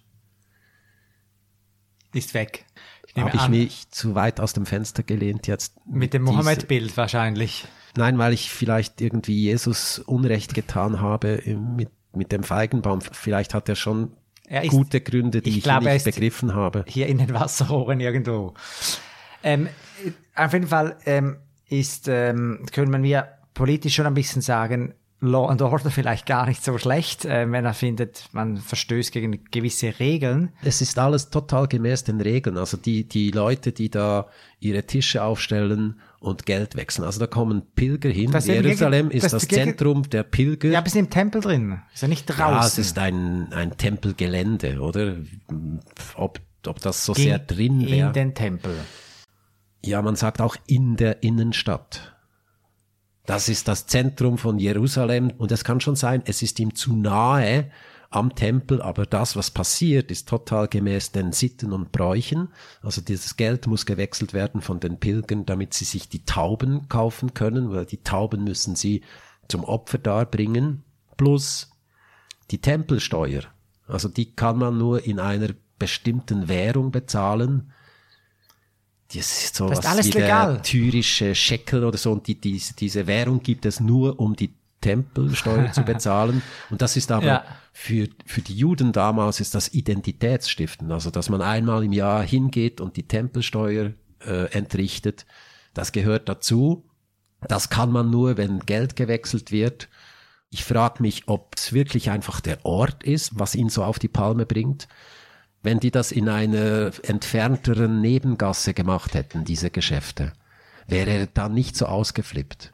Ist 2.15 2.33
weg. 2.33 2.67
Habe 3.17 3.37
ich 3.37 3.49
mich 3.49 3.91
zu 3.91 4.15
weit 4.15 4.41
aus 4.41 4.53
dem 4.53 4.67
Fenster 4.67 5.03
gelehnt 5.03 5.47
jetzt? 5.47 5.75
Mit 5.87 6.15
dem 6.15 6.23
Mohammed-Bild 6.23 6.97
wahrscheinlich. 6.97 7.67
Nein, 7.97 8.19
weil 8.19 8.33
ich 8.33 8.51
vielleicht 8.51 9.01
irgendwie 9.01 9.39
Jesus 9.39 9.99
Unrecht 9.99 10.55
getan 10.55 11.01
habe 11.01 11.43
mit, 11.77 11.91
mit 12.15 12.33
dem 12.33 12.43
Feigenbaum. 12.43 13.01
Vielleicht 13.03 13.53
hat 13.53 13.69
er 13.69 13.77
schon 13.77 14.13
er 14.47 14.65
ist, 14.65 14.71
gute 14.71 15.01
Gründe, 15.01 15.43
die 15.43 15.51
ich, 15.51 15.57
ich 15.59 15.65
glaube, 15.65 15.93
nicht 15.93 16.05
begriffen 16.05 16.55
habe. 16.55 16.85
Hier 16.89 17.07
in 17.07 17.19
den 17.19 17.33
Wasserrohren 17.35 18.01
irgendwo. 18.01 18.55
Ähm, 19.43 19.69
auf 20.35 20.53
jeden 20.53 20.69
Fall 20.69 20.97
ähm, 21.05 21.37
ist, 21.69 22.09
ähm, 22.09 22.65
können 22.73 23.03
wir 23.03 23.29
politisch 23.55 23.95
schon 23.95 24.07
ein 24.07 24.15
bisschen 24.15 24.43
sagen, 24.43 24.95
Law 25.25 25.49
and 25.49 25.63
Order 25.63 25.91
vielleicht 25.93 26.27
gar 26.27 26.49
nicht 26.49 26.65
so 26.65 26.77
schlecht, 26.79 27.25
äh, 27.25 27.49
wenn 27.49 27.65
er 27.65 27.75
findet, 27.75 28.29
man 28.33 28.57
verstößt 28.57 29.13
gegen 29.13 29.45
gewisse 29.53 30.01
Regeln. 30.01 30.51
Es 30.65 30.81
ist 30.81 30.99
alles 30.99 31.31
total 31.31 31.69
gemäß 31.69 32.03
den 32.03 32.21
Regeln. 32.21 32.59
Also 32.59 32.77
die, 32.77 33.09
die 33.09 33.31
Leute, 33.31 33.71
die 33.71 33.89
da 33.89 34.27
ihre 34.59 34.83
Tische 34.83 35.23
aufstellen 35.23 36.01
und 36.19 36.45
Geld 36.45 36.75
wechseln. 36.75 37.05
Also 37.05 37.21
da 37.21 37.29
kommen 37.29 37.63
Pilger 37.77 38.11
hin. 38.11 38.33
Das 38.33 38.49
Jerusalem 38.49 39.11
ist 39.11 39.23
das, 39.23 39.33
das 39.33 39.49
Zentrum 39.49 40.03
der 40.11 40.25
Pilger. 40.25 40.71
Ja, 40.71 40.79
aber 40.79 40.89
es 40.89 40.95
ist 40.95 40.99
im 40.99 41.11
Tempel 41.11 41.41
drin. 41.41 41.81
Ist 41.95 42.03
ja 42.03 42.09
nicht 42.09 42.27
draußen. 42.27 42.55
Ja, 42.55 42.67
es 42.67 42.79
ist 42.79 42.99
ein, 42.99 43.53
ein 43.53 43.77
Tempelgelände, 43.77 44.81
oder? 44.81 45.19
Ob, 46.17 46.41
ob 46.67 46.81
das 46.81 47.05
so 47.05 47.13
Ging 47.13 47.27
sehr 47.27 47.39
drin 47.39 47.87
wäre. 47.87 48.09
In 48.09 48.13
den 48.13 48.35
Tempel. 48.35 48.75
Ja, 49.85 50.03
man 50.03 50.17
sagt 50.17 50.41
auch 50.41 50.57
in 50.67 50.97
der 50.97 51.23
Innenstadt. 51.23 52.12
Das 53.25 53.49
ist 53.49 53.69
das 53.69 53.87
Zentrum 53.87 54.37
von 54.37 54.59
Jerusalem 54.59 55.31
und 55.39 55.53
es 55.53 55.65
kann 55.65 55.81
schon 55.81 55.97
sein, 55.97 56.23
es 56.27 56.43
ist 56.43 56.59
ihm 56.59 56.75
zu 56.75 56.97
nahe 56.97 57.71
am 58.11 58.35
Tempel, 58.35 58.83
aber 58.83 59.07
das, 59.07 59.37
was 59.37 59.51
passiert, 59.51 60.11
ist 60.11 60.29
total 60.29 60.69
gemäß 60.69 61.13
den 61.13 61.33
Sitten 61.33 61.73
und 61.73 61.93
Bräuchen. 61.93 62.49
Also 62.83 63.01
dieses 63.01 63.37
Geld 63.37 63.67
muss 63.67 63.87
gewechselt 63.87 64.35
werden 64.35 64.61
von 64.61 64.81
den 64.81 64.99
Pilgern, 64.99 65.47
damit 65.47 65.73
sie 65.73 65.85
sich 65.85 66.09
die 66.09 66.25
Tauben 66.25 66.89
kaufen 66.89 67.33
können, 67.33 67.73
weil 67.73 67.87
die 67.87 68.03
Tauben 68.03 68.45
müssen 68.45 68.77
sie 68.77 69.03
zum 69.49 69.65
Opfer 69.65 69.99
darbringen. 69.99 70.83
plus 71.17 71.71
die 72.51 72.61
Tempelsteuer. 72.61 73.45
Also 73.87 74.09
die 74.09 74.35
kann 74.35 74.59
man 74.59 74.77
nur 74.77 75.05
in 75.05 75.19
einer 75.19 75.51
bestimmten 75.79 76.49
Währung 76.49 76.91
bezahlen. 76.91 77.73
Das 79.15 79.45
ist 79.45 79.57
sowas 79.57 79.79
Das 79.79 79.85
ist 79.87 79.91
alles 79.91 80.07
wie 80.15 80.19
legal. 80.21 80.55
der 80.55 80.63
tyrische 80.63 81.35
Shekel 81.35 81.85
oder 81.85 81.99
so. 81.99 82.13
Und 82.13 82.27
die, 82.27 82.41
diese, 82.41 82.75
diese 82.75 83.07
Währung 83.07 83.43
gibt 83.43 83.67
es 83.67 83.81
nur, 83.81 84.19
um 84.21 84.35
die 84.37 84.55
Tempelsteuer 84.81 85.73
zu 85.73 85.83
bezahlen. 85.85 86.43
Und 86.71 86.83
das 86.83 86.97
ist 86.97 87.11
aber 87.13 87.27
Ja. 87.27 87.45
für, 87.73 88.09
für 88.27 88.41
die 88.43 88.55
Juden 88.55 88.93
damals 88.93 89.41
ist 89.41 89.55
das 89.55 89.73
Identitätsstiften. 89.75 90.91
Also, 90.93 91.11
dass 91.11 91.29
man 91.29 91.43
einmal 91.43 91.85
im 91.85 91.93
Jahr 91.93 92.23
hingeht 92.23 92.81
und 92.81 92.97
die 92.97 93.07
Tempelsteuer 93.07 93.93
äh, 94.25 94.45
entrichtet. 94.53 95.27
Das 95.75 95.93
gehört 95.93 96.29
dazu. 96.29 96.85
Das 97.49 97.71
kann 97.71 97.91
man 97.91 98.11
nur, 98.11 98.37
wenn 98.37 98.61
Geld 98.61 98.95
gewechselt 98.97 99.51
wird. 99.51 99.89
Ich 100.51 100.65
frage 100.65 101.03
mich, 101.03 101.25
ob 101.29 101.55
es 101.57 101.73
wirklich 101.73 102.11
einfach 102.11 102.41
der 102.41 102.65
Ort 102.65 103.03
ist, 103.05 103.39
was 103.39 103.55
ihn 103.55 103.69
so 103.69 103.83
auf 103.85 103.99
die 103.99 104.09
Palme 104.09 104.47
bringt. 104.47 104.87
Wenn 105.63 105.79
die 105.79 105.91
das 105.91 106.13
in 106.13 106.29
einer 106.29 106.91
entfernteren 107.05 108.01
Nebengasse 108.01 108.75
gemacht 108.75 109.15
hätten, 109.15 109.45
diese 109.45 109.71
Geschäfte, 109.71 110.33
wäre 110.87 111.11
er 111.11 111.27
dann 111.27 111.55
nicht 111.55 111.77
so 111.77 111.87
ausgeflippt. 111.87 112.73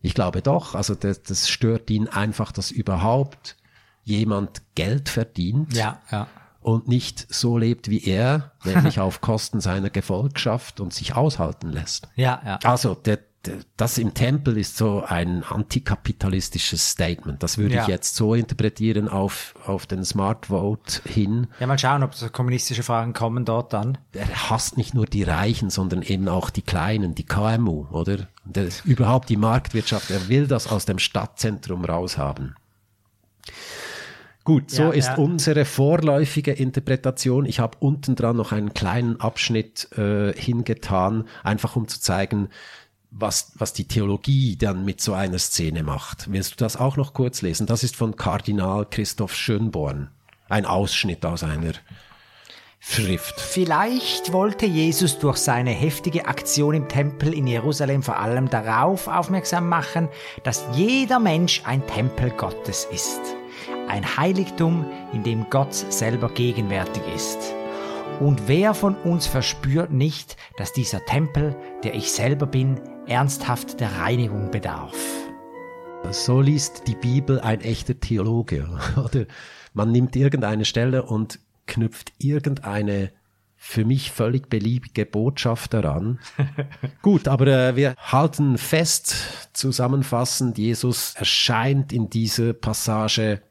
Ich 0.00 0.14
glaube 0.14 0.42
doch, 0.42 0.74
also 0.74 0.94
das, 0.94 1.22
das 1.22 1.48
stört 1.48 1.90
ihn 1.90 2.08
einfach, 2.08 2.52
dass 2.52 2.70
überhaupt 2.70 3.56
jemand 4.04 4.62
Geld 4.74 5.08
verdient 5.08 5.74
Ja, 5.74 6.00
ja. 6.10 6.26
und 6.60 6.88
nicht 6.88 7.32
so 7.32 7.56
lebt 7.56 7.88
wie 7.88 8.04
er, 8.04 8.52
nämlich 8.64 8.98
auf 9.00 9.20
Kosten 9.20 9.60
seiner 9.60 9.90
Gefolgschaft 9.90 10.80
und 10.80 10.92
sich 10.92 11.14
aushalten 11.14 11.70
lässt. 11.70 12.08
Ja, 12.16 12.42
ja. 12.44 12.58
Also 12.64 12.94
der, 12.94 13.20
das 13.76 13.98
im 13.98 14.14
Tempel 14.14 14.56
ist 14.56 14.76
so 14.76 15.02
ein 15.04 15.42
antikapitalistisches 15.42 16.90
Statement. 16.90 17.42
Das 17.42 17.58
würde 17.58 17.74
Ja. 17.74 17.82
ich 17.82 17.88
jetzt 17.88 18.14
so 18.14 18.34
interpretieren 18.34 19.08
auf, 19.08 19.54
auf 19.66 19.86
den 19.86 20.04
Smart 20.04 20.46
Vote 20.46 21.00
hin. 21.08 21.48
Ja, 21.58 21.66
mal 21.66 21.78
schauen, 21.78 22.02
ob 22.02 22.14
so 22.14 22.28
kommunistische 22.28 22.82
Fragen 22.82 23.12
kommen 23.12 23.44
dort 23.44 23.72
dann. 23.72 23.98
Er 24.12 24.50
hasst 24.50 24.76
nicht 24.76 24.94
nur 24.94 25.06
die 25.06 25.24
Reichen, 25.24 25.70
sondern 25.70 26.02
eben 26.02 26.28
auch 26.28 26.50
die 26.50 26.62
Kleinen, 26.62 27.14
die 27.14 27.24
KMU, 27.24 27.86
oder? 27.90 28.28
Der, 28.44 28.68
überhaupt 28.84 29.28
die 29.28 29.36
Marktwirtschaft. 29.36 30.10
Er 30.10 30.28
will 30.28 30.46
das 30.46 30.68
aus 30.68 30.84
dem 30.84 30.98
Stadtzentrum 30.98 31.84
raushaben. 31.84 32.54
Gut, 34.44 34.70
so 34.72 34.82
Ja, 34.84 34.90
ist 34.90 35.06
ja. 35.06 35.14
unsere 35.16 35.64
vorläufige 35.64 36.50
Interpretation. 36.52 37.46
Ich 37.46 37.60
habe 37.60 37.76
unten 37.78 38.16
dran 38.16 38.36
noch 38.36 38.50
einen 38.50 38.74
kleinen 38.74 39.20
Abschnitt 39.20 39.88
äh, 39.96 40.32
hingetan, 40.32 41.28
einfach 41.44 41.76
um 41.76 41.86
zu 41.86 42.00
zeigen, 42.00 42.48
was, 43.12 43.52
was 43.56 43.72
die 43.72 43.86
Theologie 43.86 44.56
dann 44.56 44.84
mit 44.84 45.00
so 45.00 45.12
einer 45.12 45.38
Szene 45.38 45.82
macht. 45.82 46.32
Willst 46.32 46.52
du 46.52 46.56
das 46.56 46.76
auch 46.76 46.96
noch 46.96 47.12
kurz 47.12 47.42
lesen? 47.42 47.66
Das 47.66 47.84
ist 47.84 47.94
von 47.94 48.16
Kardinal 48.16 48.86
Christoph 48.90 49.34
Schönborn. 49.34 50.08
Ein 50.48 50.66
Ausschnitt 50.66 51.24
aus 51.24 51.42
einer 51.42 51.74
Schrift. 52.80 53.40
Vielleicht 53.40 54.32
wollte 54.32 54.66
Jesus 54.66 55.18
durch 55.18 55.36
seine 55.36 55.70
heftige 55.70 56.26
Aktion 56.26 56.74
im 56.74 56.88
Tempel 56.88 57.32
in 57.32 57.46
Jerusalem 57.46 58.02
vor 58.02 58.18
allem 58.18 58.50
darauf 58.50 59.06
aufmerksam 59.06 59.68
machen, 59.68 60.08
dass 60.42 60.64
jeder 60.74 61.20
Mensch 61.20 61.62
ein 61.64 61.86
Tempel 61.86 62.30
Gottes 62.30 62.88
ist. 62.90 63.20
Ein 63.88 64.16
Heiligtum, 64.16 64.84
in 65.12 65.22
dem 65.22 65.48
Gott 65.48 65.74
selber 65.74 66.28
gegenwärtig 66.30 67.02
ist. 67.14 67.54
Und 68.22 68.46
wer 68.46 68.72
von 68.72 68.94
uns 68.94 69.26
verspürt 69.26 69.90
nicht, 69.90 70.36
dass 70.56 70.72
dieser 70.72 71.04
Tempel, 71.04 71.56
der 71.82 71.96
ich 71.96 72.12
selber 72.12 72.46
bin, 72.46 72.80
ernsthaft 73.08 73.80
der 73.80 73.98
Reinigung 73.98 74.52
bedarf? 74.52 74.94
So 76.12 76.40
liest 76.40 76.86
die 76.86 76.94
Bibel 76.94 77.40
ein 77.40 77.62
echter 77.62 77.98
Theologe. 77.98 78.68
Oder 78.96 79.26
man 79.74 79.90
nimmt 79.90 80.14
irgendeine 80.14 80.64
Stelle 80.64 81.02
und 81.02 81.40
knüpft 81.66 82.12
irgendeine 82.18 83.10
für 83.56 83.84
mich 83.84 84.12
völlig 84.12 84.48
beliebige 84.48 85.04
Botschaft 85.04 85.74
daran. 85.74 86.20
Gut, 87.02 87.26
aber 87.26 87.48
äh, 87.48 87.74
wir 87.74 87.96
halten 87.98 88.56
fest, 88.56 89.50
zusammenfassend, 89.52 90.58
Jesus 90.58 91.16
erscheint 91.16 91.92
in 91.92 92.08
dieser 92.08 92.52
Passage 92.52 93.42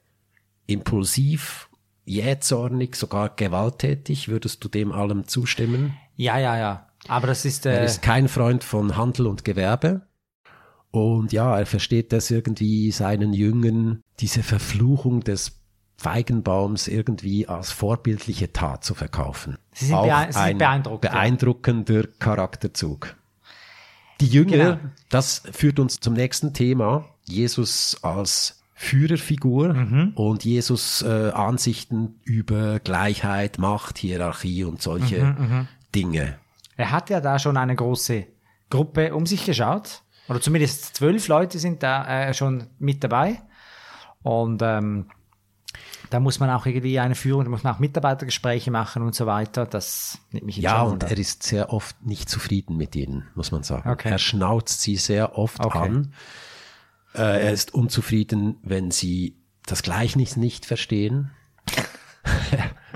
impulsiv, 0.65 1.67
jähzornig, 2.11 2.95
sogar 2.95 3.29
gewalttätig. 3.35 4.27
Würdest 4.27 4.63
du 4.63 4.67
dem 4.69 4.91
allem 4.91 5.27
zustimmen? 5.27 5.93
Ja, 6.15 6.37
ja, 6.37 6.57
ja. 6.57 6.87
Aber 7.07 7.27
das 7.27 7.45
ist, 7.45 7.65
Er 7.65 7.81
äh, 7.81 7.85
ist 7.85 8.01
kein 8.01 8.27
Freund 8.27 8.63
von 8.63 8.95
Handel 8.97 9.27
und 9.27 9.43
Gewerbe. 9.45 10.01
Und 10.91 11.31
ja, 11.31 11.57
er 11.57 11.65
versteht 11.65 12.11
das 12.11 12.29
irgendwie 12.29 12.91
seinen 12.91 13.33
Jüngern, 13.33 14.01
diese 14.19 14.43
Verfluchung 14.43 15.21
des 15.21 15.57
Feigenbaums 15.97 16.87
irgendwie 16.87 17.47
als 17.47 17.71
vorbildliche 17.71 18.51
Tat 18.51 18.83
zu 18.83 18.93
verkaufen. 18.93 19.57
Sie 19.73 19.85
sind 19.85 19.95
bea- 19.97 20.25
sie 20.27 20.33
sind 20.33 20.41
ein 20.41 20.57
beeindruckt, 20.57 21.05
ja. 21.05 21.11
beeindruckender 21.11 22.07
Charakterzug. 22.19 23.15
Die 24.19 24.27
Jünger, 24.27 24.75
Genau. 24.75 24.77
das 25.09 25.43
führt 25.51 25.79
uns 25.79 25.99
zum 25.99 26.13
nächsten 26.13 26.53
Thema. 26.53 27.05
Jesus 27.25 27.97
als 28.01 28.60
Führerfigur 28.81 29.73
Mhm. 29.75 30.11
und 30.15 30.43
Jesus 30.43 31.03
äh, 31.03 31.29
Ansichten 31.31 32.19
über 32.23 32.79
Gleichheit, 32.79 33.59
Macht, 33.59 33.99
Hierarchie 33.99 34.63
und 34.63 34.81
solche 34.81 35.23
Mhm, 35.23 35.67
Dinge. 35.93 36.39
Er 36.77 36.89
hat 36.91 37.11
ja 37.11 37.21
da 37.21 37.37
schon 37.37 37.57
eine 37.57 37.75
große 37.75 38.25
Gruppe 38.71 39.13
um 39.13 39.27
sich 39.27 39.45
geschaut. 39.45 40.01
Oder 40.27 40.41
zumindest 40.41 40.95
zwölf 40.95 41.27
Leute 41.27 41.59
sind 41.59 41.83
da 41.83 42.07
äh, 42.29 42.33
schon 42.33 42.67
mit 42.79 43.03
dabei. 43.03 43.41
Und 44.23 44.61
ähm, 44.63 45.05
da 46.09 46.19
muss 46.19 46.39
man 46.39 46.49
auch 46.49 46.65
irgendwie 46.65 46.99
eine 46.99 47.13
Führung, 47.15 47.43
da 47.43 47.49
muss 47.51 47.63
man 47.63 47.75
auch 47.75 47.79
Mitarbeitergespräche 47.79 48.71
machen 48.71 49.03
und 49.03 49.13
so 49.13 49.27
weiter. 49.27 49.67
Das 49.67 50.17
nimmt 50.31 50.47
mich 50.47 50.57
Ja, 50.57 50.81
und 50.81 51.03
er 51.03 51.17
ist 51.19 51.43
sehr 51.43 51.71
oft 51.71 52.03
nicht 52.03 52.29
zufrieden 52.29 52.77
mit 52.77 52.95
ihnen, 52.95 53.27
muss 53.35 53.51
man 53.51 53.61
sagen. 53.61 53.87
Okay. 53.89 54.09
Er 54.09 54.17
schnauzt 54.17 54.81
sie 54.81 54.95
sehr 54.95 55.37
oft 55.37 55.63
Okay. 55.63 55.77
an. 55.77 56.13
Äh, 57.13 57.43
er 57.45 57.51
ist 57.51 57.73
unzufrieden, 57.73 58.57
wenn 58.63 58.91
sie 58.91 59.35
das 59.65 59.83
Gleichnis 59.83 60.37
nicht 60.37 60.65
verstehen 60.65 61.31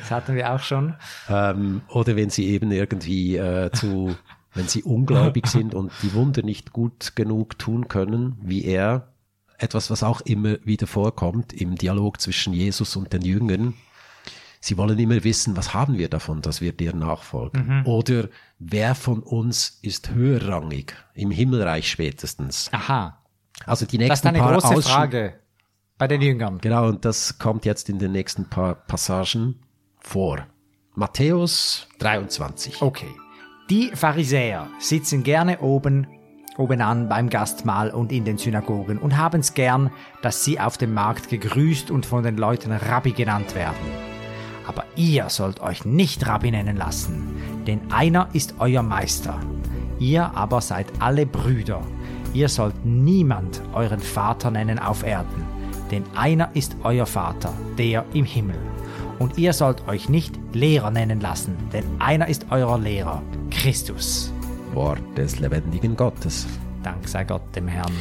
Das 0.00 0.10
hatten 0.10 0.34
wir 0.34 0.52
auch 0.52 0.60
schon. 0.60 0.94
ähm, 1.28 1.82
oder 1.88 2.16
wenn 2.16 2.30
sie 2.30 2.46
eben 2.46 2.70
irgendwie 2.72 3.36
äh, 3.36 3.70
zu, 3.72 4.14
wenn 4.52 4.68
sie 4.68 4.82
ungläubig 4.82 5.46
sind 5.46 5.74
und 5.74 5.92
die 6.02 6.12
Wunder 6.12 6.42
nicht 6.42 6.72
gut 6.72 7.16
genug 7.16 7.58
tun 7.58 7.88
können, 7.88 8.36
wie 8.42 8.64
er. 8.64 9.08
Etwas, 9.56 9.88
was 9.88 10.02
auch 10.02 10.20
immer 10.22 10.56
wieder 10.64 10.88
vorkommt 10.88 11.52
im 11.52 11.76
Dialog 11.76 12.20
zwischen 12.20 12.52
Jesus 12.52 12.96
und 12.96 13.12
den 13.12 13.22
Jüngern. 13.22 13.74
Sie 14.60 14.76
wollen 14.76 14.98
immer 14.98 15.22
wissen, 15.22 15.56
was 15.56 15.72
haben 15.72 15.96
wir 15.96 16.08
davon, 16.08 16.42
dass 16.42 16.60
wir 16.60 16.72
dir 16.72 16.94
nachfolgen? 16.94 17.66
Mhm. 17.66 17.86
Oder 17.86 18.28
wer 18.58 18.96
von 18.96 19.22
uns 19.22 19.78
ist 19.80 20.10
höherrangig, 20.10 20.94
im 21.14 21.30
Himmelreich 21.30 21.88
spätestens? 21.88 22.68
Aha. 22.72 23.23
Also 23.66 23.86
die 23.86 23.98
Das 23.98 24.04
ist 24.04 24.08
nächsten 24.24 24.28
eine 24.28 24.38
paar 24.38 24.52
große 24.52 24.66
Ausschnitte- 24.68 24.88
Frage 24.88 25.34
bei 25.98 26.08
den 26.08 26.20
Jüngern. 26.22 26.58
Genau, 26.60 26.88
und 26.88 27.04
das 27.04 27.38
kommt 27.38 27.64
jetzt 27.64 27.88
in 27.88 27.98
den 27.98 28.12
nächsten 28.12 28.48
paar 28.48 28.74
Passagen 28.74 29.60
vor. 30.00 30.46
Matthäus 30.94 31.88
23. 31.98 32.82
Okay. 32.82 33.08
Die 33.70 33.90
Pharisäer 33.94 34.68
sitzen 34.78 35.22
gerne 35.22 35.60
oben, 35.60 36.06
oben 36.58 36.80
an 36.80 37.08
beim 37.08 37.30
Gastmahl 37.30 37.90
und 37.90 38.12
in 38.12 38.24
den 38.24 38.38
Synagogen 38.38 38.98
und 38.98 39.16
haben 39.16 39.40
es 39.40 39.54
gern, 39.54 39.90
dass 40.22 40.44
sie 40.44 40.60
auf 40.60 40.76
dem 40.78 40.92
Markt 40.94 41.28
gegrüßt 41.30 41.90
und 41.90 42.06
von 42.06 42.22
den 42.22 42.36
Leuten 42.36 42.72
Rabbi 42.72 43.12
genannt 43.12 43.54
werden. 43.54 43.76
Aber 44.66 44.84
ihr 44.96 45.28
sollt 45.30 45.60
euch 45.60 45.84
nicht 45.84 46.26
Rabbi 46.26 46.50
nennen 46.50 46.76
lassen, 46.76 47.64
denn 47.66 47.80
einer 47.92 48.28
ist 48.32 48.54
euer 48.58 48.82
Meister. 48.82 49.40
Ihr 49.98 50.36
aber 50.36 50.60
seid 50.60 50.86
alle 51.00 51.26
Brüder. 51.26 51.82
Ihr 52.34 52.48
sollt 52.48 52.84
niemand 52.84 53.62
euren 53.74 54.00
Vater 54.00 54.50
nennen 54.50 54.80
auf 54.80 55.04
Erden, 55.04 55.44
denn 55.92 56.02
einer 56.16 56.50
ist 56.54 56.76
euer 56.82 57.06
Vater, 57.06 57.54
der 57.78 58.04
im 58.12 58.24
Himmel. 58.24 58.58
Und 59.20 59.38
ihr 59.38 59.52
sollt 59.52 59.86
euch 59.86 60.08
nicht 60.08 60.34
Lehrer 60.52 60.90
nennen 60.90 61.20
lassen, 61.20 61.56
denn 61.72 61.84
einer 62.00 62.26
ist 62.26 62.46
euer 62.50 62.76
Lehrer, 62.76 63.22
Christus. 63.52 64.32
Wort 64.72 65.00
des 65.16 65.38
lebendigen 65.38 65.94
Gottes. 65.96 66.48
Dank 66.82 67.06
sei 67.08 67.22
Gott 67.22 67.54
dem 67.54 67.68
Herrn. 67.68 67.92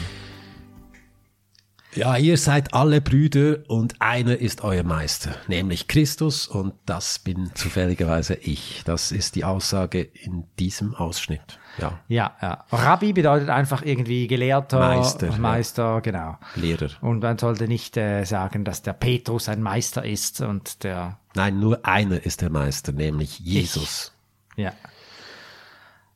Ja, 1.94 2.18
ihr 2.18 2.38
seid 2.38 2.74
alle 2.74 3.02
Brüder 3.02 3.60
und 3.68 4.02
einer 4.02 4.38
ist 4.38 4.64
euer 4.64 4.82
Meister, 4.82 5.36
nämlich 5.48 5.88
Christus 5.88 6.48
und 6.48 6.74
das 6.88 7.20
bin 7.20 7.52
zufälligerweise 7.54 8.34
ich. 8.34 8.82
Das 8.84 9.12
ist 9.12 9.36
die 9.36 9.44
Aussage 9.44 10.02
in 10.02 10.46
diesem 10.58 10.96
Ausschnitt. 10.96 11.60
Ja, 11.78 12.00
Ja, 12.08 12.36
ja. 12.42 12.66
Rabbi 12.72 13.14
bedeutet 13.14 13.50
einfach 13.50 13.82
irgendwie 13.82 14.28
Gelehrter, 14.28 14.80
Meister, 14.80 15.30
ja. 15.30 15.38
Meister, 15.38 16.02
genau. 16.02 16.38
Lehrer. 16.56 16.90
Und 17.02 17.22
man 17.24 17.38
sollte 17.40 17.68
nicht 17.68 17.98
äh, 17.98 18.24
sagen, 18.26 18.64
dass 18.64 18.82
der 18.84 18.94
Petrus 18.94 19.50
ein 19.50 19.62
Meister 19.62 20.06
ist 20.06 20.42
und 20.42 20.84
der, 20.84 21.18
Nein, 21.36 21.60
nur 21.60 21.84
einer 21.86 22.24
ist 22.24 22.42
der 22.42 22.50
Meister, 22.52 22.92
nämlich 22.92 23.40
Jesus. 23.40 24.12
ja. 24.56 24.72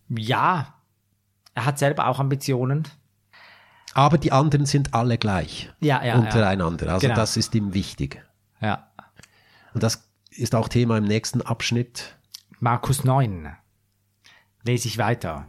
Ja, 0.10 0.74
er 1.54 1.66
hat 1.66 1.80
selber 1.80 2.08
auch 2.08 2.20
Ambitionen. 2.20 2.88
Aber 3.94 4.18
die 4.18 4.32
anderen 4.32 4.66
sind 4.66 4.94
alle 4.94 5.18
gleich 5.18 5.70
Ja, 5.82 6.04
ja, 6.04 6.16
untereinander. 6.16 6.94
Also 6.94 7.08
Genau. 7.08 7.16
das 7.20 7.36
ist 7.36 7.54
ihm 7.56 7.74
wichtig. 7.74 8.24
Ja. 8.62 8.88
Und 9.74 9.84
das 9.84 10.08
ist 10.30 10.54
auch 10.56 10.70
Thema 10.70 10.98
im 10.98 11.04
nächsten 11.04 11.42
Abschnitt. 11.42 12.16
Markus 12.60 13.04
9. 13.04 13.56
Lese 14.64 14.88
ich 14.88 14.98
weiter. 14.98 15.46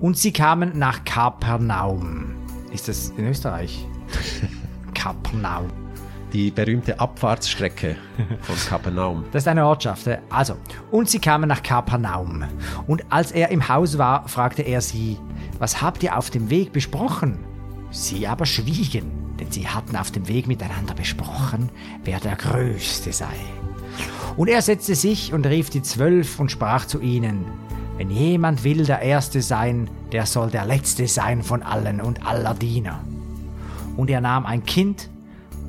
Und 0.00 0.16
sie 0.16 0.32
kamen 0.32 0.78
nach 0.78 1.04
Kapernaum. 1.04 2.34
Ist 2.72 2.88
das 2.88 3.10
in 3.16 3.26
Österreich? 3.26 3.86
Kapernaum. 4.94 5.66
Die 6.32 6.50
berühmte 6.50 7.00
Abfahrtsstrecke 7.00 7.96
von 8.42 8.56
Kapernaum. 8.68 9.24
Das 9.32 9.44
ist 9.44 9.48
eine 9.48 9.66
Ortschaft. 9.66 10.06
Also, 10.28 10.56
und 10.90 11.08
sie 11.08 11.18
kamen 11.18 11.48
nach 11.48 11.62
Kapernaum. 11.62 12.44
Und 12.86 13.02
als 13.10 13.32
er 13.32 13.48
im 13.48 13.66
Haus 13.66 13.96
war, 13.96 14.28
fragte 14.28 14.62
er 14.62 14.82
sie, 14.82 15.18
was 15.58 15.80
habt 15.80 16.02
ihr 16.02 16.16
auf 16.16 16.28
dem 16.30 16.50
Weg 16.50 16.72
besprochen? 16.72 17.38
Sie 17.90 18.26
aber 18.26 18.44
schwiegen, 18.44 19.10
denn 19.40 19.50
sie 19.50 19.66
hatten 19.66 19.96
auf 19.96 20.10
dem 20.10 20.28
Weg 20.28 20.46
miteinander 20.46 20.94
besprochen, 20.94 21.70
wer 22.04 22.20
der 22.20 22.36
Größte 22.36 23.12
sei. 23.12 23.34
Und 24.36 24.48
er 24.48 24.60
setzte 24.60 24.94
sich 24.94 25.32
und 25.32 25.46
rief 25.46 25.70
die 25.70 25.82
Zwölf 25.82 26.38
und 26.38 26.52
sprach 26.52 26.84
zu 26.84 27.00
ihnen, 27.00 27.46
wenn 27.98 28.10
jemand 28.10 28.62
will 28.62 28.86
der 28.86 29.02
Erste 29.02 29.42
sein, 29.42 29.90
der 30.12 30.24
soll 30.24 30.50
der 30.50 30.64
Letzte 30.64 31.08
sein 31.08 31.42
von 31.42 31.64
allen 31.64 32.00
und 32.00 32.24
aller 32.24 32.54
Diener. 32.54 33.00
Und 33.96 34.08
er 34.08 34.20
nahm 34.20 34.46
ein 34.46 34.64
Kind, 34.64 35.10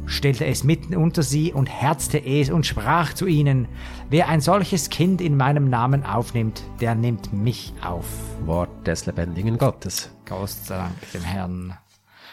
stellte 0.06 0.46
es 0.46 0.64
mitten 0.64 0.96
unter 0.96 1.24
sie 1.24 1.52
und 1.52 1.66
herzte 1.66 2.24
es 2.24 2.52
und 2.52 2.68
sprach 2.68 3.14
zu 3.14 3.26
ihnen, 3.26 3.68
wer 4.12 4.30
ein 4.30 4.42
solches 4.42 4.92
Kind 4.92 5.22
in 5.22 5.38
meinem 5.38 5.72
Namen 5.72 6.06
aufnimmt, 6.06 6.62
der 6.80 6.94
nimmt 6.94 7.34
mich 7.34 7.74
auf. 7.82 8.06
Wort 8.46 8.70
des 8.86 9.08
lebendigen 9.08 9.58
Gottes. 9.58 10.12
Gott 10.28 10.50
sei 10.50 10.78
Dank 10.78 11.12
dem 11.12 11.24
Herrn. 11.24 11.74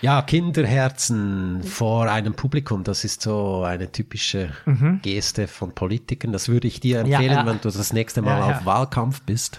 Ja, 0.03 0.21
Kinderherzen 0.21 1.63
vor 1.63 2.11
einem 2.11 2.35
Publikum, 2.35 2.85
das 2.85 3.03
ist 3.05 3.23
so 3.23 3.63
eine 3.63 3.91
typische 3.93 4.51
Geste 5.01 5.49
von 5.49 5.75
Politikern. 5.75 6.33
Das 6.33 6.51
würde 6.51 6.69
ich 6.69 6.81
dir 6.81 7.03
Mhm. 7.03 7.11
Ja, 7.11 7.19
empfehlen, 7.19 7.39
ja. 7.39 7.47
wenn 7.47 7.61
du 7.63 7.71
das 7.71 7.95
nächste 7.95 8.21
Mal 8.21 8.39
ja. 8.39 8.59
auf 8.59 8.67
Wahlkampf 8.67 9.23
bist. 9.23 9.59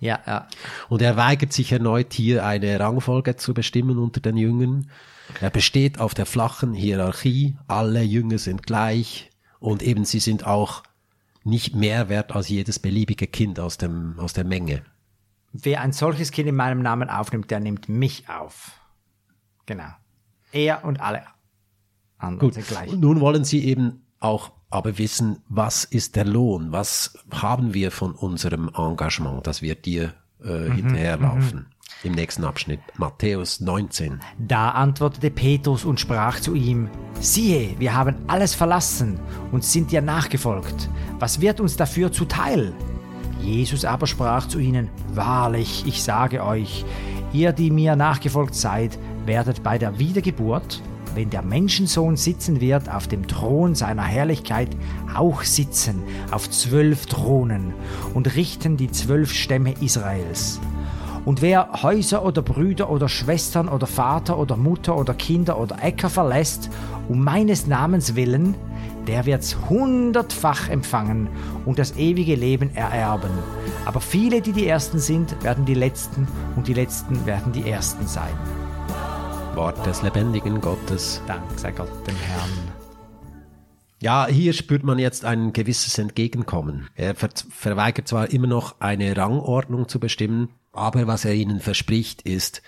Ja, 0.00 0.18
ja. 0.26 0.48
Und 0.88 1.02
er 1.02 1.16
weigert 1.16 1.52
sich 1.52 1.72
erneut 1.72 2.12
hier 2.14 2.44
eine 2.44 2.80
Rangfolge 2.80 3.36
zu 3.36 3.54
bestimmen 3.54 3.98
unter 3.98 4.20
den 4.20 4.36
Jüngern. 4.36 4.90
Er 5.40 5.50
besteht 5.50 6.00
auf 6.00 6.14
der 6.14 6.26
flachen 6.26 6.72
Hierarchie. 6.72 7.56
Alle 7.68 8.02
Jünger 8.02 8.38
sind 8.38 8.64
gleich 8.64 9.30
und 9.58 9.82
eben 9.82 10.04
sie 10.04 10.18
sind 10.18 10.46
auch 10.46 10.82
nicht 11.44 11.74
mehr 11.74 12.08
wert 12.08 12.34
als 12.34 12.48
jedes 12.48 12.78
beliebige 12.78 13.26
Kind 13.26 13.60
aus 13.60 13.78
dem, 13.78 14.18
aus 14.18 14.32
der 14.32 14.44
Menge. 14.44 14.82
Wer 15.52 15.80
ein 15.82 15.92
solches 15.92 16.30
Kind 16.30 16.48
in 16.48 16.56
meinem 16.56 16.80
Namen 16.80 17.10
aufnimmt, 17.10 17.50
der 17.50 17.60
nimmt 17.60 17.88
mich 17.88 18.28
auf. 18.28 18.72
Genau. 19.66 19.90
Er 20.52 20.84
und 20.84 21.00
alle 21.00 21.22
anderen 22.18 22.48
Gut. 22.48 22.54
sind 22.54 22.68
gleich. 22.68 22.90
Und 22.90 23.00
nun 23.00 23.20
wollen 23.20 23.44
sie 23.44 23.64
eben 23.64 24.06
auch 24.18 24.52
aber 24.70 24.98
wissen, 24.98 25.38
was 25.48 25.84
ist 25.84 26.16
der 26.16 26.24
Lohn? 26.24 26.72
Was 26.72 27.18
haben 27.30 27.74
wir 27.74 27.90
von 27.90 28.12
unserem 28.12 28.70
Engagement, 28.76 29.46
dass 29.46 29.62
wir 29.62 29.74
dir 29.74 30.14
äh, 30.44 30.68
Mhm, 30.68 30.72
hinterherlaufen? 30.72 31.66
Im 32.02 32.12
nächsten 32.14 32.44
Abschnitt, 32.44 32.80
Matthäus 32.96 33.60
19. 33.60 34.20
Da 34.38 34.70
antwortete 34.70 35.30
Petrus 35.30 35.84
und 35.84 36.00
sprach 36.00 36.40
zu 36.40 36.54
ihm, 36.54 36.88
siehe, 37.20 37.78
wir 37.78 37.94
haben 37.94 38.16
alles 38.26 38.54
verlassen 38.54 39.20
und 39.52 39.64
sind 39.64 39.90
dir 39.90 40.00
nachgefolgt. 40.00 40.88
Was 41.18 41.42
wird 41.42 41.60
uns 41.60 41.76
dafür 41.76 42.10
zuteil? 42.10 42.72
Jesus 43.42 43.84
aber 43.84 44.06
sprach 44.06 44.48
zu 44.48 44.58
ihnen, 44.60 44.88
wahrlich, 45.12 45.84
ich 45.86 46.02
sage 46.02 46.42
euch, 46.44 46.84
ihr, 47.32 47.52
die 47.52 47.70
mir 47.70 47.96
nachgefolgt 47.96 48.54
seid, 48.54 48.98
werdet 49.26 49.62
bei 49.62 49.76
der 49.76 49.98
Wiedergeburt, 49.98 50.80
wenn 51.14 51.30
der 51.30 51.42
Menschensohn 51.42 52.16
sitzen 52.16 52.60
wird 52.60 52.88
auf 52.88 53.08
dem 53.08 53.26
Thron 53.26 53.74
seiner 53.74 54.04
Herrlichkeit, 54.04 54.68
auch 55.14 55.42
sitzen 55.42 56.02
auf 56.30 56.48
zwölf 56.50 57.06
Thronen 57.06 57.72
und 58.14 58.34
richten 58.36 58.76
die 58.76 58.90
zwölf 58.90 59.32
Stämme 59.32 59.74
Israels. 59.80 60.60
Und 61.24 61.42
wer 61.42 61.82
Häuser 61.82 62.24
oder 62.24 62.42
Brüder 62.42 62.90
oder 62.90 63.08
Schwestern 63.08 63.68
oder 63.68 63.86
Vater 63.86 64.38
oder 64.38 64.56
Mutter 64.56 64.96
oder 64.96 65.12
Kinder 65.14 65.58
oder 65.60 65.76
Äcker 65.82 66.08
verlässt, 66.08 66.70
um 67.08 67.22
meines 67.22 67.66
Namens 67.66 68.16
willen, 68.16 68.54
der 69.06 69.26
wird's 69.26 69.56
hundertfach 69.68 70.68
empfangen 70.68 71.28
und 71.66 71.78
das 71.78 71.96
ewige 71.96 72.36
Leben 72.36 72.74
ererben. 72.74 73.30
Aber 73.84 74.00
viele, 74.00 74.40
die 74.40 74.52
die 74.52 74.66
Ersten 74.66 74.98
sind, 74.98 75.42
werden 75.42 75.64
die 75.64 75.74
Letzten 75.74 76.26
und 76.56 76.68
die 76.68 76.74
Letzten 76.74 77.26
werden 77.26 77.52
die 77.52 77.68
Ersten 77.68 78.06
sein. 78.06 78.34
Wort 79.60 79.84
des 79.84 80.00
lebendigen 80.00 80.58
Gottes. 80.62 81.20
Dank 81.26 81.42
sei 81.58 81.70
Gott 81.70 81.90
dem 82.06 82.16
Herrn. 82.16 82.50
Ja, 84.00 84.26
hier 84.26 84.54
spürt 84.54 84.84
man 84.84 84.98
jetzt 84.98 85.26
ein 85.26 85.52
gewisses 85.52 85.98
Entgegenkommen. 85.98 86.88
Er 86.94 87.14
ver 87.14 87.28
verweigert 87.50 88.08
zwar 88.08 88.30
immer 88.30 88.46
noch 88.46 88.80
eine 88.80 89.14
Rangordnung 89.14 89.86
zu 89.86 90.00
bestimmen, 90.00 90.48
aber 90.72 91.06
was 91.06 91.26
er 91.26 91.34
ihnen 91.34 91.60
verspricht 91.60 92.22
ist, 92.22 92.62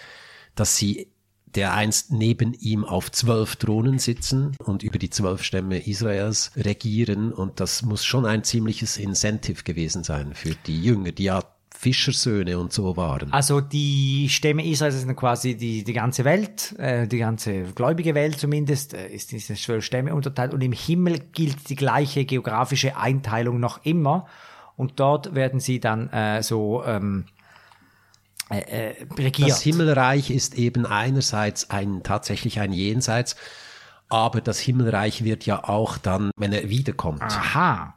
dass 0.55 0.77
sie 0.77 1.09
der 1.55 1.73
einst 1.73 2.13
neben 2.13 2.53
ihm 2.53 2.85
auf 2.85 3.11
zwölf 3.11 3.57
Thronen 3.57 3.99
sitzen 3.99 4.55
und 4.59 4.83
über 4.83 4.99
die 4.99 5.09
zwölf 5.09 5.43
Stämme 5.45 5.87
Israels 5.87 6.51
regieren 6.57 7.33
und 7.33 7.59
das 7.59 7.81
muss 7.81 8.05
schon 8.05 8.27
ein 8.27 8.45
ziemliches 8.45 8.99
Incentive 8.99 9.63
gewesen 9.63 10.05
sein 10.05 10.35
für 10.35 10.55
die 10.67 10.83
Jünger, 10.83 11.13
die 11.13 11.25
ja 11.25 11.43
Fischersöhne 11.83 12.61
und 12.61 12.73
so 12.73 12.97
waren. 12.97 13.33
Also 13.33 13.61
die 13.61 14.29
Stämme 14.31 14.65
Israels 14.65 15.01
sind 15.01 15.17
quasi 15.17 15.57
die, 15.57 15.83
die 15.83 15.93
ganze 15.93 16.25
Welt, 16.25 16.79
äh, 16.79 17.09
die 17.09 17.19
ganze 17.19 17.65
gläubige 17.75 18.15
Welt 18.15 18.39
zumindest, 18.39 18.95
äh, 18.95 19.09
ist 19.09 19.33
diese 19.33 19.55
zwölf 19.55 19.85
Stämme 19.85 20.15
unterteilt 20.15 20.55
und 20.55 20.61
im 20.61 20.71
Himmel 20.71 21.19
gilt 21.19 21.69
die 21.69 21.75
gleiche 21.75 22.25
geografische 22.25 22.97
Einteilung 22.97 23.59
noch 23.59 23.85
immer 23.85 24.27
und 24.77 25.01
dort 25.01 25.35
werden 25.35 25.59
sie 25.59 25.81
dann 25.81 26.09
äh, 26.11 26.45
so 26.45 26.85
ähm, 26.85 27.25
äh, 28.49 28.61
äh, 28.91 29.07
regiert. 29.19 29.51
Das 29.51 29.63
Himmelreich 29.63 30.31
ist 30.31 30.55
eben 30.55 30.87
einerseits 30.87 31.71
ein, 31.71 32.05
tatsächlich 32.05 32.61
ein 32.61 32.73
Jenseits, 32.73 33.35
aber 34.09 34.41
das 34.41 34.61
Himmelreich 34.61 35.25
wird 35.25 35.47
ja 35.47 35.65
auch 35.65 35.99
dann, 35.99 36.31
wenn 36.37 36.53
er 36.53 36.69
wiederkommt. 36.69 37.23
Aha. 37.23 37.95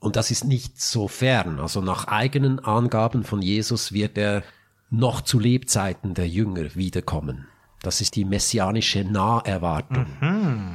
Und 0.00 0.16
das 0.16 0.30
ist 0.30 0.44
nicht 0.44 0.80
so 0.80 1.08
fern. 1.08 1.58
Also 1.58 1.80
nach 1.80 2.06
eigenen 2.06 2.60
Angaben 2.60 3.24
von 3.24 3.42
Jesus 3.42 3.92
wird 3.92 4.16
er 4.16 4.42
noch 4.90 5.20
zu 5.20 5.38
Lebzeiten 5.38 6.14
der 6.14 6.28
Jünger 6.28 6.74
wiederkommen. 6.74 7.48
Das 7.82 8.00
ist 8.00 8.16
die 8.16 8.24
messianische 8.24 9.04
Naherwartung. 9.04 10.06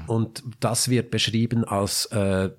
Und 0.07 0.43
das 0.59 0.89
wird 0.89 1.11
beschrieben 1.11 1.63
als 1.65 2.05
äh, 2.07 2.49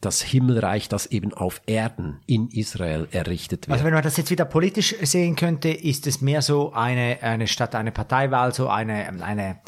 das 0.00 0.22
Himmelreich, 0.22 0.88
das 0.88 1.06
eben 1.06 1.34
auf 1.34 1.60
Erden 1.66 2.20
in 2.26 2.48
Israel 2.48 3.08
errichtet 3.10 3.66
wird. 3.66 3.72
Also 3.72 3.84
wenn 3.84 3.94
man 3.94 4.02
das 4.02 4.16
jetzt 4.16 4.30
wieder 4.30 4.44
politisch 4.44 4.94
sehen 5.02 5.36
könnte, 5.36 5.70
ist 5.70 6.06
es 6.06 6.20
mehr 6.20 6.42
so 6.42 6.72
eine, 6.72 7.18
eine 7.22 7.46
statt 7.46 7.74
eine 7.74 7.92
Parteiwahl, 7.92 8.54
so 8.54 8.68
eine, 8.68 9.08
eine 9.22 9.60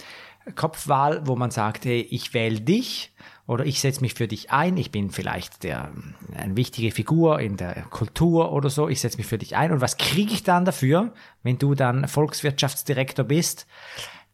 Kopfwahl, 0.54 1.26
wo 1.26 1.36
man 1.36 1.50
sagt, 1.50 1.84
hey, 1.84 2.00
ich 2.10 2.34
wähle 2.34 2.60
dich 2.60 3.12
oder 3.48 3.64
ich 3.64 3.80
setze 3.80 4.02
mich 4.02 4.12
für 4.12 4.28
dich 4.28 4.50
ein, 4.52 4.76
ich 4.76 4.92
bin 4.92 5.10
vielleicht 5.10 5.64
der, 5.64 5.90
eine 6.36 6.54
wichtige 6.54 6.92
Figur 6.92 7.40
in 7.40 7.56
der 7.56 7.82
Kultur 7.88 8.52
oder 8.52 8.68
so, 8.68 8.88
ich 8.90 9.00
setze 9.00 9.16
mich 9.16 9.26
für 9.26 9.38
dich 9.38 9.56
ein 9.56 9.72
und 9.72 9.80
was 9.80 9.96
kriege 9.96 10.34
ich 10.34 10.42
dann 10.42 10.66
dafür, 10.66 11.14
wenn 11.42 11.58
du 11.58 11.74
dann 11.74 12.06
Volkswirtschaftsdirektor 12.06 13.24
bist? 13.24 13.66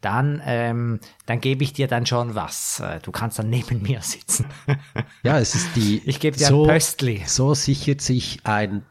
Dann, 0.01 0.43
ähm, 0.45 1.01
dann 1.27 1.41
gebe 1.41 1.62
ich 1.62 1.73
dir 1.73 1.87
dann 1.87 2.05
schon 2.05 2.35
was. 2.35 2.81
Äh, 2.81 2.99
Du 3.01 3.11
kannst 3.11 3.39
dann 3.39 3.49
neben 3.49 3.81
mir 3.89 4.03
sitzen. 4.03 4.47
Ja, 5.23 5.39
es 5.39 5.55
ist 5.55 5.75
die. 5.77 6.03
Ich 6.05 6.21
gebe 6.21 6.37
dir 6.37 6.49
so, 6.49 6.65
ein 6.65 6.69
Pöstli. 6.69 7.23
So 7.25 7.55
sichert 7.55 8.03
sich 8.03 8.41
ein 8.45 8.85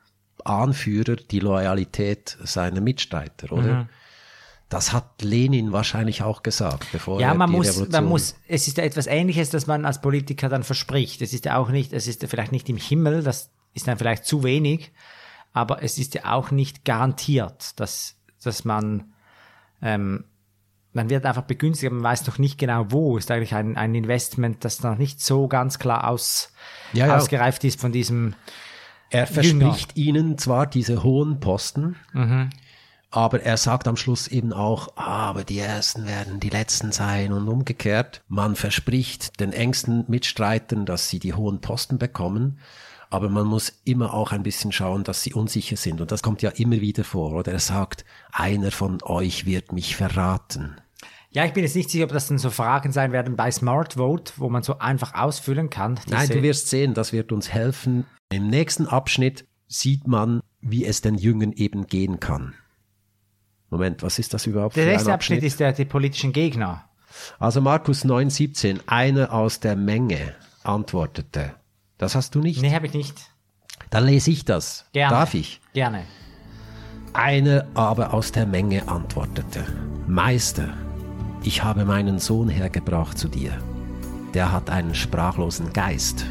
Anführer 0.44 1.18
die 1.18 1.40
Loyalität 1.40 2.38
seiner 2.44 2.82
Mitstreiter, 2.82 3.52
oder? 3.52 3.82
Mhm. 3.82 3.90
Das 4.74 4.92
hat 4.94 5.22
Lenin 5.22 5.72
wahrscheinlich 5.72 6.24
auch 6.24 6.44
gesagt, 6.44 6.88
bevor 6.92 7.20
Ja, 7.22 7.30
er 7.30 7.36
man 7.36 7.50
die 7.50 7.56
muss, 7.58 7.68
Revolution. 7.70 7.92
man 7.92 8.06
muss, 8.10 8.36
es 8.48 8.68
ist 8.68 8.78
ja 8.78 8.84
etwas 8.84 9.08
Ähnliches, 9.08 9.50
das 9.52 9.68
man 9.68 9.86
als 9.86 10.02
Politiker 10.02 10.50
dann 10.50 10.64
verspricht. 10.64 11.22
Es 11.22 11.32
ist 11.34 11.46
ja 11.46 11.58
auch 11.58 11.70
nicht, 11.70 11.94
es 11.94 12.08
ist 12.08 12.22
ja 12.22 12.28
vielleicht 12.28 12.52
nicht 12.52 12.68
im 12.70 12.78
Himmel, 12.78 13.24
das 13.24 13.52
ist 13.74 13.88
dann 13.88 13.98
vielleicht 13.98 14.26
zu 14.26 14.44
wenig, 14.44 14.92
aber 15.54 15.84
es 15.84 15.98
ist 15.98 16.16
ja 16.16 16.34
auch 16.34 16.52
nicht 16.52 16.86
garantiert, 16.86 17.80
dass, 17.80 18.16
dass 18.44 18.66
man, 18.66 19.14
ähm, 19.82 20.26
man 20.92 21.10
wird 21.10 21.26
einfach 21.26 21.44
begünstigt, 21.44 21.92
aber 21.92 22.00
man 22.02 22.12
weiß 22.12 22.28
noch 22.28 22.38
nicht 22.38 22.58
genau 22.58 22.86
wo. 22.90 23.18
Ist 23.18 23.32
eigentlich 23.32 23.56
ein, 23.56 23.78
ein 23.78 23.96
Investment, 23.96 24.64
das 24.66 24.84
noch 24.84 24.98
nicht 24.98 25.22
so 25.22 25.48
ganz 25.48 25.80
klar 25.80 26.08
aus, 26.10 26.52
Ja, 26.94 27.08
ja. 27.08 27.18
ausgereift 27.18 27.64
ist 27.64 27.80
von 27.82 27.92
diesem, 27.92 28.36
Er 29.10 29.28
verspricht 29.28 29.96
ihnen 29.98 30.38
zwar 30.38 30.66
diese 30.68 31.04
hohen 31.04 31.40
Posten, 31.40 31.96
Mhm. 32.14 32.50
Aber 33.14 33.44
er 33.44 33.58
sagt 33.58 33.88
am 33.88 33.96
Schluss 33.96 34.28
eben 34.28 34.54
auch, 34.54 34.90
ah, 34.96 35.30
aber 35.30 35.44
die 35.44 35.60
Ersten 35.60 36.08
werden 36.08 36.40
die 36.40 36.50
Letzten 36.50 36.92
sein 36.92 37.32
und 37.32 37.48
umgekehrt. 37.48 38.24
Man 38.28 38.56
verspricht 38.56 39.40
den 39.40 39.54
engsten 39.54 40.06
Mitstreitern, 40.08 40.88
dass 40.88 41.10
sie 41.10 41.20
die 41.20 41.36
hohen 41.36 41.62
Posten 41.62 42.00
bekommen, 42.00 42.58
aber 43.12 43.30
man 43.30 43.46
muss 43.46 43.72
immer 43.86 44.16
auch 44.16 44.32
ein 44.32 44.42
bisschen 44.42 44.72
schauen, 44.72 45.04
dass 45.04 45.22
sie 45.22 45.36
unsicher 45.36 45.78
sind 45.78 46.02
und 46.02 46.12
das 46.12 46.24
kommt 46.24 46.42
ja 46.42 46.50
immer 46.50 46.82
wieder 46.82 47.04
vor. 47.04 47.34
Oder 47.34 47.52
er 47.52 47.60
sagt, 47.60 48.04
einer 48.32 48.72
von 48.72 48.98
euch 49.04 49.46
wird 49.46 49.74
mich 49.74 49.96
verraten. 49.96 50.78
Ja, 51.30 51.46
ich 51.46 51.54
bin 51.54 51.64
jetzt 51.64 51.76
nicht 51.76 51.92
sicher, 51.92 52.06
ob 52.06 52.12
das 52.12 52.28
dann 52.28 52.40
so 52.40 52.50
Fragen 52.50 52.92
sein 52.92 53.12
werden 53.12 53.36
bei 53.36 53.52
Smart 53.52 53.94
Vote, 53.94 54.34
wo 54.38 54.50
man 54.50 54.64
so 54.64 54.80
einfach 54.80 55.14
ausfüllen 55.14 55.70
kann. 55.70 56.00
Nein, 56.08 56.30
du 56.30 56.42
wirst 56.42 56.68
sehen, 56.72 56.96
das 56.96 57.14
wird 57.14 57.32
uns 57.32 57.54
helfen. 57.54 58.06
Im 58.32 58.48
nächsten 58.48 58.88
Abschnitt 58.88 59.46
sieht 59.68 60.08
man, 60.08 60.42
wie 60.62 60.84
es 60.84 61.02
den 61.02 61.16
Jüngern 61.16 61.52
eben 61.52 61.86
gehen 61.86 62.20
kann. 62.20 62.56
Moment, 63.74 64.04
was 64.04 64.20
ist 64.20 64.36
das 64.36 64.46
überhaupt 64.46 64.76
Der 64.76 64.86
nächste 64.86 65.12
Abschnitt 65.12 65.40
Abschnitt? 65.40 65.52
ist 65.52 65.60
der, 65.60 65.74
die 65.74 65.86
politischen 65.86 66.32
Gegner. 66.32 66.84
Also 67.40 67.60
Markus 67.60 68.06
9,17, 68.06 68.82
einer 68.86 69.34
aus 69.34 69.62
der 69.62 69.76
Menge 69.76 70.36
antwortete. 70.64 71.56
Das 71.98 72.14
hast 72.14 72.36
du 72.36 72.40
nicht? 72.40 72.62
Nee, 72.62 72.76
habe 72.76 72.86
ich 72.86 72.94
nicht. 72.94 73.16
Dann 73.90 74.06
lese 74.06 74.30
ich 74.30 74.46
das. 74.46 74.86
Gerne. 74.94 75.16
Darf 75.16 75.34
ich? 75.34 75.60
Gerne. 75.74 76.04
Einer 77.14 77.66
aber 77.74 78.14
aus 78.14 78.32
der 78.32 78.46
Menge 78.46 78.88
antwortete, 78.88 79.66
Meister, 80.06 80.70
ich 81.42 81.64
habe 81.64 81.84
meinen 81.84 82.20
Sohn 82.20 82.50
hergebracht 82.50 83.18
zu 83.18 83.28
dir. 83.28 83.54
Der 84.36 84.52
hat 84.52 84.70
einen 84.70 84.94
sprachlosen 84.94 85.74
Geist. 85.74 86.28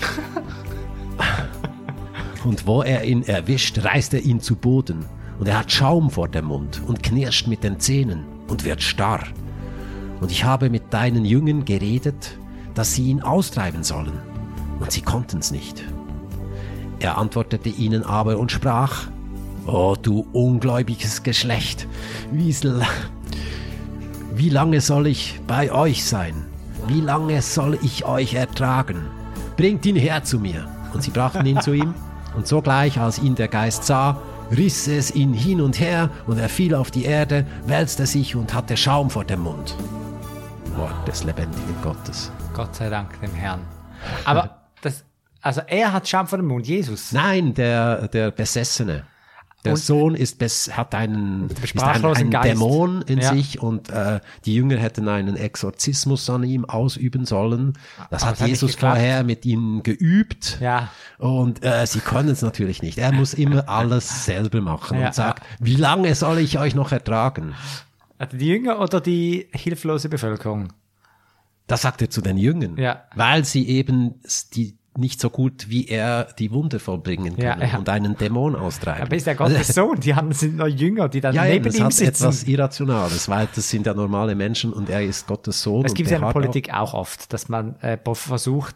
Und 2.44 2.66
wo 2.66 2.82
er 2.82 3.04
ihn 3.04 3.22
erwischt, 3.22 3.84
reißt 3.84 4.14
er 4.14 4.22
ihn 4.22 4.40
zu 4.40 4.56
Boden. 4.56 5.06
Und 5.38 5.48
er 5.48 5.58
hat 5.58 5.72
Schaum 5.72 6.10
vor 6.10 6.28
dem 6.28 6.46
Mund 6.46 6.80
und 6.86 7.02
knirscht 7.02 7.46
mit 7.48 7.64
den 7.64 7.80
Zähnen 7.80 8.24
und 8.48 8.64
wird 8.64 8.82
starr. 8.82 9.24
Und 10.20 10.30
ich 10.30 10.44
habe 10.44 10.70
mit 10.70 10.92
deinen 10.92 11.24
Jüngern 11.24 11.64
geredet, 11.64 12.36
dass 12.74 12.94
sie 12.94 13.04
ihn 13.10 13.22
austreiben 13.22 13.82
sollen. 13.82 14.12
Und 14.78 14.92
sie 14.92 15.02
konnten 15.02 15.38
es 15.38 15.50
nicht. 15.50 15.82
Er 17.00 17.18
antwortete 17.18 17.68
ihnen 17.68 18.04
aber 18.04 18.38
und 18.38 18.52
sprach, 18.52 19.08
O 19.66 19.96
du 20.00 20.26
ungläubiges 20.32 21.22
Geschlecht, 21.22 21.86
wie, 22.32 22.54
la- 22.62 22.86
wie 24.34 24.48
lange 24.48 24.80
soll 24.80 25.06
ich 25.06 25.40
bei 25.46 25.72
euch 25.72 26.04
sein? 26.04 26.34
Wie 26.88 27.00
lange 27.00 27.42
soll 27.42 27.78
ich 27.82 28.04
euch 28.04 28.34
ertragen? 28.34 29.02
Bringt 29.56 29.86
ihn 29.86 29.96
her 29.96 30.24
zu 30.24 30.38
mir. 30.40 30.66
Und 30.92 31.02
sie 31.02 31.10
brachten 31.10 31.46
ihn 31.46 31.60
zu 31.60 31.72
ihm, 31.72 31.94
und 32.36 32.46
sogleich, 32.46 32.98
als 32.98 33.18
ihn 33.20 33.34
der 33.34 33.48
Geist 33.48 33.84
sah, 33.84 34.20
riss 34.56 34.86
es 34.88 35.10
ihn 35.14 35.32
hin 35.32 35.60
und 35.60 35.80
her, 35.80 36.10
und 36.26 36.38
er 36.38 36.48
fiel 36.48 36.74
auf 36.74 36.90
die 36.90 37.04
Erde, 37.04 37.46
wälzte 37.66 38.06
sich 38.06 38.36
und 38.36 38.54
hatte 38.54 38.76
Schaum 38.76 39.10
vor 39.10 39.24
dem 39.24 39.40
Mund. 39.40 39.76
Wort 40.76 41.06
des 41.08 41.24
lebendigen 41.24 41.74
Gottes. 41.82 42.30
Gott 42.54 42.74
sei 42.74 42.88
Dank 42.88 43.20
dem 43.20 43.34
Herrn. 43.34 43.60
Aber 44.24 44.62
das, 44.82 45.04
also 45.40 45.62
er 45.66 45.92
hat 45.92 46.08
Schaum 46.08 46.26
vor 46.26 46.38
dem 46.38 46.46
Mund, 46.46 46.66
Jesus. 46.66 47.12
Nein, 47.12 47.54
der, 47.54 48.08
der 48.08 48.30
Besessene. 48.30 49.04
Der 49.64 49.74
Und- 49.74 49.78
Sohn 49.78 50.14
ist 50.16 50.38
bes 50.38 50.76
hat 50.76 50.92
einen, 50.94 51.48
ist 51.48 51.60
ein, 51.62 51.66
sprachlosen 51.68 52.24
ein 52.24 52.30
Geist. 52.30 52.48
Dämon 52.48 53.02
in 53.02 53.20
Ja. 53.20 53.32
sich 53.32 53.62
und 53.62 53.90
äh, 53.90 54.18
die 54.44 54.54
Jünger 54.54 54.76
hätten 54.76 55.06
einen 55.08 55.36
Exorzismus 55.36 56.28
an 56.30 56.42
ihm 56.42 56.64
ausüben 56.64 57.26
sollen. 57.26 57.74
Das 58.10 58.22
Aber 58.22 58.30
hat 58.32 58.40
hat 58.40 58.40
nicht 58.40 58.48
Jesus 58.50 58.72
geklappt. 58.72 58.96
vorher 58.96 59.22
mit 59.22 59.46
ihnen 59.46 59.82
geübt. 59.84 60.58
Ja. 60.60 60.88
Und 61.18 61.64
äh, 61.64 61.86
sie 61.86 62.00
können 62.00 62.28
es 62.30 62.42
natürlich 62.42 62.82
nicht. 62.82 62.98
Er 62.98 63.12
muss 63.12 63.34
immer 63.34 63.68
alles 63.68 64.24
selber 64.24 64.60
machen 64.60 64.98
Ja, 64.98 65.06
und 65.06 65.14
sagt, 65.14 65.44
wie 65.60 65.76
lange 65.76 66.12
soll 66.16 66.38
ich 66.38 66.58
euch 66.58 66.74
noch 66.74 66.90
ertragen? 66.90 67.54
Also 68.18 68.36
die 68.36 68.46
Jünger 68.48 68.80
oder 68.80 69.00
die 69.00 69.46
hilflose 69.52 70.08
Bevölkerung? 70.08 70.72
Das 71.68 71.82
sagt 71.82 72.02
er 72.02 72.10
zu 72.10 72.20
den 72.20 72.36
Jüngern, 72.36 72.76
Ja. 72.76 73.04
weil 73.14 73.44
sie 73.44 73.68
eben 73.68 74.14
die 74.54 74.76
nicht 74.96 75.20
so 75.20 75.30
gut 75.30 75.70
wie 75.70 75.88
er 75.88 76.24
die 76.38 76.50
Wunder 76.50 76.78
vollbringen 76.78 77.36
Ja, 77.38 77.54
können 77.54 77.70
ja. 77.72 77.78
und 77.78 77.88
einen 77.88 78.16
Dämon 78.16 78.54
austreiben. 78.54 79.02
Aber 79.02 79.16
ist 79.16 79.26
ja 79.26 79.34
Gottes 79.34 79.68
Sohn, 79.74 79.98
die 80.00 80.14
haben, 80.14 80.32
sind 80.32 80.56
nur 80.56 80.66
Jünger, 80.68 81.08
die 81.08 81.20
dann 81.20 81.34
Ja, 81.34 81.44
ja, 81.44 81.52
neben 81.54 81.64
das 81.64 81.76
ihm 81.76 81.84
hat 81.84 81.92
sitzen. 81.94 82.24
etwas 82.24 82.44
Irrationales, 82.44 83.28
weil 83.28 83.48
das 83.54 83.70
sind 83.70 83.86
ja 83.86 83.94
normale 83.94 84.34
Menschen 84.34 84.72
und 84.72 84.90
er 84.90 85.02
ist 85.02 85.26
Gottes 85.26 85.62
Sohn. 85.62 85.82
Das 85.82 85.92
und 85.92 85.96
gibt 85.96 86.08
es 86.08 86.10
ja 86.12 86.18
in 86.18 86.24
der 86.24 86.32
Politik 86.32 86.74
auch 86.74 86.92
oft, 86.92 87.32
dass 87.32 87.48
man 87.48 87.76
äh, 87.80 87.96
versucht, 88.12 88.74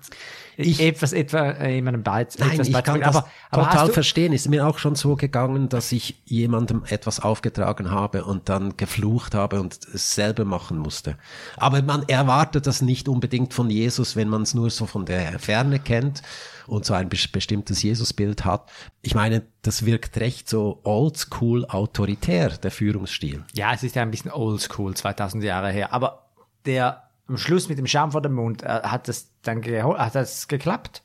Ich- 0.56 0.80
etwas 0.80 1.12
etwa 1.12 1.50
äh, 1.50 1.74
jemandem 1.74 2.02
beiz 2.02 2.38
Nein, 2.38 2.52
etwas 2.52 2.68
ich 2.68 2.82
kann 2.82 3.00
das 3.00 3.16
aber, 3.16 3.28
aber 3.50 3.64
total 3.70 3.92
verstehen. 3.92 4.32
Ist 4.32 4.48
mir 4.48 4.66
auch 4.66 4.78
schon 4.78 4.94
so 4.94 5.16
gegangen, 5.16 5.68
dass 5.68 5.92
ich 5.92 6.20
jemandem 6.24 6.84
etwas 6.88 7.20
aufgetragen 7.20 7.90
habe 7.90 8.24
und 8.24 8.48
dann 8.48 8.76
geflucht 8.76 9.34
habe 9.34 9.60
und 9.60 9.78
es 9.92 10.14
selber 10.14 10.44
machen 10.44 10.78
musste. 10.78 11.18
Aber 11.56 11.82
man 11.82 12.08
erwartet 12.08 12.66
das 12.66 12.80
nicht 12.82 13.08
unbedingt 13.08 13.52
von 13.54 13.68
Jesus, 13.70 14.16
wenn 14.16 14.28
man 14.28 14.42
es 14.42 14.54
nur 14.54 14.70
so 14.70 14.86
von 14.86 15.04
der 15.06 15.38
Ferne 15.38 15.78
kennt 15.78 16.22
und 16.66 16.84
so 16.84 16.94
ein 16.94 17.08
bes- 17.08 17.30
bestimmtes 17.30 17.82
Jesusbild 17.82 18.44
hat. 18.44 18.70
Ich 19.02 19.14
meine, 19.14 19.42
das 19.62 19.84
wirkt 19.84 20.16
recht 20.18 20.48
so 20.48 20.80
oldschool 20.84 21.64
autoritär, 21.66 22.48
der 22.48 22.70
Führungsstil. 22.70 23.44
Ja, 23.54 23.72
es 23.74 23.82
ist 23.82 23.94
ja 23.94 24.02
ein 24.02 24.10
bisschen 24.10 24.32
oldschool, 24.32 24.94
2000 24.94 25.44
Jahre 25.44 25.70
her. 25.70 25.92
Aber 25.92 26.30
der 26.64 27.02
am 27.28 27.38
Schluss 27.38 27.68
mit 27.68 27.76
dem 27.78 27.86
Schaum 27.88 28.12
vor 28.12 28.22
dem 28.22 28.34
Mund, 28.34 28.62
äh, 28.62 28.66
hat 28.84 29.08
das 29.08 29.28
dann 29.46 29.60
gehol- 29.62 29.98
hat 29.98 30.14
das 30.14 30.48
geklappt? 30.48 31.02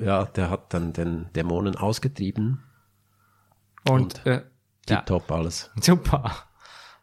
Ja, 0.00 0.24
der 0.24 0.50
hat 0.50 0.72
dann 0.74 0.92
den 0.92 1.26
Dämonen 1.34 1.76
ausgetrieben. 1.76 2.62
Und, 3.88 4.24
äh, 4.26 4.42
ja, 4.88 4.96
Tipptopp 4.96 5.30
alles. 5.30 5.70
super. 5.80 6.30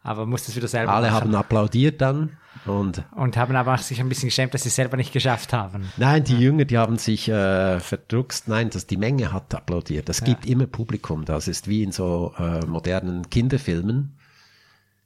Aber 0.04 0.26
muss 0.26 0.46
das 0.46 0.56
wieder 0.56 0.68
selber 0.70 0.94
Alle 0.94 1.08
machen. 1.12 1.22
haben 1.26 1.36
applaudiert 1.36 2.00
dann 2.00 2.38
und 2.66 3.04
Und 3.14 3.36
haben 3.36 3.56
aber 3.58 3.74
auch 3.74 3.80
sich 3.80 4.00
ein 4.00 4.08
bisschen 4.08 4.30
geschämt, 4.30 4.54
dass 4.54 4.64
sie 4.64 4.70
es 4.70 4.76
selber 4.76 4.96
nicht 4.96 5.12
geschafft 5.12 5.52
haben. 5.52 5.92
Nein, 5.98 6.24
die 6.24 6.38
Jünger, 6.38 6.64
die 6.64 6.78
haben 6.78 6.98
sich 6.98 7.28
äh, 7.28 7.80
verdruckst. 7.82 8.48
Nein, 8.48 8.70
das, 8.70 8.88
die 8.88 8.96
Menge 8.96 9.34
hat 9.34 9.54
applaudiert. 9.54 10.08
Es 10.08 10.24
gibt 10.24 10.46
immer 10.46 10.66
Publikum. 10.66 11.26
Das 11.26 11.50
ist 11.50 11.68
wie 11.68 11.84
in 11.84 11.92
so 11.92 12.34
äh, 12.38 12.66
modernen 12.66 13.30
Kinderfilmen. 13.30 14.18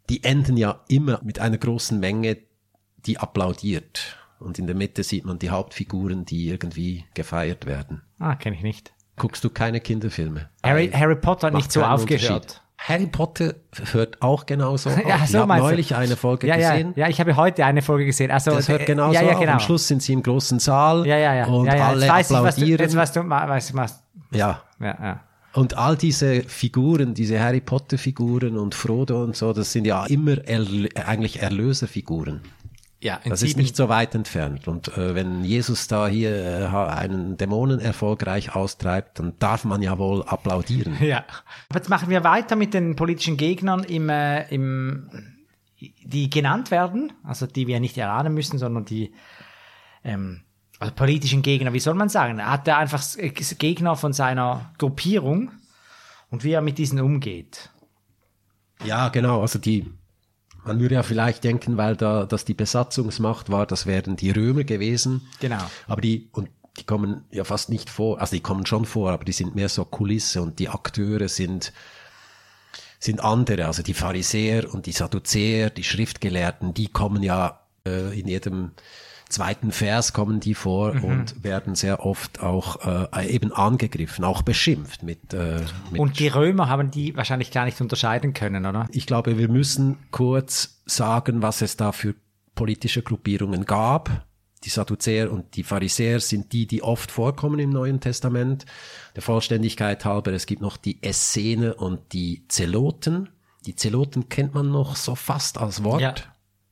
Die 0.09 0.23
enden 0.23 0.55
ja 0.57 0.82
immer 0.88 1.19
mit 1.23 1.39
einer 1.39 1.57
großen 1.57 1.99
Menge, 1.99 2.38
die 3.05 3.17
applaudiert. 3.17 4.17
Und 4.41 4.59
in 4.59 4.67
der 4.67 4.75
Mitte 4.75 5.03
sieht 5.03 5.25
man 5.25 5.39
die 5.39 5.49
Hauptfiguren, 5.49 6.25
die 6.25 6.49
irgendwie 6.49 7.05
gefeiert 7.13 7.65
werden. 7.65 8.01
Ah, 8.19 8.35
kenne 8.35 8.55
ich 8.55 8.63
nicht. 8.63 8.93
Guckst 9.17 9.43
du 9.43 9.49
keine 9.49 9.79
Kinderfilme? 9.79 10.49
Harry. 10.63 10.89
Harry 10.89 11.15
Potter 11.15 11.51
nicht 11.51 11.71
so. 11.71 11.85
Unterschied. 11.85 12.61
Harry 12.77 13.05
Potter 13.05 13.53
hört 13.91 14.21
auch 14.23 14.47
genauso 14.47 14.89
auf. 14.89 14.97
Ja, 15.07 15.19
ich 15.23 15.29
so 15.29 15.39
habe 15.39 15.47
meinst 15.49 15.65
du. 15.65 15.69
neulich 15.69 15.95
eine 15.95 16.15
Folge 16.15 16.47
ja, 16.47 16.55
ja, 16.55 16.71
gesehen. 16.71 16.93
ja, 16.95 17.07
ich 17.09 17.19
habe 17.19 17.35
heute 17.35 17.63
eine 17.63 17.83
Folge 17.83 18.05
gesehen. 18.07 18.31
Also, 18.31 18.51
Das 18.51 18.67
hört 18.69 18.87
genauso 18.87 19.13
ja, 19.13 19.21
ja, 19.21 19.33
auf. 19.33 19.39
genau. 19.39 19.51
Am 19.53 19.59
Schluss 19.59 19.87
sind 19.87 20.01
sie 20.01 20.13
im 20.13 20.23
großen 20.23 20.57
Saal 20.57 21.05
Ja, 21.05 21.17
ja, 21.17 21.35
ja. 21.35 21.45
und 21.45 21.67
ja, 21.67 21.75
ja. 21.75 21.87
alle 21.89 22.01
jetzt 22.01 22.09
weiß 22.11 22.31
ich, 22.31 22.37
was 22.37 22.55
du, 22.55 22.61
applaudieren. 22.61 22.81
jetzt 22.81 22.95
weißt 22.95 23.15
du, 23.17 23.29
weißt 23.29 23.69
du, 23.69 23.73
was, 23.75 24.03
ja, 24.31 24.63
ja, 24.79 24.97
ja. 24.99 25.19
Und 25.53 25.77
all 25.77 25.97
diese 25.97 26.41
Figuren, 26.43 27.13
diese 27.13 27.39
Harry 27.39 27.59
Potter 27.61 27.97
Figuren 27.97 28.57
und 28.57 28.73
Frodo 28.73 29.21
und 29.21 29.35
so, 29.35 29.51
das 29.53 29.71
sind 29.73 29.85
ja 29.85 30.05
immer 30.05 30.37
erl 30.47 30.87
eigentlich 31.05 31.41
Erlöserfiguren. 31.41 32.41
Ja, 33.04 33.20
Das 33.26 33.41
ist 33.41 33.58
nicht 33.58 33.76
so 33.76 33.89
weit 33.89 34.14
entfernt. 34.14 34.68
Und 34.68 34.95
äh, 34.95 35.16
wenn 35.16 35.43
Jesus 35.43 35.88
da 35.88 36.08
hier 36.08 36.32
äh, 36.32 36.68
einen 36.68 37.36
Dämonen 37.36 37.80
erfolgreich 37.80 38.56
austreibt, 38.56 39.18
dann 39.18 39.34
darf 39.39 39.66
man 39.66 39.82
ja 39.82 39.97
wohl 39.97 40.24
applaudieren. 40.24 40.97
Ja. 41.02 41.26
Aber 41.70 41.80
jetzt 41.80 41.89
machen 41.89 42.10
wir 42.10 42.24
weiter 42.24 42.56
mit 42.56 42.76
den 42.76 42.95
politischen 42.95 43.38
Gegnern 43.38 43.84
im, 43.84 44.08
äh, 44.10 44.47
im, 44.54 45.10
die 45.80 46.30
genannt 46.30 46.70
werden, 46.70 47.12
also 47.24 47.47
die 47.47 47.66
wir 47.66 47.80
nicht 47.80 47.97
erahnen 47.97 48.36
müssen, 48.36 48.60
sondern 48.60 48.86
die 48.86 49.12
ähm, 50.04 50.41
also 50.78 50.93
politischen 50.93 51.41
Gegner, 51.41 51.74
wie 51.74 51.80
soll 51.80 51.95
man 51.95 52.10
sagen? 52.10 52.38
Er 52.38 52.52
hat 52.52 52.68
er 52.68 52.78
einfach 52.78 53.04
äh, 53.18 53.30
Gegner 53.30 53.95
von 53.95 54.14
seiner 54.14 54.74
Gruppierung 54.78 55.52
und 56.30 56.43
wie 56.43 56.52
er 56.52 56.62
mit 56.62 56.78
diesen 56.78 57.02
umgeht. 57.02 57.72
Ja, 58.84 59.10
genau. 59.10 59.41
Also 59.41 59.58
die, 59.58 59.91
man 60.64 60.80
würde 60.80 60.95
ja 60.95 61.03
vielleicht 61.03 61.43
denken, 61.43 61.78
weil 61.78 61.95
da 61.95 62.26
das 62.26 62.45
die 62.45 62.53
Besatzungsmacht 62.53 63.49
war, 63.49 63.66
das 63.66 63.86
wären 63.86 64.16
die 64.16 64.32
Römer 64.32 64.64
gewesen. 64.64 65.28
Genau. 65.39 65.62
Aber 65.88 66.01
die, 66.01 66.30
und 66.32 66.49
die 66.78 66.84
kommen 66.84 67.26
ja 67.32 67.43
fast 67.43 67.70
nicht 67.70 67.89
vor, 67.89 68.22
also 68.22 68.36
die 68.36 68.41
kommen 68.41 68.66
schon 68.66 68.86
vor, 68.86 69.12
aber 69.12 69.26
die 69.26 69.32
sind 69.32 69.55
mehr 69.55 69.70
so 69.70 69.84
Kulisse 69.86 70.41
und 70.41 70.59
die 70.59 70.70
Akteure 70.70 71.28
sind, 71.28 71.74
sind 72.99 73.20
andere, 73.22 73.66
also 73.66 73.84
die 73.84 73.93
Pharisäer 73.93 74.74
und 74.74 74.86
die 74.86 74.91
Sadduzäer, 74.91 75.70
die 75.70 75.84
Schriftgelehrten, 75.84 76.74
die 76.74 76.88
kommen 76.88 77.24
ja 77.24 77.62
äh, 77.86 78.18
in 78.18 78.28
jedem 78.28 78.72
zweiten 79.32 79.71
Vers 79.71 80.13
kommen 80.13 80.39
die 80.39 80.53
vor 80.53 80.93
Mhm. 80.93 81.03
und 81.03 81.43
werden 81.43 81.75
sehr 81.75 82.05
oft 82.05 82.41
auch 82.41 83.09
äh, 83.13 83.27
eben 83.34 83.51
angegriffen, 83.51 84.23
auch 84.23 84.41
beschimpft 84.43 85.03
mit, 85.03 85.34
äh, 85.34 85.61
mit 85.89 85.99
Und 85.99 86.19
die 86.19 86.27
Römer 86.27 86.69
haben 86.69 86.91
die 86.91 87.15
wahrscheinlich 87.15 87.51
gar 87.51 87.65
nicht 87.65 87.82
unterscheiden 87.82 88.34
können, 88.34 88.65
oder? 88.65 88.88
ich 88.91 89.05
glaube, 89.07 89.38
wir 89.38 89.47
müssen 89.49 89.97
kurz 90.11 90.82
sagen, 90.86 91.41
was 91.41 91.61
es 91.61 91.77
da 91.77 91.91
für 91.91 92.13
politische 92.55 93.01
Gruppierungen 93.01 93.65
gab. 93.65 94.25
Die 94.63 94.69
Sadduzäer 94.69 95.32
und 95.32 95.55
die 95.55 95.63
Pharisäer 95.63 96.19
sind 96.19 96.53
die, 96.53 96.67
die 96.67 96.84
oft 96.84 97.09
vorkommen 97.11 97.57
im 97.57 97.71
Neuen 97.71 97.99
Testament. 97.99 98.65
Der 99.15 99.23
Vollständigkeit 99.23 100.05
halber, 100.05 100.34
es 100.34 100.45
gibt 100.45 100.61
noch 100.61 100.77
die 100.77 101.01
Essene 101.01 101.73
und 101.73 102.13
die 102.13 102.43
Zeloten. 102.47 103.29
Die 103.65 103.75
Zeloten 103.75 104.29
kennt 104.29 104.53
man 104.53 104.69
noch 104.69 104.95
so 104.95 105.15
fast 105.15 105.57
als 105.57 105.84
Wort. 105.84 106.01
Ja. 106.01 106.13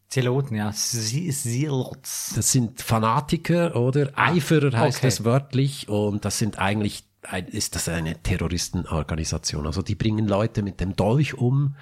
Zeloten, 0.10 0.56
ja. 0.56 0.72
Sie- 0.72 1.30
Zealots. 1.30 2.34
Das 2.36 2.52
sind 2.52 2.82
Fanatiker 2.82 3.76
oder 3.76 4.10
Eiferer 4.16 4.78
heißt 4.78 5.00
okay. 5.00 5.08
es 5.08 5.24
wörtlich 5.24 5.88
und 5.88 6.26
das 6.26 6.40
sind 6.40 6.58
eigentlich 6.58 7.04
ist 7.52 7.76
das 7.76 7.90
eine 7.90 8.22
Terroristenorganisation. 8.24 9.66
Also 9.66 9.82
die 9.82 9.96
bringen 9.96 10.28
Leute 10.28 10.64
mit 10.64 10.80
dem 10.80 10.96
Dolch 10.96 11.34
um, 11.36 11.76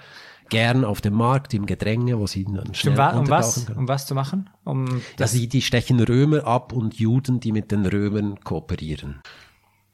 gern 0.50 0.84
auf 0.84 1.00
dem 1.00 1.14
Markt 1.14 1.54
im 1.54 1.66
Gedränge, 1.66 2.20
wo 2.20 2.28
sie 2.28 2.46
dann 2.46 2.74
schnell 2.74 2.94
um, 2.94 2.98
wa 2.98 3.10
um, 3.12 3.30
was, 3.30 3.66
können. 3.66 3.80
um 3.80 3.88
was 3.88 4.08
zu 4.08 4.16
machen? 4.16 4.50
Um 4.64 5.02
dass 5.18 5.32
sie, 5.32 5.48
die 5.48 5.62
stechen 5.62 6.00
Römer 6.00 6.46
ab 6.46 6.74
und 6.74 6.96
Juden, 6.96 7.40
die 7.40 7.52
mit 7.52 7.72
den 7.72 7.86
Römern 7.86 8.40
kooperieren. 8.44 9.22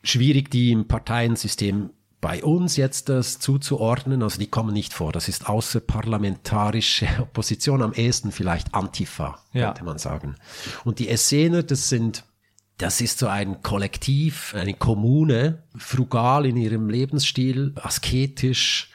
Schwierig, 0.02 0.50
die 0.50 0.72
im 0.72 0.88
Parteiensystem 0.88 1.92
bei 2.24 2.42
uns 2.42 2.78
jetzt 2.78 3.10
das 3.10 3.40
zuzuordnen, 3.40 4.24
also 4.24 4.40
die 4.40 4.48
kommen 4.48 4.74
nicht 4.74 4.94
vor. 4.94 5.12
Das 5.12 5.28
ist 5.28 5.50
außerparlamentarische 5.50 7.06
Opposition, 7.22 7.82
am 7.82 7.92
ehesten 7.92 8.32
vielleicht 8.32 8.74
Antifa, 8.74 9.40
Ja. 9.52 9.66
könnte 9.68 9.84
man 9.84 9.98
sagen. 9.98 10.36
Und 10.86 11.00
die 11.00 11.10
Essener, 11.10 11.64
das 11.64 11.90
sind, 11.90 12.24
das 12.78 13.02
ist 13.02 13.20
so 13.20 13.28
ein 13.28 13.62
Kollektiv, 13.62 14.56
eine 14.56 14.74
Kommune, 14.74 15.64
frugal 15.76 16.46
in 16.46 16.56
ihrem 16.56 16.90
Lebensstil, 16.90 17.74
asketisch. 17.76 18.90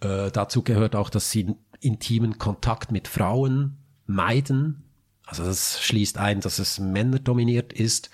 Äh, 0.00 0.32
dazu 0.32 0.62
gehört 0.62 0.96
auch, 0.96 1.10
dass 1.10 1.30
sie 1.30 1.54
intimen 1.78 2.38
Kontakt 2.38 2.90
mit 2.90 3.06
Frauen 3.06 3.76
meiden. 4.06 4.82
Also 5.26 5.44
das 5.44 5.80
schließt 5.80 6.18
ein, 6.18 6.40
dass 6.40 6.58
es 6.58 6.80
männerdominiert 6.80 7.72
ist. 7.72 8.10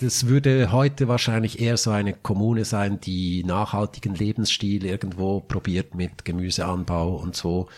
Das 0.00 0.26
würde 0.26 0.72
heute 0.72 1.08
wahrscheinlich 1.08 1.60
eher 1.60 1.76
so 1.76 1.90
eine 1.90 2.12
Kommune 2.12 2.64
sein, 2.64 3.00
die 3.00 3.44
nachhaltigen 3.44 4.14
Lebensstil 4.14 4.84
irgendwo 4.84 5.40
probiert 5.40 5.94
mit 5.94 6.24
Gemüseanbau 6.24 7.14
und 7.14 7.36
so. 7.36 7.68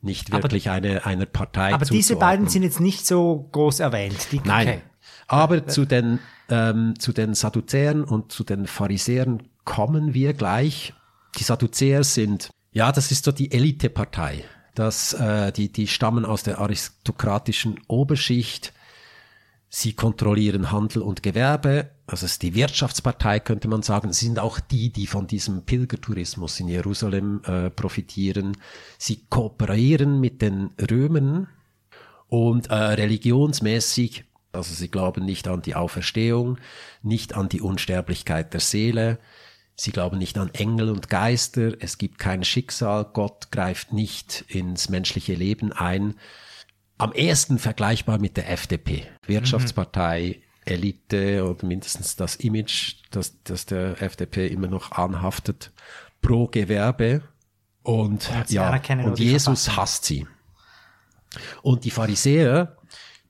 Nicht 0.00 0.32
Aber- 0.32 0.42
wirklich 0.42 0.68
eine, 0.70 1.06
einer 1.06 1.26
Partei 1.26 1.72
Aber 1.72 1.84
diese 1.84 2.16
beiden 2.16 2.48
sind 2.48 2.64
jetzt 2.64 2.80
nicht 2.80 3.06
so 3.06 3.48
groß 3.52 3.80
erwähnt. 3.80 4.28
Die, 4.32 4.40
Nein. 4.44 4.68
okay. 4.68 4.80
Aber 5.28 5.66
zu 5.68 5.84
den, 5.84 6.18
ähm, 6.48 6.94
zu 6.98 7.12
den 7.12 7.34
Sadduzäern 7.34 8.02
und 8.02 8.32
zu 8.32 8.42
den 8.42 8.66
Pharisäern 8.66 9.44
kommen 9.64 10.12
wir 10.12 10.34
gleich. 10.34 10.92
Die 11.38 11.44
Sadduzäer 11.44 12.02
sind, 12.04 12.50
ja, 12.72 12.90
das 12.90 13.12
ist 13.12 13.24
so 13.24 13.32
die 13.32 13.52
Elitepartei. 13.52 14.44
Das, 14.74 15.14
äh, 15.14 15.52
die, 15.52 15.70
die 15.70 15.86
stammen 15.86 16.24
aus 16.24 16.42
der 16.42 16.58
aristokratischen 16.58 17.78
Oberschicht. 17.86 18.72
Sie 19.74 19.94
kontrollieren 19.94 20.70
Handel 20.70 21.00
und 21.00 21.22
Gewerbe. 21.22 21.92
Also 22.06 22.26
es 22.26 22.32
ist 22.32 22.42
die 22.42 22.54
Wirtschaftspartei, 22.54 23.40
könnte 23.40 23.68
man 23.68 23.80
sagen. 23.80 24.12
Sie 24.12 24.26
sind 24.26 24.38
auch 24.38 24.60
die, 24.60 24.92
die 24.92 25.06
von 25.06 25.26
diesem 25.26 25.64
Pilgertourismus 25.64 26.60
in 26.60 26.68
Jerusalem 26.68 27.40
äh, 27.46 27.70
profitieren. 27.70 28.58
Sie 28.98 29.24
kooperieren 29.30 30.20
mit 30.20 30.42
den 30.42 30.72
Römern 30.90 31.48
und 32.28 32.66
äh, 32.66 32.74
religionsmäßig, 32.74 34.24
also 34.52 34.74
sie 34.74 34.90
glauben 34.90 35.24
nicht 35.24 35.48
an 35.48 35.62
die 35.62 35.74
Auferstehung, 35.74 36.58
nicht 37.02 37.34
an 37.34 37.48
die 37.48 37.62
Unsterblichkeit 37.62 38.52
der 38.52 38.60
Seele, 38.60 39.18
sie 39.74 39.90
glauben 39.90 40.18
nicht 40.18 40.36
an 40.36 40.50
Engel 40.52 40.90
und 40.90 41.08
Geister, 41.08 41.72
es 41.80 41.96
gibt 41.96 42.18
kein 42.18 42.44
Schicksal, 42.44 43.06
Gott 43.14 43.50
greift 43.50 43.94
nicht 43.94 44.44
ins 44.48 44.90
menschliche 44.90 45.32
Leben 45.32 45.72
ein. 45.72 46.14
Am 47.02 47.12
ehesten 47.12 47.58
vergleichbar 47.58 48.18
mit 48.18 48.36
der 48.36 48.48
FDP, 48.48 49.08
Wirtschaftspartei, 49.26 50.40
Elite 50.64 51.44
oder 51.44 51.66
mindestens 51.66 52.14
das 52.14 52.36
Image, 52.36 52.94
das, 53.10 53.42
das 53.42 53.66
der 53.66 54.00
FDP 54.00 54.46
immer 54.46 54.68
noch 54.68 54.92
anhaftet, 54.92 55.72
pro 56.20 56.46
Gewerbe. 56.46 57.22
Und 57.82 58.30
ja, 58.48 58.80
und 59.04 59.18
Jesus 59.18 59.76
hasst 59.76 60.04
sie. 60.04 60.28
Und 61.62 61.84
die 61.84 61.90
Pharisäer, 61.90 62.76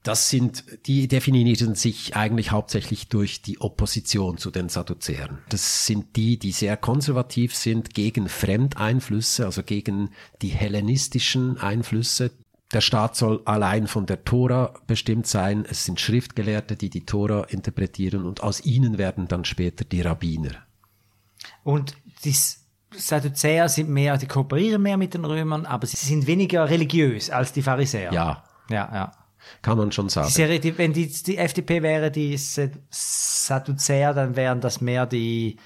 das 0.03 0.29
sind, 0.29 0.65
die 0.87 1.09
definieren 1.09 1.75
sich 1.75 2.17
eigentlich 2.17 2.51
hauptsächlich 2.51 3.09
durch 3.09 3.41
die 3.41 3.61
Opposition 3.61 4.37
zu 4.37 4.51
den 4.51 4.69
Sadduzäern. 4.69 5.39
Das 5.49 5.87
sind 5.87 6.17
die, 6.17 6.39
die 6.39 6.53
sehr 6.53 6.77
konservativ 6.77 7.55
sind 7.55 7.95
gegen 7.95 8.29
Fremdeinflüsse, 8.29 9.47
also 9.47 9.63
gegen 9.63 10.11
die 10.43 10.49
hellenistischen 10.49 11.57
Einflüsse. 11.57 12.33
Der 12.73 12.81
Staat 12.81 13.17
soll 13.17 13.43
allein 13.45 13.87
von 13.87 14.07
der 14.07 14.25
Tora 14.25 14.73
bestimmt 14.87 15.27
sein. 15.27 15.67
Es 15.69 15.85
sind 15.85 16.01
Schriftgelehrte, 16.01 16.77
die 16.77 16.89
die 16.91 17.05
Tora 17.05 17.45
interpretieren 17.45 18.25
und 18.25 18.43
aus 18.43 18.65
ihnen 18.65 18.97
werden 18.99 19.29
dann 19.29 19.45
später 19.45 19.85
die 19.85 20.01
Rabbiner. 20.01 20.53
Und 21.65 21.97
die 22.25 22.35
Sadduzäer 22.95 23.69
sind 23.69 23.89
mehr, 23.91 24.17
die 24.19 24.27
kooperieren 24.27 24.83
mehr 24.83 24.97
mit 24.97 25.15
den 25.15 25.25
Römern, 25.25 25.67
aber 25.67 25.87
sie 25.87 25.97
sind 25.97 26.27
weniger 26.27 26.69
religiös 26.69 27.31
als 27.31 27.53
die 27.53 27.63
Pharisäer. 27.63 28.13
Ja, 28.13 28.45
Ja, 28.71 28.91
ja. 28.95 29.13
kann 29.61 29.77
man 29.79 29.93
schon 29.93 30.09
sagen. 30.09 30.31
Die 30.35 30.79
wenn 30.79 30.93
die, 30.93 31.09
die 31.09 31.37
FDP 31.39 31.83
wäre 31.83 32.11
die 32.11 32.37
Sa- 32.37 32.69
Sadduzäer, 32.91 34.15
dann 34.15 34.37
wären 34.37 34.61
das 34.61 34.81
mehr 34.81 35.07
die, 35.07 35.57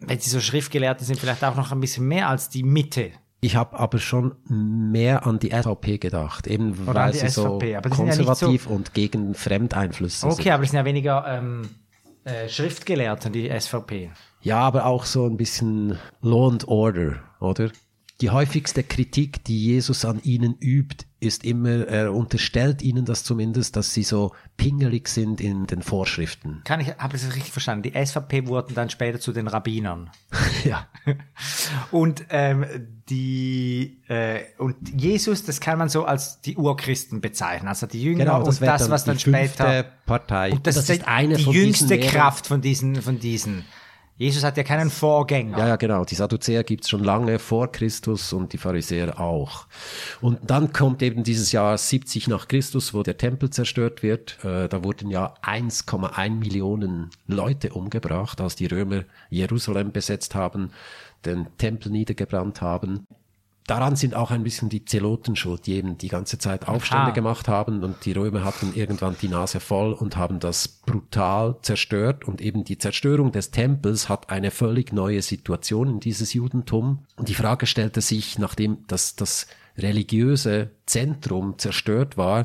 wenn 0.00 0.18
sie 0.18 0.30
so 0.30 0.40
Schriftgelehrte 0.40 1.04
sind, 1.04 1.18
vielleicht 1.20 1.44
auch 1.44 1.56
noch 1.56 1.72
ein 1.72 1.80
bisschen 1.80 2.06
mehr 2.08 2.28
als 2.28 2.48
die 2.48 2.62
Mitte. 2.62 3.12
Ich 3.46 3.54
habe 3.54 3.78
aber 3.78 4.00
schon 4.00 4.34
mehr 4.48 5.24
an 5.24 5.38
die 5.38 5.50
SVP 5.50 5.98
gedacht, 5.98 6.48
eben 6.48 6.72
Oder 6.88 6.94
weil 6.94 7.12
sie 7.14 7.28
so 7.28 7.60
SVP, 7.60 7.66
die 7.66 7.72
sind 7.72 7.82
ja 7.84 7.90
konservativ 7.90 8.66
und 8.66 8.92
gegen 8.92 9.34
Fremdeinflüsse 9.34 10.26
Okay, 10.26 10.42
sind. 10.42 10.52
aber 10.52 10.62
das 10.64 10.70
sind 10.72 10.78
ja 10.78 10.84
weniger 10.84 11.24
ähm, 11.28 11.68
äh, 12.24 12.48
Schriftgelehrte, 12.48 13.30
die 13.30 13.48
SVP. 13.48 14.10
Ja, 14.42 14.58
aber 14.58 14.84
auch 14.86 15.04
so 15.04 15.26
ein 15.26 15.36
bisschen 15.36 15.96
Law 16.22 16.48
and 16.50 16.66
Order, 16.66 17.20
oder? 17.38 17.70
Die 18.20 18.30
häufigste 18.30 18.82
Kritik, 18.82 19.44
die 19.44 19.62
Jesus 19.64 20.04
an 20.04 20.20
ihnen 20.24 20.56
übt, 20.60 21.06
ist 21.26 21.44
immer, 21.44 21.86
er 21.86 22.12
unterstellt 22.12 22.82
ihnen 22.82 23.04
das 23.04 23.24
zumindest, 23.24 23.76
dass 23.76 23.92
sie 23.92 24.02
so 24.02 24.32
pingelig 24.56 25.08
sind 25.08 25.40
in 25.40 25.66
den 25.66 25.82
Vorschriften. 25.82 26.62
Kann 26.64 26.80
ich, 26.80 26.88
habe 26.96 27.16
ich 27.16 27.22
das 27.22 27.34
richtig 27.34 27.52
verstanden? 27.52 27.82
Die 27.82 28.06
SVP 28.06 28.46
wurden 28.46 28.74
dann 28.74 28.90
später 28.90 29.20
zu 29.20 29.32
den 29.32 29.48
Rabbinern. 29.48 30.10
ja. 30.64 30.86
Und 31.90 32.26
ähm, 32.30 32.64
die 33.08 34.02
äh, 34.08 34.40
und 34.58 34.76
Jesus, 35.00 35.44
das 35.44 35.60
kann 35.60 35.78
man 35.78 35.88
so 35.88 36.04
als 36.04 36.40
die 36.40 36.56
Urchristen 36.56 37.20
bezeichnen, 37.20 37.68
also 37.68 37.86
die 37.86 38.02
Jünger 38.02 38.24
Genau, 38.24 38.42
das 38.42 38.60
und 38.60 38.66
das, 38.66 38.90
was 38.90 39.04
dann 39.04 39.18
später 39.18 39.84
Partei. 40.06 40.52
und 40.52 40.66
das, 40.66 40.74
das 40.74 40.90
ist 40.90 41.00
ist 41.00 41.08
eine 41.08 41.36
die 41.36 41.50
jüngste 41.50 42.00
Kraft 42.00 42.46
von 42.46 42.60
diesen 42.60 43.00
von 43.00 43.20
diesen. 43.20 43.64
Jesus 44.18 44.44
hat 44.44 44.56
ja 44.56 44.62
keinen 44.62 44.88
Vorgänger. 44.88 45.58
Ja, 45.58 45.68
ja, 45.68 45.76
genau. 45.76 46.04
Die 46.06 46.14
Sadduzäer 46.14 46.64
gibt's 46.64 46.88
schon 46.88 47.04
lange 47.04 47.38
vor 47.38 47.70
Christus 47.70 48.32
und 48.32 48.54
die 48.54 48.58
Pharisäer 48.58 49.20
auch. 49.20 49.66
Und 50.22 50.38
dann 50.50 50.72
kommt 50.72 51.02
eben 51.02 51.22
dieses 51.22 51.52
Jahr 51.52 51.76
70 51.76 52.26
nach 52.28 52.48
Christus, 52.48 52.94
wo 52.94 53.02
der 53.02 53.18
Tempel 53.18 53.50
zerstört 53.50 54.02
wird. 54.02 54.42
Äh, 54.42 54.68
da 54.68 54.82
wurden 54.82 55.10
ja 55.10 55.34
1,1 55.42 56.30
Millionen 56.30 57.10
Leute 57.26 57.74
umgebracht, 57.74 58.40
als 58.40 58.56
die 58.56 58.66
Römer 58.66 59.04
Jerusalem 59.28 59.92
besetzt 59.92 60.34
haben, 60.34 60.70
den 61.26 61.46
Tempel 61.58 61.92
niedergebrannt 61.92 62.62
haben. 62.62 63.06
Daran 63.66 63.96
sind 63.96 64.14
auch 64.14 64.30
ein 64.30 64.44
bisschen 64.44 64.68
die 64.68 64.84
Zeloten 64.84 65.34
schuld, 65.34 65.66
die 65.66 65.74
eben 65.74 65.98
die 65.98 66.06
ganze 66.08 66.38
Zeit 66.38 66.68
Aufstände 66.68 67.06
Ah. 67.06 67.10
gemacht 67.10 67.48
haben 67.48 67.82
und 67.82 68.04
die 68.04 68.12
Römer 68.12 68.44
hatten 68.44 68.72
irgendwann 68.74 69.16
die 69.20 69.28
Nase 69.28 69.58
voll 69.58 69.92
und 69.92 70.16
haben 70.16 70.38
das 70.38 70.68
brutal 70.68 71.56
zerstört 71.62 72.24
und 72.28 72.40
eben 72.40 72.62
die 72.62 72.78
Zerstörung 72.78 73.32
des 73.32 73.50
Tempels 73.50 74.08
hat 74.08 74.30
eine 74.30 74.52
völlig 74.52 74.92
neue 74.92 75.20
Situation 75.20 75.88
in 75.90 76.00
dieses 76.00 76.32
Judentum 76.32 77.00
und 77.16 77.28
die 77.28 77.34
Frage 77.34 77.66
stellte 77.66 78.00
sich, 78.00 78.38
nachdem 78.38 78.84
das, 78.86 79.16
das 79.16 79.48
religiöse 79.76 80.70
Zentrum 80.86 81.58
zerstört 81.58 82.16
war, 82.16 82.44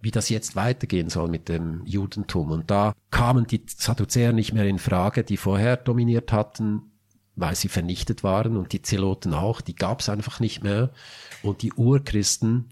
wie 0.00 0.10
das 0.10 0.28
jetzt 0.28 0.56
weitergehen 0.56 1.08
soll 1.08 1.28
mit 1.28 1.48
dem 1.48 1.82
Judentum. 1.84 2.50
Und 2.50 2.70
da 2.70 2.92
kamen 3.10 3.46
die 3.46 3.62
Sadduzäer 3.66 4.32
nicht 4.32 4.52
mehr 4.52 4.66
in 4.66 4.78
Frage, 4.78 5.24
die 5.24 5.36
vorher 5.36 5.76
dominiert 5.76 6.32
hatten, 6.32 6.82
weil 7.36 7.54
sie 7.54 7.68
vernichtet 7.68 8.24
waren 8.24 8.56
und 8.56 8.72
die 8.72 8.82
Zeloten 8.82 9.34
auch, 9.34 9.60
die 9.60 9.76
gab 9.76 10.00
es 10.00 10.08
einfach 10.08 10.40
nicht 10.40 10.64
mehr. 10.64 10.90
Und 11.42 11.62
die 11.62 11.72
Urchristen, 11.74 12.70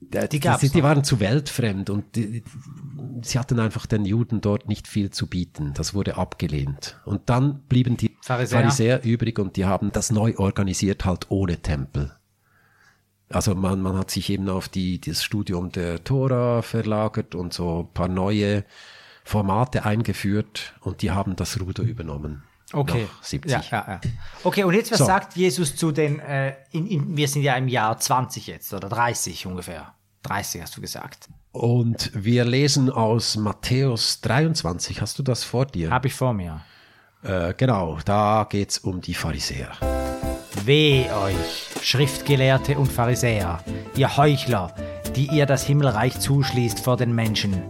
die, 0.00 0.28
die, 0.28 0.40
gab's 0.40 0.60
die, 0.62 0.70
die 0.70 0.82
waren 0.82 1.04
zu 1.04 1.20
weltfremd 1.20 1.90
und 1.90 2.04
sie 2.16 3.38
hatten 3.38 3.60
einfach 3.60 3.84
den 3.84 4.06
Juden 4.06 4.40
dort 4.40 4.66
nicht 4.66 4.88
viel 4.88 5.10
zu 5.10 5.26
bieten. 5.26 5.74
Das 5.74 5.92
wurde 5.92 6.16
abgelehnt. 6.16 6.98
Und 7.04 7.28
dann 7.28 7.60
blieben 7.68 7.98
die 7.98 8.16
Pharisäer. 8.22 8.60
Pharisäer, 8.60 9.04
übrig 9.04 9.38
und 9.38 9.56
die 9.56 9.66
haben 9.66 9.92
das 9.92 10.10
neu 10.10 10.34
organisiert, 10.38 11.04
halt 11.04 11.30
ohne 11.30 11.58
Tempel. 11.58 12.16
Also 13.28 13.54
man, 13.54 13.82
man 13.82 13.96
hat 13.96 14.10
sich 14.10 14.30
eben 14.30 14.48
auf 14.48 14.68
die, 14.68 15.00
das 15.00 15.22
Studium 15.22 15.70
der 15.70 16.02
Tora 16.02 16.62
verlagert 16.62 17.34
und 17.34 17.52
so 17.52 17.80
ein 17.80 17.92
paar 17.92 18.08
neue 18.08 18.64
Formate 19.22 19.84
eingeführt 19.84 20.74
und 20.80 21.02
die 21.02 21.10
haben 21.10 21.36
das 21.36 21.60
Ruder 21.60 21.82
übernommen. 21.82 22.42
Okay. 22.72 23.08
Nach 23.10 23.24
70. 23.24 23.52
Ja, 23.52 23.62
ja, 23.70 23.84
ja. 23.88 24.00
Okay, 24.44 24.64
und 24.64 24.74
jetzt 24.74 24.90
was 24.92 24.98
So. 24.98 25.06
sagt 25.06 25.36
Jesus 25.36 25.74
zu 25.76 25.92
den, 25.92 26.20
äh, 26.20 26.54
in, 26.70 26.86
in, 26.86 27.16
wir 27.16 27.26
sind 27.28 27.42
ja 27.42 27.56
im 27.56 27.68
Jahr 27.68 27.98
20 27.98 28.46
jetzt 28.46 28.72
oder 28.72 28.88
30 28.88 29.46
ungefähr. 29.46 29.94
30 30.22 30.62
hast 30.62 30.76
du 30.76 30.80
gesagt. 30.80 31.28
Und 31.52 32.10
wir 32.14 32.44
lesen 32.44 32.90
aus 32.90 33.36
Matthäus 33.36 34.20
23. 34.20 35.00
Hast 35.00 35.18
du 35.18 35.22
das 35.22 35.42
vor 35.42 35.66
dir? 35.66 35.90
Habe 35.90 36.08
ich 36.08 36.14
vor 36.14 36.32
mir. 36.32 36.60
Äh, 37.22 37.54
genau, 37.56 37.98
da 38.04 38.46
geht's 38.48 38.78
um 38.78 39.00
die 39.00 39.14
Pharisäer. 39.14 39.72
Weh 40.64 41.10
euch, 41.10 41.68
Schriftgelehrte 41.82 42.78
und 42.78 42.90
Pharisäer, 42.92 43.64
ihr 43.96 44.16
Heuchler, 44.16 44.74
die 45.16 45.26
ihr 45.26 45.46
das 45.46 45.64
Himmelreich 45.64 46.18
zuschließt 46.20 46.80
vor 46.80 46.96
den 46.96 47.14
Menschen. 47.14 47.62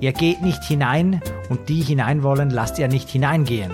Ihr 0.00 0.12
geht 0.12 0.40
nicht 0.42 0.64
hinein 0.64 1.20
und 1.50 1.68
die 1.68 1.82
hinein 1.82 2.22
wollen, 2.22 2.50
lasst 2.50 2.78
ihr 2.78 2.88
nicht 2.88 3.08
hineingehen. 3.10 3.70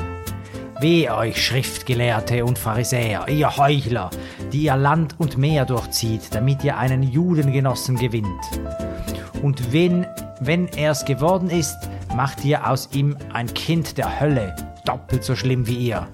Weh 0.78 1.08
euch, 1.08 1.42
Schriftgelehrte 1.42 2.44
und 2.44 2.58
Pharisäer, 2.58 3.28
ihr 3.28 3.56
Heuchler, 3.56 4.10
die 4.52 4.64
ihr 4.64 4.76
Land 4.76 5.14
und 5.18 5.38
Meer 5.38 5.64
durchzieht, 5.64 6.34
damit 6.34 6.62
ihr 6.64 6.76
einen 6.76 7.02
Judengenossen 7.02 7.96
gewinnt. 7.96 8.28
Und 9.42 9.72
wenn, 9.72 10.06
wenn 10.40 10.68
er's 10.68 11.06
geworden 11.06 11.48
ist, 11.48 11.76
macht 12.14 12.44
ihr 12.44 12.68
aus 12.68 12.90
ihm 12.92 13.16
ein 13.32 13.52
Kind 13.54 13.96
der 13.96 14.20
Hölle, 14.20 14.54
doppelt 14.86 15.24
so 15.24 15.34
schlimm 15.34 15.66
wie 15.66 15.88
ihr. 15.88 16.08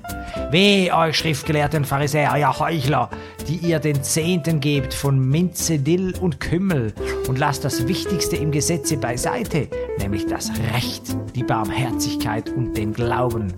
Weh 0.50 0.90
euch 0.90 1.16
Schriftgelehrten 1.16 1.84
Pharisäer, 1.84 2.36
ihr 2.36 2.58
Heuchler, 2.58 3.10
die 3.48 3.56
ihr 3.56 3.78
den 3.78 4.02
Zehnten 4.02 4.60
gebt 4.60 4.94
von 4.94 5.18
Minze, 5.18 5.78
Dill 5.78 6.14
und 6.20 6.40
Kümmel 6.40 6.92
und 7.28 7.38
lasst 7.38 7.64
das 7.64 7.86
Wichtigste 7.86 8.36
im 8.36 8.50
Gesetze 8.50 8.96
beiseite, 8.96 9.68
nämlich 9.98 10.26
das 10.26 10.50
Recht, 10.74 11.16
die 11.34 11.44
Barmherzigkeit 11.44 12.50
und 12.50 12.76
den 12.76 12.92
Glauben. 12.92 13.52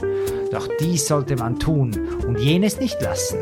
Doch 0.50 0.68
dies 0.80 1.06
sollte 1.06 1.36
man 1.36 1.58
tun 1.58 1.92
und 2.26 2.38
jenes 2.38 2.78
nicht 2.80 3.00
lassen. 3.00 3.38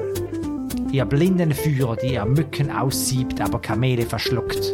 Ihr 0.93 1.07
blinden 1.07 1.53
Führer, 1.53 1.97
die 1.97 2.15
ihr 2.15 2.25
Mücken 2.27 2.71
aussiebt, 2.71 3.41
aber 3.41 3.61
Kamele 3.61 4.05
verschluckt. 4.05 4.73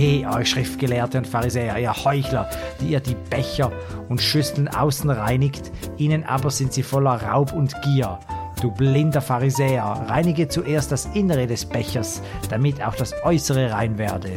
Weh 0.00 0.24
euch 0.24 0.50
Schriftgelehrte 0.50 1.18
und 1.18 1.26
Pharisäer, 1.26 1.76
ihr 1.76 1.92
Heuchler, 1.92 2.48
die 2.80 2.90
ihr 2.90 3.00
die 3.00 3.16
Becher 3.16 3.72
und 4.08 4.22
Schüsseln 4.22 4.68
außen 4.68 5.10
reinigt, 5.10 5.72
innen 5.96 6.22
aber 6.22 6.52
sind 6.52 6.72
sie 6.72 6.84
voller 6.84 7.20
Raub 7.20 7.52
und 7.52 7.74
Gier. 7.82 8.20
Du 8.62 8.70
blinder 8.70 9.20
Pharisäer, 9.20 9.82
reinige 9.82 10.46
zuerst 10.46 10.92
das 10.92 11.06
Innere 11.14 11.48
des 11.48 11.64
Bechers, 11.64 12.22
damit 12.48 12.80
auch 12.80 12.94
das 12.94 13.12
Äußere 13.24 13.72
rein 13.72 13.98
werde. 13.98 14.30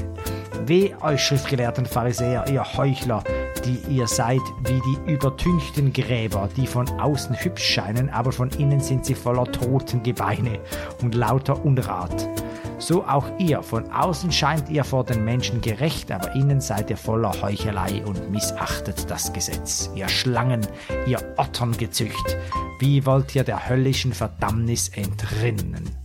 Weh 0.65 0.95
euch 0.99 1.23
schriftgelehrten 1.23 1.85
Pharisäer, 1.85 2.47
ihr 2.51 2.63
Heuchler, 2.63 3.23
die 3.63 3.77
ihr 3.95 4.07
seid 4.07 4.41
wie 4.63 4.81
die 4.81 5.11
übertünchten 5.11 5.93
Gräber, 5.93 6.49
die 6.57 6.65
von 6.65 6.89
außen 6.99 7.35
hübsch 7.35 7.75
scheinen, 7.75 8.09
aber 8.09 8.31
von 8.31 8.49
innen 8.57 8.79
sind 8.79 9.05
sie 9.05 9.13
voller 9.13 9.45
toten 9.45 10.01
Gebeine 10.01 10.57
und 11.03 11.13
lauter 11.13 11.63
Unrat. 11.63 12.27
So 12.81 13.05
auch 13.05 13.27
ihr, 13.37 13.61
von 13.61 13.91
außen 13.91 14.31
scheint 14.31 14.67
ihr 14.67 14.83
vor 14.83 15.03
den 15.03 15.23
Menschen 15.23 15.61
gerecht, 15.61 16.11
aber 16.11 16.33
innen 16.33 16.59
seid 16.59 16.89
ihr 16.89 16.97
voller 16.97 17.39
Heuchelei 17.39 18.03
und 18.03 18.31
missachtet 18.31 19.07
das 19.07 19.31
Gesetz. 19.31 19.91
Ihr 19.93 20.09
Schlangen, 20.09 20.65
ihr 21.05 21.19
Otterngezücht, 21.37 22.37
wie 22.79 23.05
wollt 23.05 23.35
ihr 23.35 23.43
der 23.43 23.69
höllischen 23.69 24.13
Verdammnis 24.13 24.89
entrinnen? 24.89 25.95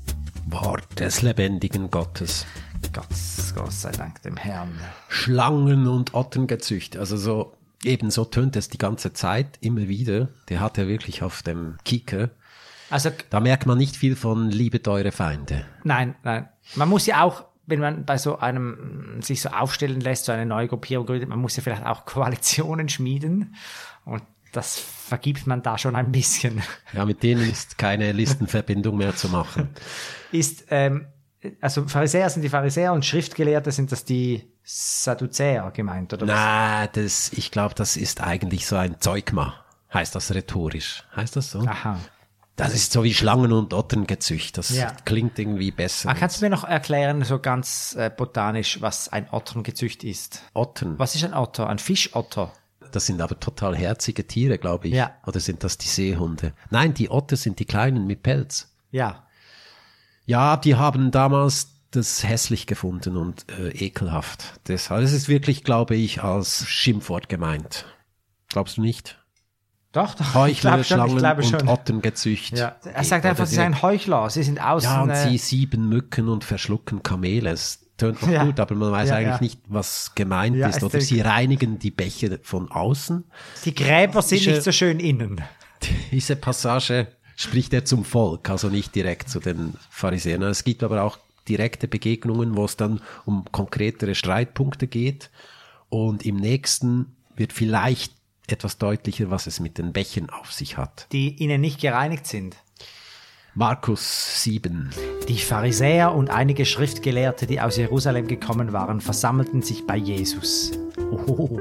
Wort 0.48 1.00
des 1.00 1.22
lebendigen 1.22 1.90
Gottes. 1.90 2.44
Gott, 2.92 3.06
Gott 3.54 3.72
sei 3.72 3.92
Dank 3.92 4.20
dem 4.20 4.36
Herrn. 4.36 4.78
Schlangen 5.08 5.86
und 5.86 6.12
Otterngezücht. 6.12 6.98
Also 6.98 7.16
so, 7.16 7.54
ebenso 7.84 8.26
tönt 8.26 8.54
es 8.54 8.68
die 8.68 8.78
ganze 8.78 9.14
Zeit, 9.14 9.58
immer 9.62 9.88
wieder. 9.88 10.28
Der 10.50 10.60
hat 10.60 10.76
ja 10.76 10.86
wirklich 10.86 11.22
auf 11.22 11.42
dem 11.42 11.78
Kicker. 11.86 12.28
Also, 12.91 13.11
Da 13.30 13.41
merkt 13.41 13.66
man 13.66 13.78
nicht 13.78 13.97
viel 13.97 14.16
von 14.16 14.51
Liebet 14.51 14.87
eure 14.89 15.12
Feinde. 15.12 15.64
nein, 15.84 16.14
nein. 16.22 16.49
Man 16.74 16.89
muss 16.89 17.07
ja 17.07 17.22
auch, 17.22 17.45
wenn 17.66 17.80
man 17.80 18.05
bei 18.05 18.16
so 18.18 18.39
einem 18.39 19.20
sich 19.22 19.41
so 19.43 19.49
aufstellen 19.51 20.01
lässt, 20.01 20.26
so 20.26 20.32
eine 20.32 20.47
neue 20.47 20.68
Gruppierung 20.68 21.07
gründet, 21.07 21.28
man 21.28 21.39
muss 21.39 21.57
ja 21.57 21.62
vielleicht 21.62 21.84
auch 21.84 22.05
Koalitionen 22.07 22.89
schmieden. 22.89 23.55
Und 24.05 24.22
das 24.53 24.78
vergibt 24.78 25.47
man 25.47 25.62
da 25.62 25.76
schon 25.78 25.97
ein 25.97 26.12
bisschen. 26.12 26.62
Ja, 26.93 27.05
mit 27.05 27.22
denen 27.22 27.49
ist 27.49 27.76
keine 27.78 28.12
Listenverbindung 28.12 28.97
mehr 28.97 29.14
zu 29.14 29.28
machen. 29.28 29.68
Ist, 30.32 30.64
ähm, 30.70 31.07
also 31.61 31.87
Pharisäer 31.87 32.30
sind 32.30 32.43
die 32.43 32.49
Pharisäer 32.49 32.93
und 32.93 33.05
Schriftgelehrte 33.05 33.70
sind 33.70 33.93
das 33.93 34.05
die 34.05 34.51
Sadduzäer 34.64 35.70
gemeint, 35.72 36.12
oder? 36.12 36.26
Na, 36.26 36.87
das, 36.89 37.32
ich 37.32 37.51
glaube, 37.53 37.74
das 37.74 37.97
ist 37.97 38.20
eigentlich 38.20 38.66
so 38.66 38.76
ein 38.76 38.97
Zeugma. 39.01 39.55
Heißt 39.95 40.14
das 40.14 40.34
rhetorisch? 40.34 41.05
Heißt 41.14 41.37
das 41.37 41.51
so? 41.53 41.61
Aha. 41.61 42.01
Das 42.57 42.74
ist 42.74 42.92
so 42.92 43.04
wie 43.04 43.12
Schlangen 43.12 43.52
und 43.52 43.74
Otterngezücht. 43.74 44.57
Das 44.57 44.70
Ja. 44.70 44.90
klingt 45.04 45.38
irgendwie 45.38 45.70
besser. 45.70 46.09
Ah, 46.09 46.14
kannst 46.14 46.40
du 46.40 46.46
mir 46.46 46.50
noch 46.50 46.64
erklären, 46.64 47.22
so 47.22 47.38
ganz 47.38 47.94
äh, 47.98 48.11
botanisch, 48.11 48.80
was 48.80 49.11
ein 49.11 49.28
Otterngezücht 49.30 50.04
ist? 50.04 50.40
Ottern. 50.54 50.98
Was 50.98 51.14
ist 51.14 51.24
ein 51.24 51.34
Otter? 51.34 51.68
Ein 51.68 51.78
Fischotter? 51.78 52.52
Das 52.92 53.04
sind 53.07 53.20
aber 53.20 53.38
total 53.38 53.76
herzige 53.76 54.26
Tiere, 54.26 54.57
glaube 54.57 54.88
ich. 54.88 54.94
Ja. 54.94 55.14
Oder 55.26 55.40
sind 55.40 55.64
das 55.64 55.76
die 55.76 55.88
Seehunde? 55.88 56.54
Nein, 56.70 56.94
die 56.94 57.11
Otter 57.11 57.36
sind 57.36 57.59
die 57.59 57.66
kleinen 57.66 58.07
mit 58.07 58.22
Pelz. 58.22 58.72
Ja. 58.90 59.26
Ja, 60.24 60.57
die 60.57 60.76
haben 60.76 61.11
damals 61.11 61.72
das 61.90 62.24
hässlich 62.24 62.66
gefunden 62.66 63.16
und 63.16 63.46
äh, 63.50 63.68
ekelhaft. 63.68 64.61
Deshalb 64.66 65.02
es 65.04 65.12
ist 65.12 65.28
wirklich, 65.28 65.62
glaube 65.62 65.94
ich, 65.94 66.22
als 66.22 66.66
Schimpfwort 66.66 67.28
gemeint. 67.28 67.84
Glaubst 68.48 68.78
du 68.78 68.80
nicht? 68.80 69.18
Doch, 69.97 70.14
doch. 70.14 70.26
ich 70.26 70.34
Heuchler, 70.34 70.70
glaube 70.70 70.84
schon. 70.84 70.99
Ich 70.99 71.05
Schlangen 71.05 71.18
glaube 71.18 71.42
und 71.42 71.49
schon. 71.51 71.68
Ottengezücht. 71.68 72.59
Ja. 72.59 72.76
Er 72.92 73.03
sagt 73.05 73.24
Oder 73.24 73.30
einfach, 73.30 73.47
sie 73.47 73.55
sind 73.57 73.82
Heuchler. 73.82 74.30
Sie 74.30 74.42
sind 74.42 74.61
außen. 74.62 74.88
Ja, 74.90 75.03
und 75.03 75.11
äh, 75.11 75.28
sie 75.30 75.38
sieben 75.38 75.88
Mücken 75.88 76.28
und 76.28 76.44
verschlucken 76.44 77.03
Kamele. 77.03 77.51
Es 77.51 77.80
tönt 77.97 78.20
noch 78.22 78.28
Ja. 78.28 78.44
gut, 78.44 78.61
aber 78.61 78.74
man 78.74 78.92
weiß 78.92 79.09
Ja, 79.09 79.16
eigentlich 79.16 79.40
nicht, 79.40 79.61
was 79.68 80.12
gemeint 80.14 80.57
ist. 80.57 80.82
Oder 80.82 81.01
sie 81.01 81.20
reinigen 81.22 81.78
die 81.78 81.90
Bäche 81.90 82.38
von 82.42 82.70
außen. 82.70 83.24
die 83.64 83.74
Gräber 83.74 84.20
sind 84.22 84.40
Diese- 84.40 84.51
nicht 84.51 84.62
so 84.62 84.72
schön 84.72 85.01
innen. 85.01 85.40
Diese 86.12 86.36
Passage 86.36 87.07
spricht 87.36 87.72
er 87.74 87.84
zum 87.84 88.05
Volk, 88.05 88.49
also 88.51 88.68
nicht 88.68 88.94
direkt 88.94 89.28
zu 89.28 89.40
den 89.40 89.74
Pharisäern. 89.90 90.42
Es 90.42 90.64
gibt 90.64 90.82
aber 90.82 91.03
auch 91.03 91.18
direkte 91.49 91.86
Begegnungen, 91.88 92.57
wo 92.57 92.64
es 92.64 92.76
dann 92.76 93.01
um 93.24 93.44
konkretere 93.53 94.14
Streitpunkte 94.14 94.86
geht. 94.88 95.30
Und 95.88 96.26
im 96.26 96.36
nächsten 96.36 97.14
wird 97.36 97.53
vielleicht 97.53 98.12
etwas 98.53 98.78
deutlicher, 98.78 99.30
was 99.30 99.47
es 99.47 99.61
mit 99.61 99.78
den 99.78 99.92
Bächen 99.92 100.30
auf 100.30 100.53
sich 100.53 100.76
hat. 100.76 101.07
Die 101.12 101.42
innen 101.42 101.61
nicht 101.61 101.80
gereinigt 101.80 102.26
sind. 102.26 102.57
Markus 103.59 104.42
7. 104.42 104.90
Die 105.28 105.38
Pharisäer 105.38 106.14
und 106.14 106.28
einige 106.28 106.66
Schriftgelehrte, 106.66 107.47
die 107.47 107.59
aus 107.59 107.78
Jerusalem 107.78 108.28
gekommen 108.28 108.74
waren, 108.74 109.01
versammelten 109.01 109.62
sich 109.62 109.86
bei 109.86 109.97
Jesus. 109.97 110.72
Oh, 111.11 111.59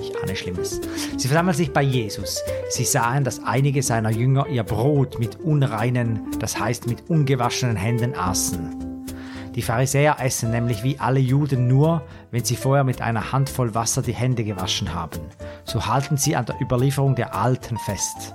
ich 0.00 0.16
ahne 0.20 0.34
Schlimmes. 0.34 0.80
Sie 1.16 1.28
versammelten 1.28 1.58
sich 1.58 1.72
bei 1.72 1.82
Jesus. 1.82 2.42
Sie 2.68 2.84
sahen, 2.84 3.22
dass 3.22 3.44
einige 3.44 3.84
seiner 3.84 4.10
Jünger 4.10 4.48
ihr 4.48 4.64
Brot 4.64 5.20
mit 5.20 5.38
unreinen, 5.38 6.36
das 6.40 6.58
heißt 6.58 6.88
mit 6.88 7.08
ungewaschenen 7.08 7.76
Händen 7.76 8.16
aßen. 8.16 8.85
Die 9.56 9.62
Pharisäer 9.62 10.18
essen 10.20 10.50
nämlich 10.50 10.82
wie 10.82 11.00
alle 11.00 11.18
Juden 11.18 11.66
nur, 11.66 12.02
wenn 12.30 12.44
sie 12.44 12.56
vorher 12.56 12.84
mit 12.84 13.00
einer 13.00 13.32
Handvoll 13.32 13.74
Wasser 13.74 14.02
die 14.02 14.14
Hände 14.14 14.44
gewaschen 14.44 14.92
haben. 14.92 15.20
So 15.64 15.86
halten 15.86 16.18
sie 16.18 16.36
an 16.36 16.44
der 16.44 16.60
Überlieferung 16.60 17.14
der 17.14 17.34
Alten 17.34 17.78
fest. 17.78 18.34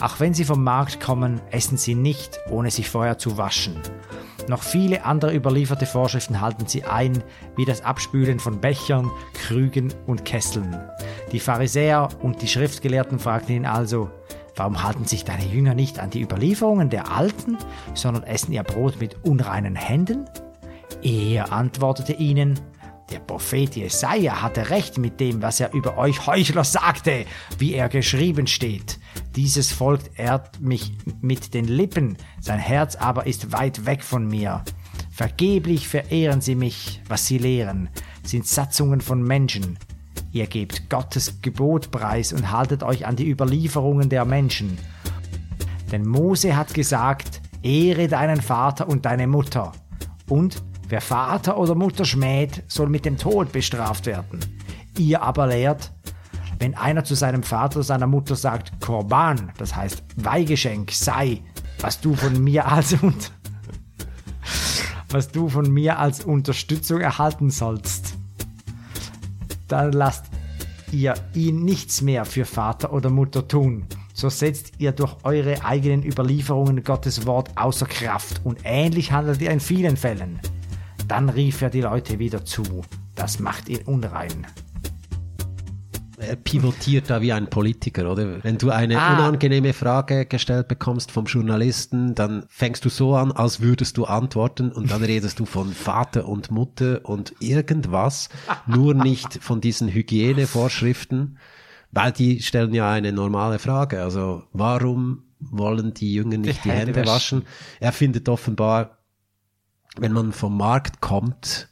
Auch 0.00 0.18
wenn 0.18 0.32
sie 0.32 0.46
vom 0.46 0.64
Markt 0.64 0.98
kommen, 0.98 1.42
essen 1.50 1.76
sie 1.76 1.94
nicht, 1.94 2.40
ohne 2.50 2.70
sich 2.70 2.88
vorher 2.88 3.18
zu 3.18 3.36
waschen. 3.36 3.78
Noch 4.48 4.62
viele 4.62 5.04
andere 5.04 5.34
überlieferte 5.34 5.84
Vorschriften 5.84 6.40
halten 6.40 6.66
sie 6.66 6.84
ein, 6.84 7.22
wie 7.56 7.66
das 7.66 7.82
Abspülen 7.82 8.38
von 8.38 8.58
Bechern, 8.58 9.10
Krügen 9.34 9.92
und 10.06 10.24
Kesseln. 10.24 10.74
Die 11.32 11.40
Pharisäer 11.40 12.08
und 12.22 12.40
die 12.40 12.48
Schriftgelehrten 12.48 13.18
fragten 13.18 13.56
ihn 13.56 13.66
also, 13.66 14.10
warum 14.54 14.82
halten 14.82 15.04
sich 15.04 15.24
deine 15.24 15.44
Jünger 15.44 15.74
nicht 15.74 15.98
an 15.98 16.08
die 16.08 16.22
Überlieferungen 16.22 16.88
der 16.88 17.12
Alten, 17.12 17.58
sondern 17.92 18.22
essen 18.22 18.52
ihr 18.52 18.62
Brot 18.62 19.00
mit 19.00 19.16
unreinen 19.22 19.74
Händen? 19.74 20.24
Er 21.06 21.52
antwortete 21.52 22.14
ihnen, 22.14 22.58
der 23.12 23.20
Prophet 23.20 23.76
Jesaja 23.76 24.42
hatte 24.42 24.70
recht 24.70 24.98
mit 24.98 25.20
dem, 25.20 25.40
was 25.40 25.60
er 25.60 25.72
über 25.72 25.98
euch 25.98 26.26
Heuchler 26.26 26.64
sagte, 26.64 27.26
wie 27.58 27.74
er 27.74 27.88
geschrieben 27.88 28.48
steht. 28.48 28.98
Dieses 29.36 29.70
Volk 29.70 30.00
ehrt 30.16 30.60
mich 30.60 30.94
mit 31.20 31.54
den 31.54 31.66
Lippen, 31.66 32.16
sein 32.40 32.58
Herz 32.58 32.96
aber 32.96 33.28
ist 33.28 33.52
weit 33.52 33.86
weg 33.86 34.02
von 34.02 34.26
mir. 34.26 34.64
Vergeblich 35.12 35.86
verehren 35.86 36.40
sie 36.40 36.56
mich, 36.56 37.00
was 37.06 37.24
sie 37.24 37.38
lehren, 37.38 37.88
sind 38.24 38.48
Satzungen 38.48 39.00
von 39.00 39.22
Menschen. 39.22 39.78
Ihr 40.32 40.48
gebt 40.48 40.90
Gottes 40.90 41.40
Gebot 41.40 41.92
preis 41.92 42.32
und 42.32 42.50
haltet 42.50 42.82
euch 42.82 43.06
an 43.06 43.14
die 43.14 43.30
Überlieferungen 43.30 44.08
der 44.08 44.24
Menschen. 44.24 44.76
Denn 45.92 46.04
Mose 46.04 46.56
hat 46.56 46.74
gesagt, 46.74 47.40
ehre 47.62 48.08
deinen 48.08 48.42
Vater 48.42 48.88
und 48.88 49.06
deine 49.06 49.28
Mutter. 49.28 49.70
Und 50.28 50.64
wer 50.88 51.00
Vater 51.00 51.56
oder 51.58 51.74
Mutter 51.74 52.04
schmäht, 52.04 52.62
soll 52.68 52.88
mit 52.88 53.04
dem 53.04 53.18
Tod 53.18 53.52
bestraft 53.52 54.06
werden. 54.06 54.40
Ihr 54.98 55.22
aber 55.22 55.48
lehrt, 55.48 55.92
wenn 56.58 56.74
einer 56.74 57.04
zu 57.04 57.14
seinem 57.14 57.42
Vater 57.42 57.76
oder 57.76 57.84
seiner 57.84 58.06
Mutter 58.06 58.36
sagt, 58.36 58.80
Korban, 58.80 59.52
das 59.58 59.76
heißt 59.76 60.02
Weihgeschenk, 60.16 60.90
sei, 60.92 61.42
was 61.80 62.00
du 62.00 62.14
von 62.14 62.42
mir 62.42 62.70
als 62.70 62.94
und 62.94 63.32
was 65.10 65.28
du 65.28 65.48
von 65.48 65.70
mir 65.70 65.98
als 65.98 66.24
Unterstützung 66.24 67.00
erhalten 67.00 67.50
sollst, 67.50 68.14
dann 69.68 69.92
lasst 69.92 70.26
ihr 70.92 71.14
ihn 71.34 71.64
nichts 71.64 72.00
mehr 72.00 72.24
für 72.24 72.44
Vater 72.44 72.92
oder 72.92 73.10
Mutter 73.10 73.46
tun. 73.46 73.86
So 74.14 74.30
setzt 74.30 74.72
ihr 74.78 74.92
durch 74.92 75.14
eure 75.24 75.62
eigenen 75.64 76.02
Überlieferungen 76.02 76.82
Gottes 76.82 77.26
Wort 77.26 77.50
außer 77.56 77.84
Kraft 77.84 78.40
und 78.44 78.60
ähnlich 78.64 79.12
handelt 79.12 79.42
ihr 79.42 79.50
in 79.50 79.60
vielen 79.60 79.98
Fällen. 79.98 80.40
Dann 81.06 81.28
rief 81.28 81.62
er 81.62 81.70
die 81.70 81.82
Leute 81.82 82.18
wieder 82.18 82.44
zu. 82.44 82.82
Das 83.14 83.38
macht 83.38 83.68
ihn 83.68 83.80
unrein. 83.86 84.46
er 86.18 86.34
pivotiert 86.34 87.10
da 87.10 87.20
wie 87.20 87.30
ein 87.32 87.50
Politiker, 87.50 88.10
oder? 88.10 88.42
Wenn 88.42 88.56
du 88.56 88.70
eine 88.70 88.98
Ah. 88.98 89.14
unangenehme 89.18 89.74
Frage 89.74 90.24
gestellt 90.24 90.66
bekommst 90.66 91.12
vom 91.12 91.26
Journalisten, 91.26 92.14
dann 92.14 92.44
fängst 92.48 92.86
du 92.86 92.88
so 92.88 93.14
an, 93.14 93.32
als 93.32 93.60
würdest 93.60 93.98
du 93.98 94.06
antworten 94.06 94.72
und 94.72 94.90
dann 94.90 95.04
redest 95.04 95.38
du 95.40 95.44
von 95.44 95.72
Vater 95.74 96.26
und 96.26 96.50
Mutter 96.50 97.00
und 97.04 97.34
irgendwas, 97.40 98.30
nur 98.66 98.94
nicht 98.94 99.34
von 99.42 99.60
diesen 99.60 99.88
Hygienevorschriften, 99.92 101.36
weil 101.92 102.12
die 102.12 102.40
stellen 102.42 102.72
ja 102.72 102.90
eine 102.90 103.12
normale 103.12 103.58
Frage. 103.58 104.02
Also 104.02 104.42
warum 104.54 105.22
wollen 105.38 105.92
die 105.92 106.14
Jungen 106.14 106.40
nicht 106.40 106.64
die, 106.64 106.70
Die 106.70 106.74
Hände, 106.74 106.94
Hände 106.94 107.10
waschen? 107.10 107.42
Er 107.78 107.92
findet 107.92 108.30
offenbar, 108.30 108.95
wenn 109.98 110.12
man 110.12 110.32
vom 110.32 110.56
Markt 110.56 111.00
kommt, 111.00 111.68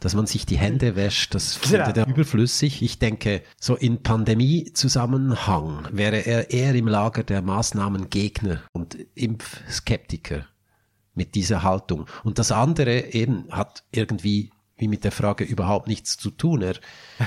dass 0.00 0.14
man 0.14 0.26
sich 0.26 0.46
die 0.46 0.56
Hände 0.56 0.96
wäscht, 0.96 1.34
das 1.34 1.56
findet 1.56 1.94
Genau. 1.94 2.06
er 2.06 2.08
überflüssig. 2.08 2.80
Ich 2.82 2.98
denke, 2.98 3.42
so 3.58 3.76
in 3.76 4.02
Pandemie-Zusammenhang 4.02 5.88
wäre 5.92 6.24
er 6.24 6.50
eher 6.50 6.74
im 6.74 6.88
Lager 6.88 7.22
der 7.22 7.42
Maßnahmengegner 7.42 8.62
und 8.72 8.96
Impfskeptiker 9.14 10.46
mit 11.14 11.34
dieser 11.34 11.62
Haltung. 11.62 12.06
Und 12.24 12.38
das 12.38 12.50
andere 12.52 13.12
eben 13.12 13.46
hat 13.50 13.84
irgendwie 13.92 14.50
wie 14.78 14.88
mit 14.88 15.04
der 15.04 15.12
Frage 15.12 15.44
überhaupt 15.44 15.86
nichts 15.88 16.16
zu 16.16 16.30
tun. 16.30 16.62
Er, 16.62 16.76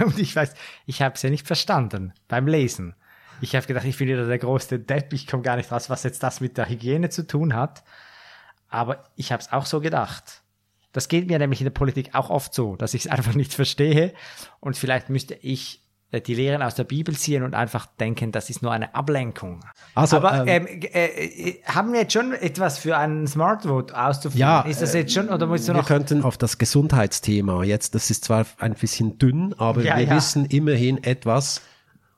Und 0.04 0.18
ich 0.18 0.36
weiß, 0.36 0.56
ich 0.88 1.04
habe 1.04 1.14
es 1.14 1.22
ja 1.22 1.30
nicht 1.30 1.46
verstanden 1.46 2.14
beim 2.28 2.48
Lesen. 2.48 2.96
Ich 3.42 3.56
habe 3.56 3.68
gedacht, 3.68 3.86
ich 3.86 3.98
bin 3.98 4.08
wieder 4.08 4.26
der 4.26 4.40
größte 4.40 4.80
Depp, 4.80 5.14
ich 5.14 5.28
komme 5.28 5.44
gar 5.44 5.58
nicht 5.58 5.72
raus, 5.72 5.90
was 5.90 6.02
jetzt 6.04 6.24
das 6.24 6.42
mit 6.42 6.58
der 6.58 6.68
Hygiene 6.70 7.10
zu 7.10 7.28
tun 7.28 7.54
hat. 7.54 7.84
Aber 8.74 9.04
ich 9.16 9.32
habe 9.32 9.42
es 9.42 9.52
auch 9.52 9.68
so 9.68 9.80
gedacht. 9.82 10.42
Das 10.94 11.08
geht 11.08 11.28
mir 11.28 11.38
nämlich 11.38 11.62
in 11.62 11.66
der 11.66 11.72
Politik 11.72 12.16
auch 12.16 12.30
oft 12.32 12.54
so, 12.56 12.76
dass 12.76 12.94
ich 12.96 13.06
es 13.06 13.12
einfach 13.12 13.36
nicht 13.36 13.54
verstehe. 13.54 14.14
Und 14.60 14.76
vielleicht 14.78 15.10
müsste 15.10 15.36
ich 15.36 15.82
äh, 16.10 16.22
die 16.22 16.34
Lehren 16.34 16.64
aus 16.64 16.74
der 16.74 16.84
Bibel 16.84 17.16
ziehen 17.16 17.44
und 17.44 17.54
einfach 17.54 17.86
denken, 17.86 18.32
das 18.32 18.50
ist 18.50 18.64
nur 18.64 18.72
eine 18.72 18.96
Ablenkung. 18.96 19.60
Also, 19.94 20.18
Aber 20.18 20.48
ähm, 20.48 20.66
ähm, 20.68 20.82
äh, 20.92 21.06
äh, 21.06 21.64
haben 21.66 21.94
wir 21.94 22.02
jetzt 22.02 22.14
schon 22.14 22.34
etwas 22.34 22.80
für 22.80 22.98
einen 22.98 23.28
Smart 23.28 23.64
Vote 23.64 23.96
auszuführen? 23.96 24.40
Ja, 24.40 24.62
ist 24.62 24.82
das 24.82 24.94
jetzt 24.96 25.14
schon 25.14 25.30
oder 25.30 25.46
musst 25.46 25.68
du 25.68 25.74
wir 25.74 25.82
noch? 25.82 25.88
könnten 25.88 26.24
auf 26.24 26.38
das 26.40 26.58
Gesundheitsthema 26.58 27.64
jetzt, 27.64 27.94
das 27.94 28.10
ist 28.10 28.26
zwar 28.26 28.46
ein 28.58 28.74
bisschen 28.74 29.20
dünn, 29.20 29.54
aber 29.60 29.84
Ja, 29.84 29.98
wir 29.98 30.06
ja. 30.06 30.16
wissen 30.16 30.46
immerhin 30.46 31.04
etwas 31.04 31.62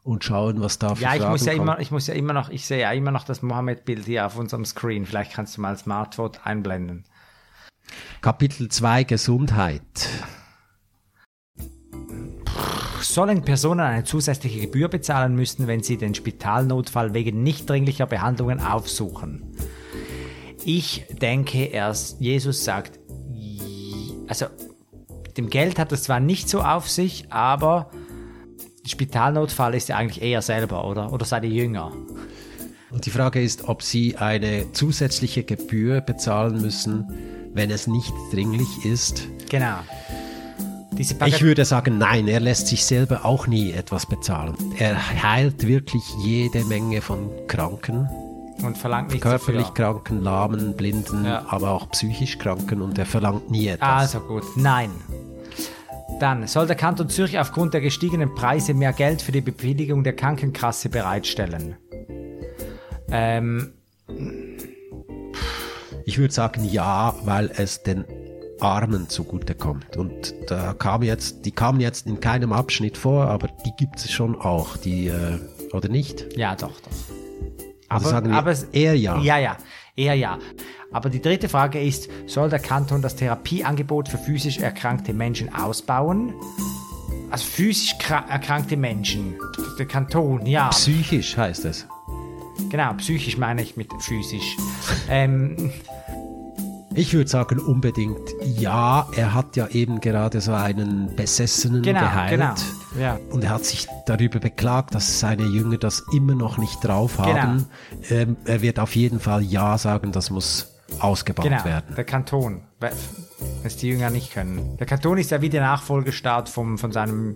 und 0.05 0.23
schauen, 0.23 0.61
was 0.61 0.77
da 0.77 0.93
für 0.93 1.01
Ja, 1.01 1.15
ich 1.15 1.19
Fragen 1.19 1.31
muss 1.31 1.45
ja 1.45 1.53
kommen. 1.53 1.67
immer, 1.67 1.79
ich 1.79 1.89
muss 1.89 2.05
ja 2.07 2.13
immer 2.13 2.33
noch, 2.33 2.49
ich 2.49 2.65
sehe 2.65 2.79
ja 2.79 2.91
immer 2.91 3.09
noch 3.09 3.23
das 3.23 3.41
Mohammed-Bild 3.41 4.05
hier 4.05 4.27
auf 4.27 4.37
unserem 4.37 4.63
Screen. 4.63 5.05
Vielleicht 5.05 5.33
kannst 5.33 5.57
du 5.57 5.61
mal 5.61 5.75
Smartphone 5.75 6.31
einblenden. 6.43 7.05
Kapitel 8.21 8.69
2 8.69 9.03
Gesundheit. 9.03 9.81
Sollen 13.01 13.41
Personen 13.43 13.81
eine 13.81 14.03
zusätzliche 14.03 14.61
Gebühr 14.61 14.89
bezahlen 14.89 15.35
müssen, 15.35 15.65
wenn 15.67 15.81
sie 15.81 15.97
den 15.97 16.13
Spitalnotfall 16.13 17.15
wegen 17.15 17.41
nicht 17.41 17.67
dringlicher 17.67 18.05
Behandlungen 18.05 18.59
aufsuchen? 18.59 19.55
Ich 20.63 21.05
denke 21.09 21.65
erst, 21.65 22.21
Jesus 22.21 22.63
sagt, 22.63 22.99
also 24.27 24.45
dem 25.37 25.49
Geld 25.49 25.79
hat 25.79 25.91
es 25.91 26.03
zwar 26.03 26.19
nicht 26.19 26.47
so 26.47 26.61
auf 26.61 26.89
sich, 26.89 27.31
aber 27.31 27.89
Spitalnotfall 28.89 29.75
ist 29.75 29.89
ja 29.89 29.97
eigentlich 29.97 30.21
eher 30.21 30.41
selber, 30.41 30.85
oder? 30.85 31.11
Oder 31.11 31.25
seid 31.25 31.43
ihr 31.43 31.49
jünger? 31.49 31.91
Und 32.91 33.05
die 33.05 33.09
Frage 33.09 33.41
ist, 33.41 33.67
ob 33.67 33.81
Sie 33.81 34.17
eine 34.17 34.71
zusätzliche 34.71 35.43
Gebühr 35.43 36.01
bezahlen 36.01 36.61
müssen, 36.61 37.07
wenn 37.53 37.71
es 37.71 37.87
nicht 37.87 38.13
dringlich 38.31 38.85
ist. 38.85 39.27
Genau. 39.49 39.77
Ich 40.97 41.41
würde 41.41 41.65
sagen, 41.65 41.97
nein, 41.97 42.27
er 42.29 42.39
lässt 42.39 42.67
sich 42.67 42.85
selber 42.85 43.25
auch 43.25 43.47
nie 43.47 43.71
etwas 43.71 44.05
bezahlen. 44.05 44.55
Er 44.77 44.95
heilt 45.23 45.67
wirklich 45.67 46.03
jede 46.23 46.63
Menge 46.63 47.01
von 47.01 47.29
Kranken, 47.47 48.07
und 48.63 48.77
verlangt 48.77 49.09
nichts 49.09 49.23
körperlich 49.23 49.67
dafür. 49.67 49.93
Kranken, 49.93 50.23
Lahmen, 50.23 50.75
Blinden, 50.75 51.25
Ja. 51.25 51.45
aber 51.49 51.71
auch 51.71 51.89
psychisch 51.91 52.37
Kranken 52.37 52.81
und 52.81 52.97
er 52.97 53.05
verlangt 53.05 53.51
nie 53.51 53.67
etwas. 53.67 54.15
Also 54.15 54.19
gut, 54.21 54.43
nein. 54.55 54.89
Dann 56.19 56.47
soll 56.47 56.65
der 56.67 56.75
Kanton 56.75 57.09
Zürich 57.09 57.37
aufgrund 57.39 57.73
der 57.73 57.81
gestiegenen 57.81 58.33
Preise 58.35 58.73
mehr 58.73 58.93
Geld 58.93 59.21
für 59.21 59.31
die 59.31 59.41
Befriedigung 59.41 60.03
der 60.03 60.15
Krankenkasse 60.15 60.89
bereitstellen. 60.89 61.75
Ähm, 63.11 63.73
Ich 66.05 66.17
würde 66.19 66.33
sagen 66.33 66.63
ja, 66.65 67.15
weil 67.23 67.51
es 67.57 67.81
den 67.83 68.05
Armen 68.61 69.09
zugutekommt. 69.09 69.97
Und 69.97 70.33
da 70.47 70.73
kam 70.73 71.01
jetzt, 71.03 71.45
die 71.45 71.51
kamen 71.51 71.79
jetzt 71.81 72.05
in 72.07 72.19
keinem 72.19 72.53
Abschnitt 72.53 72.97
vor, 72.97 73.25
aber 73.25 73.47
die 73.65 73.71
gibt 73.77 73.97
es 73.99 74.11
schon 74.11 74.35
auch, 74.39 74.77
die, 74.77 75.07
äh, 75.07 75.39
oder 75.73 75.89
nicht? 75.89 76.37
ja, 76.37 76.55
doch, 76.55 76.79
doch. 76.79 76.91
Also 77.89 78.09
sagen 78.09 78.31
wir 78.31 78.45
es- 78.47 78.63
eher 78.71 78.95
ja. 78.95 79.19
Ja, 79.19 79.37
ja, 79.37 79.57
eher 79.95 80.15
ja. 80.15 80.39
Aber 80.95 81.09
die 81.09 81.21
dritte 81.21 81.49
Frage 81.49 81.81
ist, 81.81 82.07
soll 82.25 82.49
der 82.49 82.59
Kanton 82.59 83.01
das 83.01 83.17
Therapieangebot 83.17 84.07
für 84.07 84.17
physisch 84.17 84.59
erkrankte 84.59 85.11
Menschen 85.13 85.53
ausbauen? 85.53 86.33
Also 87.29 87.43
physisch 87.45 87.95
kra- 87.99 88.25
erkrankte 88.29 88.77
Menschen. 88.77 89.35
Der 89.77 89.87
Kanton, 89.87 90.45
ja. 90.45 90.69
Psychisch 90.69 91.35
heißt 91.35 91.65
es. 91.65 91.85
Genau, 92.69 92.93
psychisch 92.93 93.37
meine 93.37 93.61
ich 93.61 93.75
mit 93.75 93.89
physisch. 93.99 94.55
ähm, 95.09 95.73
Ich 96.93 97.13
würde 97.13 97.29
sagen 97.29 97.59
unbedingt 97.59 98.29
ja. 98.41 99.05
Er 99.17 99.33
hat 99.33 99.57
ja 99.57 99.67
eben 99.67 99.99
gerade 99.99 100.39
so 100.39 100.53
einen 100.53 101.13
Besessenen 101.17 101.81
genau, 101.81 101.99
geheilt. 101.99 102.31
genau. 102.31 102.53
Ja. 102.97 103.19
Und 103.31 103.43
er 103.43 103.49
hat 103.49 103.65
sich 103.65 103.85
darüber 104.05 104.39
beklagt, 104.39 104.95
dass 104.95 105.19
seine 105.19 105.43
Jünger 105.43 105.75
das 105.77 106.01
immer 106.13 106.35
noch 106.35 106.57
nicht 106.57 106.79
drauf 106.85 107.17
Genau. 107.17 107.27
haben. 107.33 107.65
Ähm, 108.09 108.37
er 108.45 108.61
wird 108.61 108.79
auf 108.79 108.95
jeden 108.95 109.19
Fall 109.19 109.43
ja 109.43 109.77
sagen, 109.77 110.13
das 110.13 110.29
muss 110.29 110.71
ausgebaut 110.99 111.45
Genau, 111.45 111.63
werden. 111.65 111.95
der 111.95 112.03
Kanton, 112.03 112.61
es 113.63 113.77
die 113.77 113.87
Jünger 113.87 114.09
nicht 114.09 114.33
können. 114.33 114.77
Der 114.77 114.85
Kanton 114.85 115.17
ist 115.17 115.31
ja 115.31 115.41
wie 115.41 115.49
der 115.49 115.61
Nachfolgestaat 115.61 116.49
vom, 116.49 116.77
von, 116.77 116.91
seinem, 116.91 117.35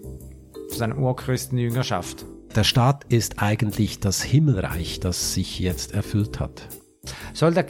von 0.69 0.77
seiner 0.77 0.97
urgrößten 0.97 1.57
Jüngerschaft. 1.57 2.25
Der 2.55 2.63
Staat 2.63 3.03
ist 3.05 3.41
eigentlich 3.41 3.99
das 3.99 4.23
Himmelreich, 4.23 4.99
das 4.99 5.33
sich 5.33 5.59
jetzt 5.59 5.93
erfüllt 5.93 6.39
hat. 6.39 6.67
Soll 7.33 7.53
der, 7.53 7.65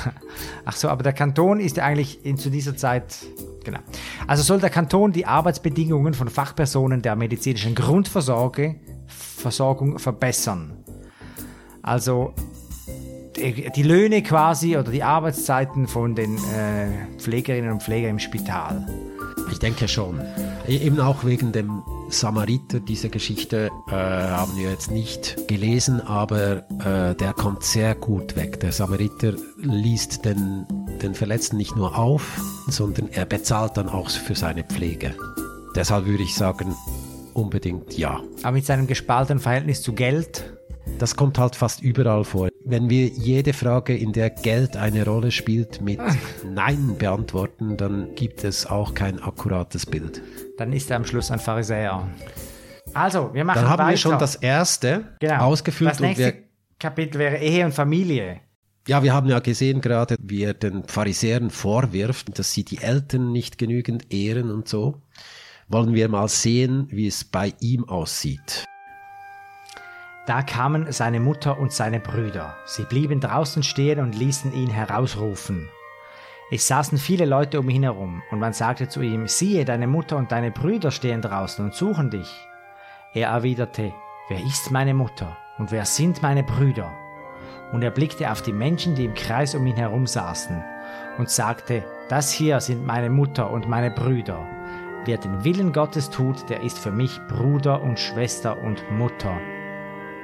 ach 0.64 0.76
so, 0.76 0.88
aber 0.88 1.02
der 1.02 1.12
Kanton 1.12 1.60
ist 1.60 1.76
ja 1.76 1.84
eigentlich 1.84 2.24
in, 2.24 2.36
zu 2.36 2.50
dieser 2.50 2.76
Zeit, 2.76 3.16
genau. 3.64 3.78
Also 4.26 4.42
soll 4.42 4.60
der 4.60 4.70
Kanton 4.70 5.12
die 5.12 5.26
Arbeitsbedingungen 5.26 6.14
von 6.14 6.28
Fachpersonen 6.28 7.02
der 7.02 7.16
medizinischen 7.16 7.74
Grundversorgung 7.74 8.80
Versorgung 9.06 9.98
verbessern. 9.98 10.76
Also 11.82 12.34
die, 13.36 13.82
Löhne 13.82 14.22
quasi 14.22 14.76
oder 14.76 14.90
die 14.90 15.02
Arbeitszeiten 15.02 15.86
von 15.86 16.14
den 16.14 16.36
äh, 16.36 17.18
Pflegerinnen 17.18 17.70
und 17.72 17.82
Pflegern 17.82 18.10
im 18.12 18.18
Spital. 18.18 18.86
Ich 19.50 19.58
denke 19.58 19.86
schon. 19.88 20.20
E- 20.66 20.76
Eben 20.76 20.98
auch 21.00 21.24
wegen 21.24 21.52
dem 21.52 21.82
Samariter, 22.08 22.80
diese 22.80 23.08
Geschichte 23.08 23.70
äh, 23.88 23.92
haben 23.92 24.56
wir 24.56 24.70
jetzt 24.70 24.90
nicht 24.90 25.48
gelesen, 25.48 26.00
aber 26.00 26.64
äh, 26.84 27.14
der 27.14 27.32
kommt 27.34 27.62
sehr 27.62 27.94
gut 27.94 28.36
weg. 28.36 28.60
Der 28.60 28.72
Samariter 28.72 29.34
liest 29.58 30.24
den, 30.24 30.66
den 31.02 31.14
Verletzten 31.14 31.56
nicht 31.56 31.76
nur 31.76 31.96
auf, 31.98 32.40
sondern 32.68 33.08
er 33.08 33.24
bezahlt 33.26 33.76
dann 33.76 33.88
auch 33.88 34.08
für 34.10 34.34
seine 34.34 34.64
Pflege. 34.64 35.14
Deshalb 35.74 36.06
würde 36.06 36.22
ich 36.22 36.34
sagen, 36.34 36.74
unbedingt 37.34 37.96
ja. 37.98 38.20
Aber 38.42 38.52
mit 38.52 38.64
seinem 38.66 38.86
gespaltenen 38.86 39.40
Verhältnis 39.40 39.82
zu 39.82 39.92
Geld 39.92 40.52
Das 40.98 41.16
kommt 41.16 41.38
halt 41.38 41.54
fast 41.56 41.82
überall 41.82 42.24
vor. 42.24 42.48
Wenn 42.68 42.90
wir 42.90 43.06
jede 43.06 43.52
Frage, 43.52 43.96
in 43.96 44.12
der 44.12 44.28
Geld 44.28 44.76
eine 44.76 45.04
Rolle 45.04 45.30
spielt, 45.30 45.80
mit 45.80 46.00
Nein 46.44 46.96
beantworten, 46.98 47.76
dann 47.76 48.16
gibt 48.16 48.42
es 48.42 48.66
auch 48.66 48.92
kein 48.92 49.22
akkurates 49.22 49.86
Bild. 49.86 50.20
dann 50.58 50.72
ist 50.72 50.90
er 50.90 50.96
am 50.96 51.04
Schluss 51.04 51.30
ein 51.30 51.38
Pharisäer. 51.38 52.08
Also, 52.92 53.32
wir 53.32 53.44
machen 53.44 53.60
Dann 53.60 53.68
haben 53.70 53.78
weiter. 53.78 53.90
wir 53.90 53.96
schon 53.98 54.18
das 54.18 54.34
erste 54.34 55.04
genau. 55.20 55.44
ausgefüllt. 55.44 55.92
Das 55.92 56.00
nächste 56.00 56.34
Kapitel 56.80 57.20
wäre 57.20 57.36
Ehe 57.38 57.64
und 57.64 57.72
Familie. 57.72 58.40
ja, 58.88 59.00
wir 59.02 59.12
haben 59.14 59.28
ja 59.28 59.38
gesehen 59.38 59.80
gerade, 59.80 60.16
wie 60.20 60.42
er 60.42 60.54
den 60.54 60.82
Pharisäern 60.88 61.50
vorwirft, 61.50 62.36
dass 62.36 62.52
sie 62.52 62.64
die 62.64 62.78
Eltern 62.78 63.30
nicht 63.30 63.58
genügend 63.58 64.12
ehren 64.12 64.50
und 64.50 64.66
so. 64.66 65.02
Wollen 65.68 65.94
wir 65.94 66.08
mal 66.08 66.26
sehen, 66.28 66.88
wie 66.90 67.06
es 67.06 67.22
bei 67.22 67.52
ihm 67.60 67.88
aussieht. 67.88 68.64
Da 70.26 70.42
kamen 70.42 70.90
seine 70.90 71.20
Mutter 71.20 71.56
und 71.56 71.72
seine 71.72 72.00
Brüder. 72.00 72.56
Sie 72.64 72.84
blieben 72.84 73.20
draußen 73.20 73.62
stehen 73.62 74.00
und 74.00 74.16
ließen 74.16 74.52
ihn 74.52 74.70
herausrufen. 74.70 75.68
Es 76.50 76.66
saßen 76.66 76.98
viele 76.98 77.24
Leute 77.24 77.60
um 77.60 77.68
ihn 77.70 77.84
herum, 77.84 78.22
und 78.32 78.40
man 78.40 78.52
sagte 78.52 78.88
zu 78.88 79.02
ihm, 79.02 79.28
siehe, 79.28 79.64
deine 79.64 79.86
Mutter 79.86 80.16
und 80.16 80.32
deine 80.32 80.50
Brüder 80.50 80.90
stehen 80.90 81.22
draußen 81.22 81.64
und 81.64 81.74
suchen 81.74 82.10
dich. 82.10 82.48
Er 83.14 83.30
erwiderte, 83.30 83.92
wer 84.28 84.44
ist 84.44 84.72
meine 84.72 84.94
Mutter 84.94 85.36
und 85.58 85.70
wer 85.70 85.84
sind 85.84 86.22
meine 86.22 86.42
Brüder? 86.42 86.92
Und 87.72 87.82
er 87.82 87.90
blickte 87.92 88.30
auf 88.30 88.42
die 88.42 88.52
Menschen, 88.52 88.96
die 88.96 89.04
im 89.04 89.14
Kreis 89.14 89.54
um 89.54 89.66
ihn 89.66 89.76
herum 89.76 90.06
saßen, 90.08 90.62
und 91.18 91.30
sagte, 91.30 91.84
das 92.08 92.32
hier 92.32 92.60
sind 92.60 92.84
meine 92.84 93.10
Mutter 93.10 93.50
und 93.50 93.68
meine 93.68 93.92
Brüder. 93.92 94.44
Wer 95.04 95.18
den 95.18 95.44
Willen 95.44 95.72
Gottes 95.72 96.10
tut, 96.10 96.48
der 96.48 96.62
ist 96.62 96.78
für 96.78 96.90
mich 96.90 97.20
Bruder 97.28 97.80
und 97.80 97.98
Schwester 97.98 98.60
und 98.60 98.90
Mutter. 98.90 99.38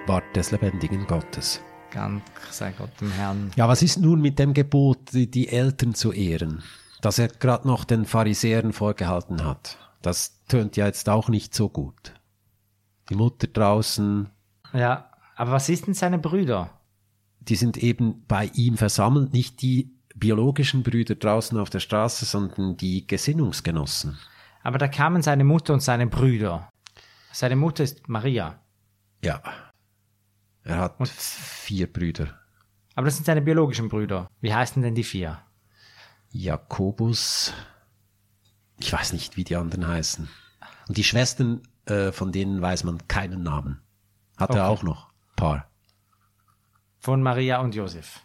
Wort 0.07 0.25
des 0.35 0.51
lebendigen 0.51 1.07
Gottes. 1.07 1.61
Dank 1.93 2.23
sei 2.51 2.73
Gott 2.73 2.91
dem 3.01 3.11
Herrn. 3.13 3.51
Ja, 3.57 3.69
was 3.69 3.83
ist 3.83 3.99
nun 3.99 4.21
mit 4.21 4.39
dem 4.39 4.55
Gebot, 4.55 5.13
die, 5.13 5.31
die 5.31 5.49
Eltern 5.49 5.95
zu 5.95 6.13
ehren, 6.13 6.63
das 7.03 7.19
er 7.19 7.29
gerade 7.29 7.69
noch 7.69 7.85
den 7.85 8.05
Pharisäern 8.07 8.73
vorgehalten 8.73 9.45
hat? 9.45 9.79
Das 10.01 10.43
tönt 10.49 10.77
ja 10.77 10.87
jetzt 10.87 11.09
auch 11.09 11.29
nicht 11.29 11.55
so 11.55 11.69
gut. 11.69 12.15
Die 13.11 13.15
Mutter 13.15 13.47
draußen, 13.47 14.31
Ja, 14.73 15.11
aber 15.37 15.53
was 15.53 15.69
ist 15.69 15.87
denn 15.87 15.95
seine 15.95 16.19
Brüder? 16.19 16.71
die 17.45 17.57
sind 17.57 17.77
eben 17.77 18.25
bei 18.29 18.53
ihm 18.55 18.77
versammelt, 18.77 19.33
nicht 19.33 19.63
die 19.63 19.91
biologischen 20.15 20.85
Brüder 20.85 21.17
draußen 21.17 21.59
auf 21.59 21.71
der 21.71 21.81
Straße, 21.81 22.25
sondern 22.25 22.77
die 22.77 23.05
Gesinnungsgenossen. 23.05 24.17
Aber 24.63 24.79
da 24.79 24.87
kamen 24.87 25.23
seine 25.23 25.43
Mutter 25.43 25.73
und 25.75 25.81
seine 25.81 26.07
Brüder. 26.07 26.69
Seine 27.33 27.57
Mutter 27.57 27.83
ist 27.83 28.09
Maria. 28.09 28.61
Ja. 29.25 29.43
Er 30.65 30.79
hat 30.79 30.97
vier 31.09 31.93
Brüder. 31.93 32.39
Aber 32.95 33.07
das 33.07 33.17
sind 33.17 33.25
seine 33.25 33.43
biologischen 33.43 33.89
Brüder. 33.89 34.29
Wie 34.41 34.55
heißen 34.55 34.83
denn 34.83 34.95
die 34.95 35.05
vier? 35.05 35.41
Jakobus. 36.31 37.53
Ich 38.79 38.93
weiß 38.93 39.13
nicht, 39.13 39.37
wie 39.37 39.45
die 39.45 39.57
anderen 39.57 39.87
heißen. 39.87 40.29
Und 40.89 40.97
die 40.97 41.05
Schwestern, 41.05 41.63
äh, 41.87 42.13
von 42.13 42.33
denen 42.33 42.61
weiß 42.61 42.85
man 42.85 43.07
keinen 43.09 43.43
Namen. 43.43 43.81
Hat 44.37 44.51
er 44.51 44.63
Okay. 44.65 44.73
auch 44.73 44.83
noch. 44.83 45.11
Paar. 45.37 45.69
Von 47.01 47.23
Maria 47.23 47.61
und 47.61 47.75
Josef. 47.75 48.21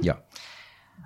Ja. 0.00 0.22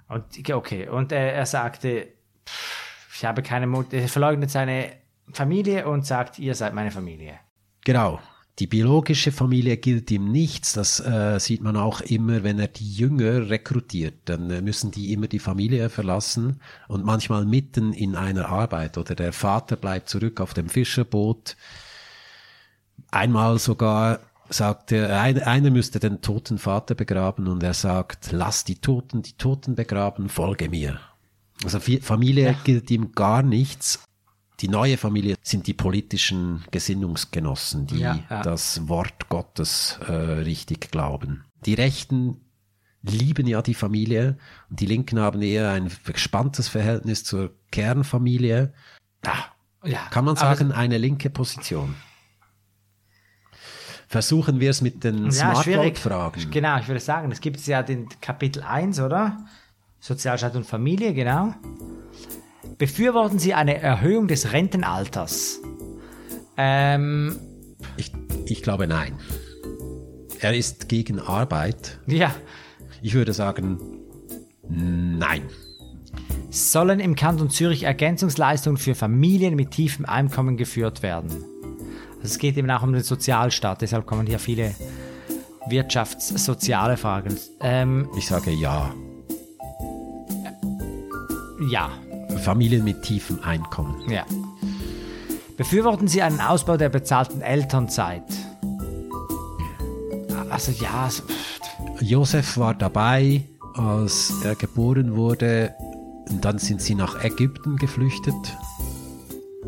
Und 0.08 0.50
okay, 0.52 0.88
und 0.88 1.12
äh, 1.12 1.32
er 1.32 1.46
sagte, 1.46 2.08
pff, 2.46 3.08
ich 3.14 3.24
habe 3.24 3.42
keine 3.42 3.66
Mutter. 3.66 3.96
Er 3.98 4.08
verleugnet 4.08 4.50
seine 4.50 4.96
Familie 5.32 5.86
und 5.88 6.06
sagt, 6.06 6.38
ihr 6.38 6.54
seid 6.54 6.74
meine 6.74 6.90
Familie. 6.90 7.38
Genau. 7.84 8.20
Die 8.58 8.66
biologische 8.66 9.32
Familie 9.32 9.78
gilt 9.78 10.10
ihm 10.10 10.30
nichts. 10.30 10.74
Das 10.74 11.00
äh, 11.00 11.38
sieht 11.40 11.62
man 11.62 11.76
auch 11.76 12.02
immer, 12.02 12.42
wenn 12.42 12.58
er 12.58 12.68
die 12.68 12.90
Jünger 12.92 13.48
rekrutiert. 13.48 14.14
Dann 14.26 14.50
äh, 14.50 14.60
müssen 14.60 14.90
die 14.90 15.12
immer 15.12 15.26
die 15.26 15.38
Familie 15.38 15.88
verlassen 15.88 16.60
und 16.86 17.04
manchmal 17.04 17.46
mitten 17.46 17.94
in 17.94 18.14
einer 18.14 18.50
Arbeit. 18.50 18.98
Oder 18.98 19.14
der 19.14 19.32
Vater 19.32 19.76
bleibt 19.76 20.10
zurück 20.10 20.40
auf 20.40 20.52
dem 20.52 20.68
Fischerboot. 20.68 21.56
Einmal 23.10 23.58
sogar 23.58 24.20
sagt 24.50 24.92
er, 24.92 25.18
ein, 25.20 25.42
einer 25.42 25.70
müsste 25.70 25.98
den 25.98 26.20
toten 26.20 26.58
Vater 26.58 26.94
begraben 26.94 27.46
und 27.46 27.62
er 27.62 27.74
sagt, 27.74 28.32
lass 28.32 28.64
die 28.64 28.76
Toten 28.76 29.22
die 29.22 29.32
Toten 29.32 29.74
begraben, 29.74 30.28
folge 30.28 30.68
mir. 30.68 31.00
Also 31.64 31.80
Familie 31.80 32.54
gilt 32.64 32.90
ihm 32.90 33.12
gar 33.12 33.42
nichts. 33.42 34.04
Die 34.62 34.68
neue 34.68 34.96
Familie 34.96 35.36
sind 35.42 35.66
die 35.66 35.74
politischen 35.74 36.64
Gesinnungsgenossen, 36.70 37.86
die 37.88 37.98
Ja, 37.98 38.20
ja. 38.30 38.42
das 38.42 38.88
Wort 38.88 39.28
Gottes 39.28 39.98
äh, 40.06 40.12
richtig 40.12 40.92
glauben. 40.92 41.44
Die 41.66 41.74
Rechten 41.74 42.40
lieben 43.02 43.48
ja 43.48 43.60
die 43.60 43.74
Familie 43.74 44.38
und 44.70 44.78
die 44.78 44.86
Linken 44.86 45.18
haben 45.18 45.42
eher 45.42 45.72
ein 45.72 45.90
gespanntes 46.04 46.68
Verhältnis 46.68 47.24
zur 47.24 47.50
Kernfamilie. 47.72 48.72
Ah, 49.26 49.46
Ja, 49.84 50.06
kann 50.10 50.24
man 50.24 50.36
sagen, 50.36 50.70
eine 50.70 50.96
linke 50.98 51.28
Position. 51.28 51.96
Versuchen 54.06 54.60
wir 54.60 54.70
es 54.70 54.80
mit 54.80 55.02
den 55.02 55.24
Ja. 55.24 55.30
Smartphone-Fragen. 55.32 56.50
Genau, 56.52 56.78
ich 56.78 56.86
würde 56.86 57.00
sagen, 57.00 57.32
es 57.32 57.40
gibt 57.40 57.66
ja 57.66 57.82
den 57.82 58.08
Kapitel 58.20 58.62
1, 58.62 59.00
oder? 59.00 59.38
Sozialstaat 59.98 60.54
und 60.54 60.66
Familie, 60.66 61.14
genau. 61.14 61.54
Befürworten 62.78 63.38
Sie 63.38 63.54
eine 63.54 63.80
Erhöhung 63.80 64.28
des 64.28 64.52
Rentenalters? 64.52 65.60
Ähm, 66.56 67.36
Ich, 67.96 68.12
ich 68.46 68.62
glaube 68.62 68.86
nein. 68.86 69.18
Er 70.40 70.54
ist 70.54 70.88
gegen 70.88 71.18
Arbeit. 71.20 72.00
ja. 72.06 72.34
Ich 73.04 73.14
würde 73.14 73.32
sagen 73.32 73.78
nein. 74.68 75.42
Sollen 76.50 77.00
im 77.00 77.16
Kanton 77.16 77.50
Zürich 77.50 77.82
Ergänzungsleistungen 77.82 78.76
für 78.76 78.94
Familien 78.94 79.56
mit 79.56 79.72
tiefem 79.72 80.04
Einkommen 80.04 80.56
geführt 80.56 81.02
werden? 81.02 81.30
Also 82.16 82.34
es 82.34 82.38
geht 82.38 82.56
eben 82.56 82.70
auch 82.70 82.82
um 82.84 82.92
den 82.92 83.02
Sozialstaat, 83.02 83.82
deshalb 83.82 84.06
kommen 84.06 84.26
hier 84.26 84.38
viele 84.38 84.72
wirtschaftssoziale 85.68 86.96
Fragen. 86.96 87.36
Ähm, 87.60 88.08
Ich 88.16 88.26
sage 88.28 88.50
ja. 88.52 88.94
ja, 91.70 91.90
Familien 92.42 92.84
mit 92.84 93.02
tiefem 93.02 93.40
Einkommen. 93.42 94.10
ja. 94.10 94.24
Befürworten 95.56 96.08
Sie 96.08 96.22
einen 96.22 96.40
Ausbau 96.40 96.76
der 96.76 96.88
bezahlten 96.88 97.40
Elternzeit? 97.40 98.24
Also 100.50 100.72
ja, 100.72 101.08
Josef 102.00 102.56
war 102.56 102.74
dabei, 102.74 103.42
als 103.74 104.32
er 104.44 104.54
geboren 104.54 105.14
wurde. 105.14 105.74
Und 106.30 106.44
dann 106.44 106.58
sind 106.58 106.80
sie 106.82 106.94
nach 106.94 107.22
Ägypten 107.22 107.76
geflüchtet. 107.76 108.34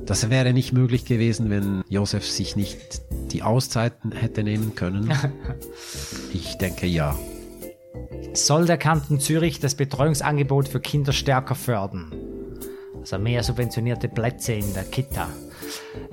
Das 0.07 0.29
wäre 0.31 0.53
nicht 0.53 0.73
möglich 0.73 1.05
gewesen, 1.05 1.49
wenn 1.49 1.85
Josef 1.89 2.27
sich 2.27 2.57
nicht 2.57 3.03
die 3.33 3.43
Auszeiten 3.43 4.13
hätte 4.13 4.43
nehmen 4.43 4.75
können. 4.75 5.13
Ich 6.33 6.59
denke 6.59 6.89
ja. 6.89 7.17
soll 8.33 8.67
der 8.67 8.77
Kanton 8.77 9.21
Zürich 9.21 9.61
das 9.61 9.77
Betreuungsangebot 9.77 10.67
für 10.67 10.81
Kinder 10.81 11.13
stärker 11.13 11.55
fördern? 11.55 12.13
Also 13.05 13.19
mehr 13.19 13.43
subventionierte 13.43 14.09
Plätze 14.09 14.55
in 14.55 14.73
der 14.73 14.85
Kita. 14.85 15.29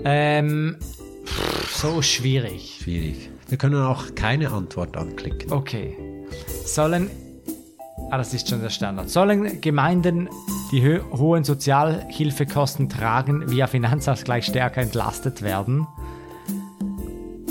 Ähm, 0.03 0.75
pff, 1.25 1.73
so 1.73 2.01
schwierig. 2.01 2.79
Schwierig. 2.83 3.29
Wir 3.47 3.57
können 3.57 3.81
auch 3.81 4.13
keine 4.13 4.51
Antwort 4.51 4.97
anklicken. 4.97 5.53
Okay. 5.53 5.95
Sollen, 6.65 7.09
ah, 8.09 8.17
das 8.17 8.33
ist 8.33 8.49
schon 8.49 8.61
der 8.61 8.71
Standard. 8.71 9.09
Sollen 9.09 9.61
Gemeinden 9.61 10.27
die 10.73 10.81
hö- 10.81 11.01
hohen 11.17 11.45
Sozialhilfekosten 11.45 12.89
tragen, 12.89 13.49
via 13.49 13.67
Finanzausgleich 13.67 14.45
stärker 14.45 14.81
entlastet 14.81 15.41
werden? 15.41 15.87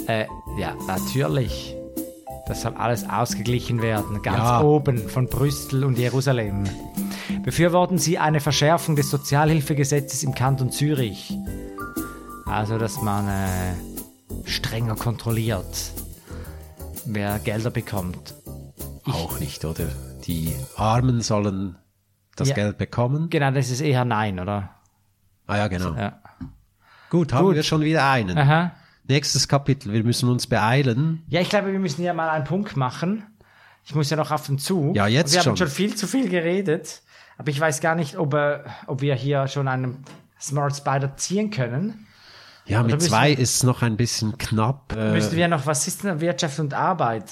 Äh, 0.07 0.27
ja, 0.59 0.75
natürlich. 0.87 1.75
Das 2.51 2.63
soll 2.63 2.75
alles 2.75 3.09
ausgeglichen 3.09 3.81
werden, 3.81 4.23
ganz 4.23 4.39
Ja. 4.39 4.61
oben 4.63 5.09
von 5.09 5.29
Brüssel 5.29 5.85
und 5.85 5.97
Jerusalem. 5.97 6.65
Befürworten 7.45 7.97
Sie 7.97 8.19
eine 8.19 8.41
Verschärfung 8.41 8.97
des 8.97 9.09
Sozialhilfegesetzes 9.09 10.25
im 10.25 10.35
Kanton 10.35 10.73
Zürich? 10.73 11.33
Also, 12.47 12.77
dass 12.77 13.01
man 13.03 13.29
äh, 13.29 13.75
strenger 14.47 14.97
kontrolliert, 14.97 15.93
wer 17.05 17.39
Gelder 17.39 17.71
bekommt. 17.71 18.35
Auch 19.05 19.39
nicht, 19.39 19.65
oder? 19.65 19.87
Die 20.27 20.53
Armen 20.75 21.21
sollen 21.21 21.77
das 22.35 22.49
Ja. 22.49 22.57
Geld 22.57 22.79
bekommen. 22.79 23.31
Genau, 23.31 23.53
das 23.53 23.71
ist 23.71 23.81
eher 23.81 24.05
Nein, 24.05 24.41
oder? 24.41 24.71
Ah 25.47 25.57
ja, 25.57 25.69
genau. 25.69 25.95
Ja. 25.95 26.19
Gut, 27.11 27.33
haben 27.33 27.45
Gut. 27.47 27.55
wir 27.55 27.63
schon 27.63 27.83
wieder 27.83 28.11
einen. 28.11 28.37
Aha. 28.37 28.73
Nächstes 29.11 29.49
Kapitel, 29.49 29.93
wir 29.93 30.05
müssen 30.05 30.29
uns 30.29 30.47
beeilen. 30.47 31.25
Ja, 31.27 31.41
ich 31.41 31.49
glaube, 31.51 31.73
wir 31.73 31.81
müssen 31.81 32.03
ja 32.05 32.15
mal 32.15 32.31
einen 32.31 32.45
Punkt 32.45 32.77
machen. 32.77 33.25
Ich 33.85 33.93
muss 33.95 34.09
ja 34.09 34.17
noch 34.17 34.31
auf 34.31 34.47
den 34.47 34.59
Zug. 34.59 34.95
Ja, 34.95 35.09
jetzt 35.09 35.35
wir 35.35 35.41
schon. 35.43 35.51
haben 35.51 35.57
schon 35.57 35.67
viel 35.69 35.97
zu 35.97 36.07
viel 36.07 36.29
geredet. 36.29 37.03
Aber 37.37 37.49
ich 37.51 37.59
weiß 37.59 37.81
gar 37.81 37.97
nicht, 37.97 38.17
ob, 38.17 38.35
äh, 38.35 38.61
ob 38.87 39.01
wir 39.01 39.15
hier 39.17 39.49
schon 39.49 39.67
einen 39.67 40.05
Smart 40.41 40.77
Spider 40.77 41.17
ziehen 41.17 41.51
können. 41.51 42.07
Ja, 42.67 42.83
mit 42.85 42.95
müssen 42.95 43.09
zwei 43.09 43.31
wir- 43.31 43.39
ist 43.41 43.57
es 43.57 43.63
noch 43.65 43.83
ein 43.83 43.97
bisschen 43.97 44.39
knapp. 44.39 44.95
Äh, 44.97 45.11
Müssen 45.13 45.37
wir 45.37 45.49
noch, 45.49 45.67
was 45.67 45.89
ist 45.89 46.05
denn 46.05 46.21
Wirtschaft 46.21 46.61
und 46.61 46.73
Arbeit? 46.73 47.25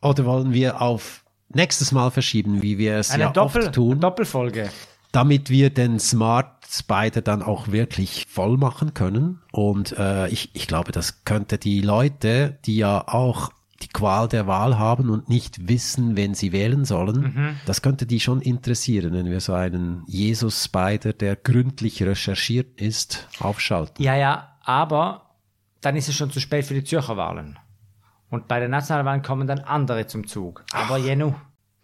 Oder 0.00 0.24
wollen 0.24 0.52
wir 0.52 0.82
auf 0.82 1.22
nächstes 1.50 1.92
Mal 1.92 2.10
verschieben, 2.10 2.62
wie 2.62 2.78
wir 2.78 2.96
es 2.96 3.12
Eine 3.12 3.24
ja 3.24 3.30
Doppel 3.30 3.62
oft 3.66 3.74
tun, 3.76 4.00
Doppelfolge. 4.00 4.70
damit 5.12 5.50
wir 5.50 5.70
den 5.70 6.00
Smart 6.00 6.61
Spider 6.72 7.20
dann 7.22 7.42
auch 7.42 7.68
wirklich 7.68 8.26
voll 8.28 8.56
machen 8.56 8.94
können. 8.94 9.40
Und 9.52 9.96
äh, 9.98 10.28
ich, 10.28 10.50
ich 10.54 10.66
glaube, 10.66 10.92
das 10.92 11.24
könnte 11.24 11.58
die 11.58 11.80
Leute, 11.82 12.58
die 12.64 12.76
ja 12.76 13.06
auch 13.06 13.50
die 13.82 13.88
Qual 13.88 14.28
der 14.28 14.46
Wahl 14.46 14.78
haben 14.78 15.10
und 15.10 15.28
nicht 15.28 15.68
wissen, 15.68 16.16
wen 16.16 16.34
sie 16.34 16.52
wählen 16.52 16.84
sollen, 16.84 17.20
Mhm. 17.34 17.56
das 17.66 17.82
könnte 17.82 18.06
die 18.06 18.20
schon 18.20 18.40
interessieren, 18.40 19.12
wenn 19.12 19.26
wir 19.26 19.40
so 19.40 19.54
einen 19.54 20.04
Jesus 20.06 20.64
Spider, 20.64 21.12
der 21.12 21.34
gründlich 21.36 22.02
recherchiert 22.02 22.80
ist, 22.80 23.26
aufschalten. 23.40 24.04
Ja, 24.04 24.14
ja, 24.14 24.56
aber 24.62 25.30
dann 25.80 25.96
ist 25.96 26.08
es 26.08 26.14
schon 26.14 26.30
zu 26.30 26.38
spät 26.38 26.64
für 26.64 26.74
die 26.74 26.84
Zürcher 26.84 27.16
Wahlen. 27.16 27.58
Und 28.30 28.46
bei 28.48 28.60
den 28.60 28.70
Nationalwahlen 28.70 29.22
kommen 29.22 29.46
dann 29.48 29.58
andere 29.58 30.06
zum 30.06 30.26
Zug. 30.28 30.64
Aber 30.72 30.96
Jenu. 30.96 31.34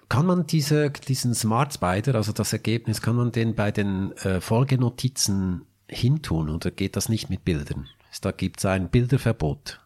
Kann 0.08 0.26
man 0.26 0.46
diese, 0.46 0.90
diesen 0.90 1.34
Smart 1.34 1.74
Spider, 1.74 2.14
also 2.14 2.32
das 2.32 2.52
Ergebnis, 2.52 3.02
kann 3.02 3.16
man 3.16 3.30
den 3.30 3.54
bei 3.54 3.70
den 3.70 4.12
äh, 4.18 4.40
Folgenotizen 4.40 5.66
hintun 5.86 6.48
oder 6.48 6.70
geht 6.70 6.96
das 6.96 7.08
nicht 7.08 7.28
mit 7.28 7.44
Bildern? 7.44 7.88
Da 8.22 8.32
gibt 8.32 8.58
es 8.58 8.64
ein 8.64 8.88
Bilderverbot. 8.88 9.80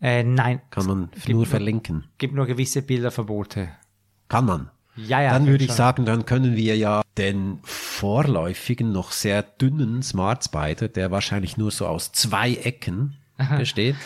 Äh, 0.00 0.22
nein, 0.22 0.60
Kann 0.70 0.86
man 0.86 1.10
nur 1.26 1.44
verlinken. 1.44 2.04
gibt 2.18 2.34
nur 2.34 2.46
gewisse 2.46 2.82
Bilderverbote. 2.82 3.68
Kann 4.28 4.44
man. 4.44 4.70
Ja, 4.94 5.20
ja. 5.20 5.32
dann 5.32 5.46
würde 5.46 5.64
ich 5.64 5.70
schon. 5.70 5.76
sagen, 5.76 6.06
dann 6.06 6.24
können 6.24 6.56
wir 6.56 6.76
ja 6.76 7.02
den 7.16 7.58
vorläufigen, 7.62 8.92
noch 8.92 9.12
sehr 9.12 9.42
dünnen 9.42 10.02
Smart 10.02 10.44
Spider, 10.44 10.88
der 10.88 11.10
wahrscheinlich 11.10 11.56
nur 11.56 11.70
so 11.70 11.86
aus 11.86 12.12
zwei 12.12 12.54
Ecken 12.54 13.16
besteht. 13.58 13.96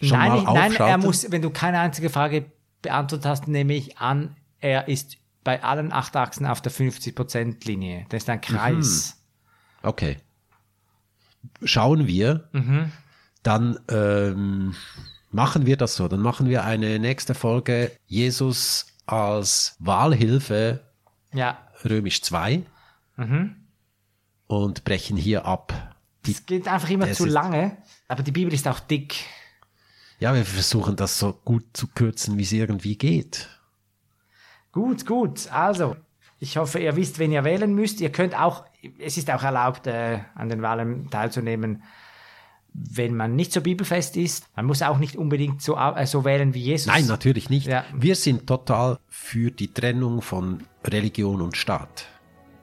Schon 0.00 0.18
nein, 0.18 0.44
mal 0.44 0.54
nein, 0.54 0.74
er 0.76 0.98
muss, 0.98 1.30
wenn 1.30 1.42
du 1.42 1.50
keine 1.50 1.78
einzige 1.80 2.10
Frage 2.10 2.46
beantwortet 2.82 3.26
hast, 3.26 3.48
nehme 3.48 3.74
ich 3.74 3.98
an, 3.98 4.36
er 4.60 4.88
ist 4.88 5.16
bei 5.44 5.62
allen 5.62 5.92
acht 5.92 6.16
Achsen 6.16 6.46
auf 6.46 6.60
der 6.60 6.72
50%-Linie. 6.72 8.06
Das 8.08 8.24
ist 8.24 8.28
ein 8.30 8.40
Kreis. 8.40 9.16
Mhm. 9.82 9.88
Okay. 9.88 10.16
Schauen 11.64 12.06
wir. 12.06 12.48
Mhm. 12.52 12.92
Dann 13.42 13.78
ähm, 13.88 14.74
machen 15.30 15.66
wir 15.66 15.76
das 15.76 15.96
so. 15.96 16.08
Dann 16.08 16.20
machen 16.20 16.48
wir 16.48 16.64
eine 16.64 16.98
nächste 16.98 17.34
Folge 17.34 17.92
Jesus 18.06 18.86
als 19.06 19.76
Wahlhilfe 19.78 20.84
ja. 21.32 21.58
römisch 21.84 22.22
2 22.22 22.62
mhm. 23.16 23.56
und 24.46 24.84
brechen 24.84 25.16
hier 25.16 25.46
ab. 25.46 25.96
Es 26.28 26.44
geht 26.44 26.68
einfach 26.68 26.90
immer 26.90 27.10
zu 27.12 27.24
lange, 27.24 27.78
aber 28.08 28.22
die 28.22 28.32
Bibel 28.32 28.52
ist 28.52 28.68
auch 28.68 28.80
dick. 28.80 29.24
Ja, 30.20 30.34
wir 30.34 30.44
versuchen 30.44 30.96
das 30.96 31.18
so 31.18 31.32
gut 31.32 31.64
zu 31.72 31.88
kürzen, 31.88 32.36
wie 32.36 32.42
es 32.42 32.52
irgendwie 32.52 32.96
geht. 32.96 33.48
Gut, 34.70 35.06
gut. 35.06 35.50
Also, 35.50 35.96
ich 36.38 36.58
hoffe, 36.58 36.78
ihr 36.78 36.94
wisst, 36.94 37.18
wen 37.18 37.32
ihr 37.32 37.42
wählen 37.42 37.74
müsst. 37.74 38.00
Ihr 38.02 38.12
könnt 38.12 38.38
auch, 38.38 38.64
es 38.98 39.16
ist 39.16 39.30
auch 39.30 39.42
erlaubt, 39.42 39.86
äh, 39.86 40.18
an 40.34 40.50
den 40.50 40.60
Wahlen 40.60 41.08
teilzunehmen, 41.10 41.82
wenn 42.74 43.16
man 43.16 43.34
nicht 43.34 43.50
so 43.50 43.62
bibelfest 43.62 44.18
ist. 44.18 44.46
Man 44.54 44.66
muss 44.66 44.82
auch 44.82 44.98
nicht 44.98 45.16
unbedingt 45.16 45.62
so, 45.62 45.76
äh, 45.76 46.06
so 46.06 46.24
wählen 46.26 46.52
wie 46.52 46.60
Jesus. 46.60 46.86
Nein, 46.86 47.06
natürlich 47.06 47.48
nicht. 47.48 47.66
Ja. 47.66 47.84
Wir 47.94 48.14
sind 48.14 48.46
total 48.46 48.98
für 49.08 49.50
die 49.50 49.72
Trennung 49.72 50.20
von 50.20 50.62
Religion 50.84 51.40
und 51.40 51.56
Staat. 51.56 52.06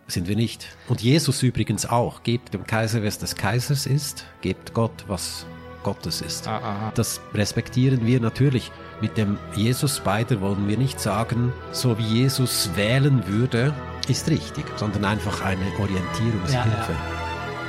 Sind 0.06 0.28
wir 0.28 0.36
nicht. 0.36 0.78
Und 0.88 1.02
Jesus 1.02 1.42
übrigens 1.42 1.88
auch. 1.88 2.22
Gebt 2.22 2.54
dem 2.54 2.66
Kaiser, 2.66 3.04
was 3.04 3.18
des 3.18 3.36
Kaisers 3.36 3.88
ist. 3.88 4.26
Gebt 4.42 4.74
Gott, 4.74 5.04
was 5.08 5.46
Gottes 5.84 6.22
ist. 6.22 6.48
Ah, 6.48 6.60
ah, 6.64 6.76
ah. 6.88 6.92
Das 6.96 7.22
respektieren 7.34 8.06
wir 8.06 8.20
natürlich. 8.20 8.72
Mit 9.02 9.18
dem 9.18 9.38
Jesus-Spider 9.56 10.42
wollen 10.42 10.68
wir 10.68 10.78
nicht 10.78 11.00
sagen, 11.00 11.54
so 11.72 11.98
wie 11.98 12.04
Jesus 12.04 12.72
wählen 12.76 13.28
würde, 13.28 13.74
ist 14.08 14.30
richtig, 14.30 14.66
sondern 14.76 15.06
einfach 15.06 15.44
eine 15.44 15.66
Orientierungshilfe. 15.80 16.54
Ja, 16.54 16.66
ja. 16.66 17.18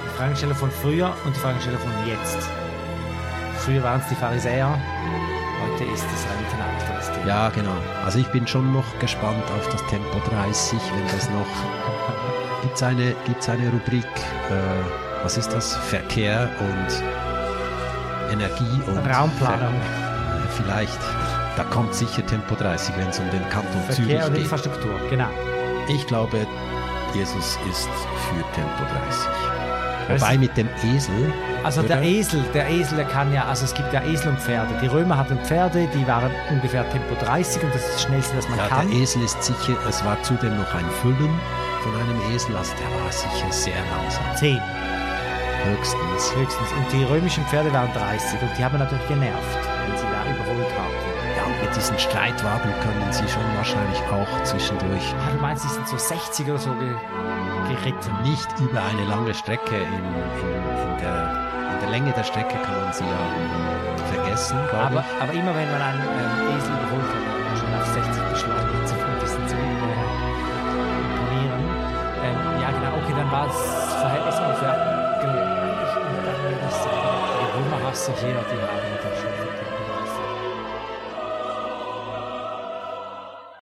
Die 0.04 0.16
Fragestellung 0.16 0.56
von 0.56 0.70
früher 0.70 1.14
und 1.24 1.36
die 1.36 1.40
Fragestellung 1.40 1.80
von 1.80 1.92
jetzt. 2.06 2.38
Früher 3.58 3.82
waren 3.82 4.00
es 4.00 4.08
die 4.08 4.14
Pharisäer, 4.14 4.78
heute 5.62 5.84
ist 5.84 6.04
es 6.14 6.26
ein 6.26 6.44
internationales 6.44 7.06
Thema. 7.12 7.26
Ja, 7.26 7.48
genau. 7.50 7.76
Also 8.04 8.18
ich 8.18 8.28
bin 8.28 8.46
schon 8.46 8.72
noch 8.72 8.98
gespannt 8.98 9.44
auf 9.56 9.68
das 9.68 9.84
Tempo 9.86 10.18
30, 10.30 10.78
wenn 10.94 11.06
das 11.06 11.28
noch... 11.30 11.46
Gibt 12.62 12.74
es 12.74 12.82
eine, 12.82 13.14
gibt's 13.24 13.48
eine 13.48 13.70
Rubrik, 13.70 14.04
äh, 14.04 15.22
was 15.22 15.36
ist 15.36 15.50
das? 15.50 15.76
Verkehr 15.76 16.50
und 16.58 17.27
Energie 18.30 18.82
und 18.86 18.98
Raumplanung. 18.98 19.74
Ver 19.80 20.08
vielleicht. 20.62 20.98
Da 21.56 21.64
kommt 21.64 21.94
sicher 21.94 22.24
Tempo 22.24 22.54
30, 22.54 22.96
wenn 22.96 23.08
es 23.08 23.18
um 23.18 23.28
den 23.30 23.42
Kanton 23.48 23.82
Verkehr 23.86 23.94
Zürich 23.94 24.24
und 24.26 24.36
Infrastruktur, 24.36 25.00
genau. 25.10 25.28
Ich 25.88 26.06
glaube, 26.06 26.46
Jesus 27.14 27.58
ist 27.68 27.88
für 27.88 28.44
Tempo 28.54 28.84
30. 30.08 30.20
Wobei 30.20 30.38
mit 30.38 30.56
dem 30.56 30.68
Esel. 30.84 31.32
Also 31.64 31.82
der 31.82 32.02
Esel, 32.02 32.42
der 32.54 32.68
Esel, 32.70 32.96
der 32.96 33.06
kann 33.06 33.32
ja, 33.32 33.44
also 33.44 33.64
es 33.64 33.74
gibt 33.74 33.92
ja 33.92 34.02
Esel 34.04 34.28
und 34.28 34.40
Pferde. 34.40 34.72
Die 34.80 34.86
Römer 34.86 35.18
hatten 35.18 35.38
Pferde, 35.40 35.88
die 35.94 36.06
waren 36.06 36.30
ungefähr 36.50 36.88
Tempo 36.90 37.14
30 37.20 37.62
und 37.62 37.74
das 37.74 37.82
ist 37.82 37.94
das 37.94 38.02
Schnellste, 38.04 38.36
was 38.36 38.48
man 38.48 38.58
ja, 38.58 38.68
kann. 38.68 38.90
Der 38.90 39.00
Esel 39.00 39.22
ist 39.22 39.42
sicher, 39.42 39.76
es 39.86 40.04
war 40.04 40.22
zudem 40.22 40.56
noch 40.56 40.72
ein 40.74 40.86
Füllen 41.02 41.40
von 41.82 41.94
einem 41.94 42.34
Esel, 42.34 42.56
also 42.56 42.72
der 42.76 43.04
war 43.04 43.12
sicher 43.12 43.52
sehr 43.52 43.82
langsam. 43.90 44.36
Zehn. 44.36 44.60
Höchstens. 45.64 46.34
Höchstens. 46.34 46.72
Und 46.72 46.92
die 46.92 47.04
römischen 47.04 47.44
Pferde 47.46 47.72
waren 47.72 47.92
30 47.92 48.40
und 48.42 48.50
die 48.56 48.64
haben 48.64 48.78
natürlich 48.78 49.08
genervt, 49.08 49.58
wenn 49.86 49.96
sie 49.96 50.06
da 50.06 50.22
überholt 50.30 50.72
haben. 50.78 50.94
Ja, 51.36 51.44
und 51.44 51.60
mit 51.62 51.74
diesen 51.74 51.98
Streitwagen 51.98 52.72
können 52.80 53.12
sie 53.12 53.28
schon 53.28 53.42
wahrscheinlich 53.56 54.00
auch 54.10 54.42
zwischendurch. 54.44 55.14
Ah, 55.18 55.32
du 55.34 55.40
meinst, 55.40 55.62
sie 55.64 55.74
sind 55.74 55.88
so 55.88 55.98
60 55.98 56.48
oder 56.48 56.58
so 56.58 56.70
ge 56.74 56.94
geritten? 57.68 58.12
Nicht 58.22 58.48
über 58.60 58.82
eine 58.82 59.04
lange 59.04 59.34
Strecke. 59.34 59.76
In, 59.76 59.84
in, 59.84 60.54
in, 60.54 60.98
der, 61.02 61.48
in 61.74 61.80
der 61.80 61.90
Länge 61.90 62.12
der 62.12 62.24
Strecke 62.24 62.56
kann 62.64 62.80
man 62.80 62.92
sie 62.92 63.04
ja 63.04 63.22
vergessen, 64.08 64.58
aber, 64.72 65.04
ich. 65.04 65.22
aber 65.22 65.32
immer 65.32 65.54
wenn 65.54 65.70
man 65.70 65.82
einen 65.82 66.00
ähm, 66.00 66.56
Esel 66.56 66.72
überholt 66.72 67.10
hat, 67.12 67.22
man 67.44 67.56
schon 67.56 67.74
auf 67.74 67.86
60 67.86 68.22
beschleunigt, 68.30 68.88
so 68.88 68.94
ein 68.94 69.18
bisschen 69.20 69.48
zu 69.48 69.54
äh, 69.54 69.58
imponieren. 71.04 71.62
Ähm, 72.24 72.38
ja, 72.62 72.70
genau, 72.70 72.96
okay, 72.96 73.14
dann 73.16 73.30
war 73.30 73.46
das 73.46 73.60
Verhältnis 74.00 74.38
seguir 77.98 78.36
ao 78.36 78.44
Teatro. 78.44 79.17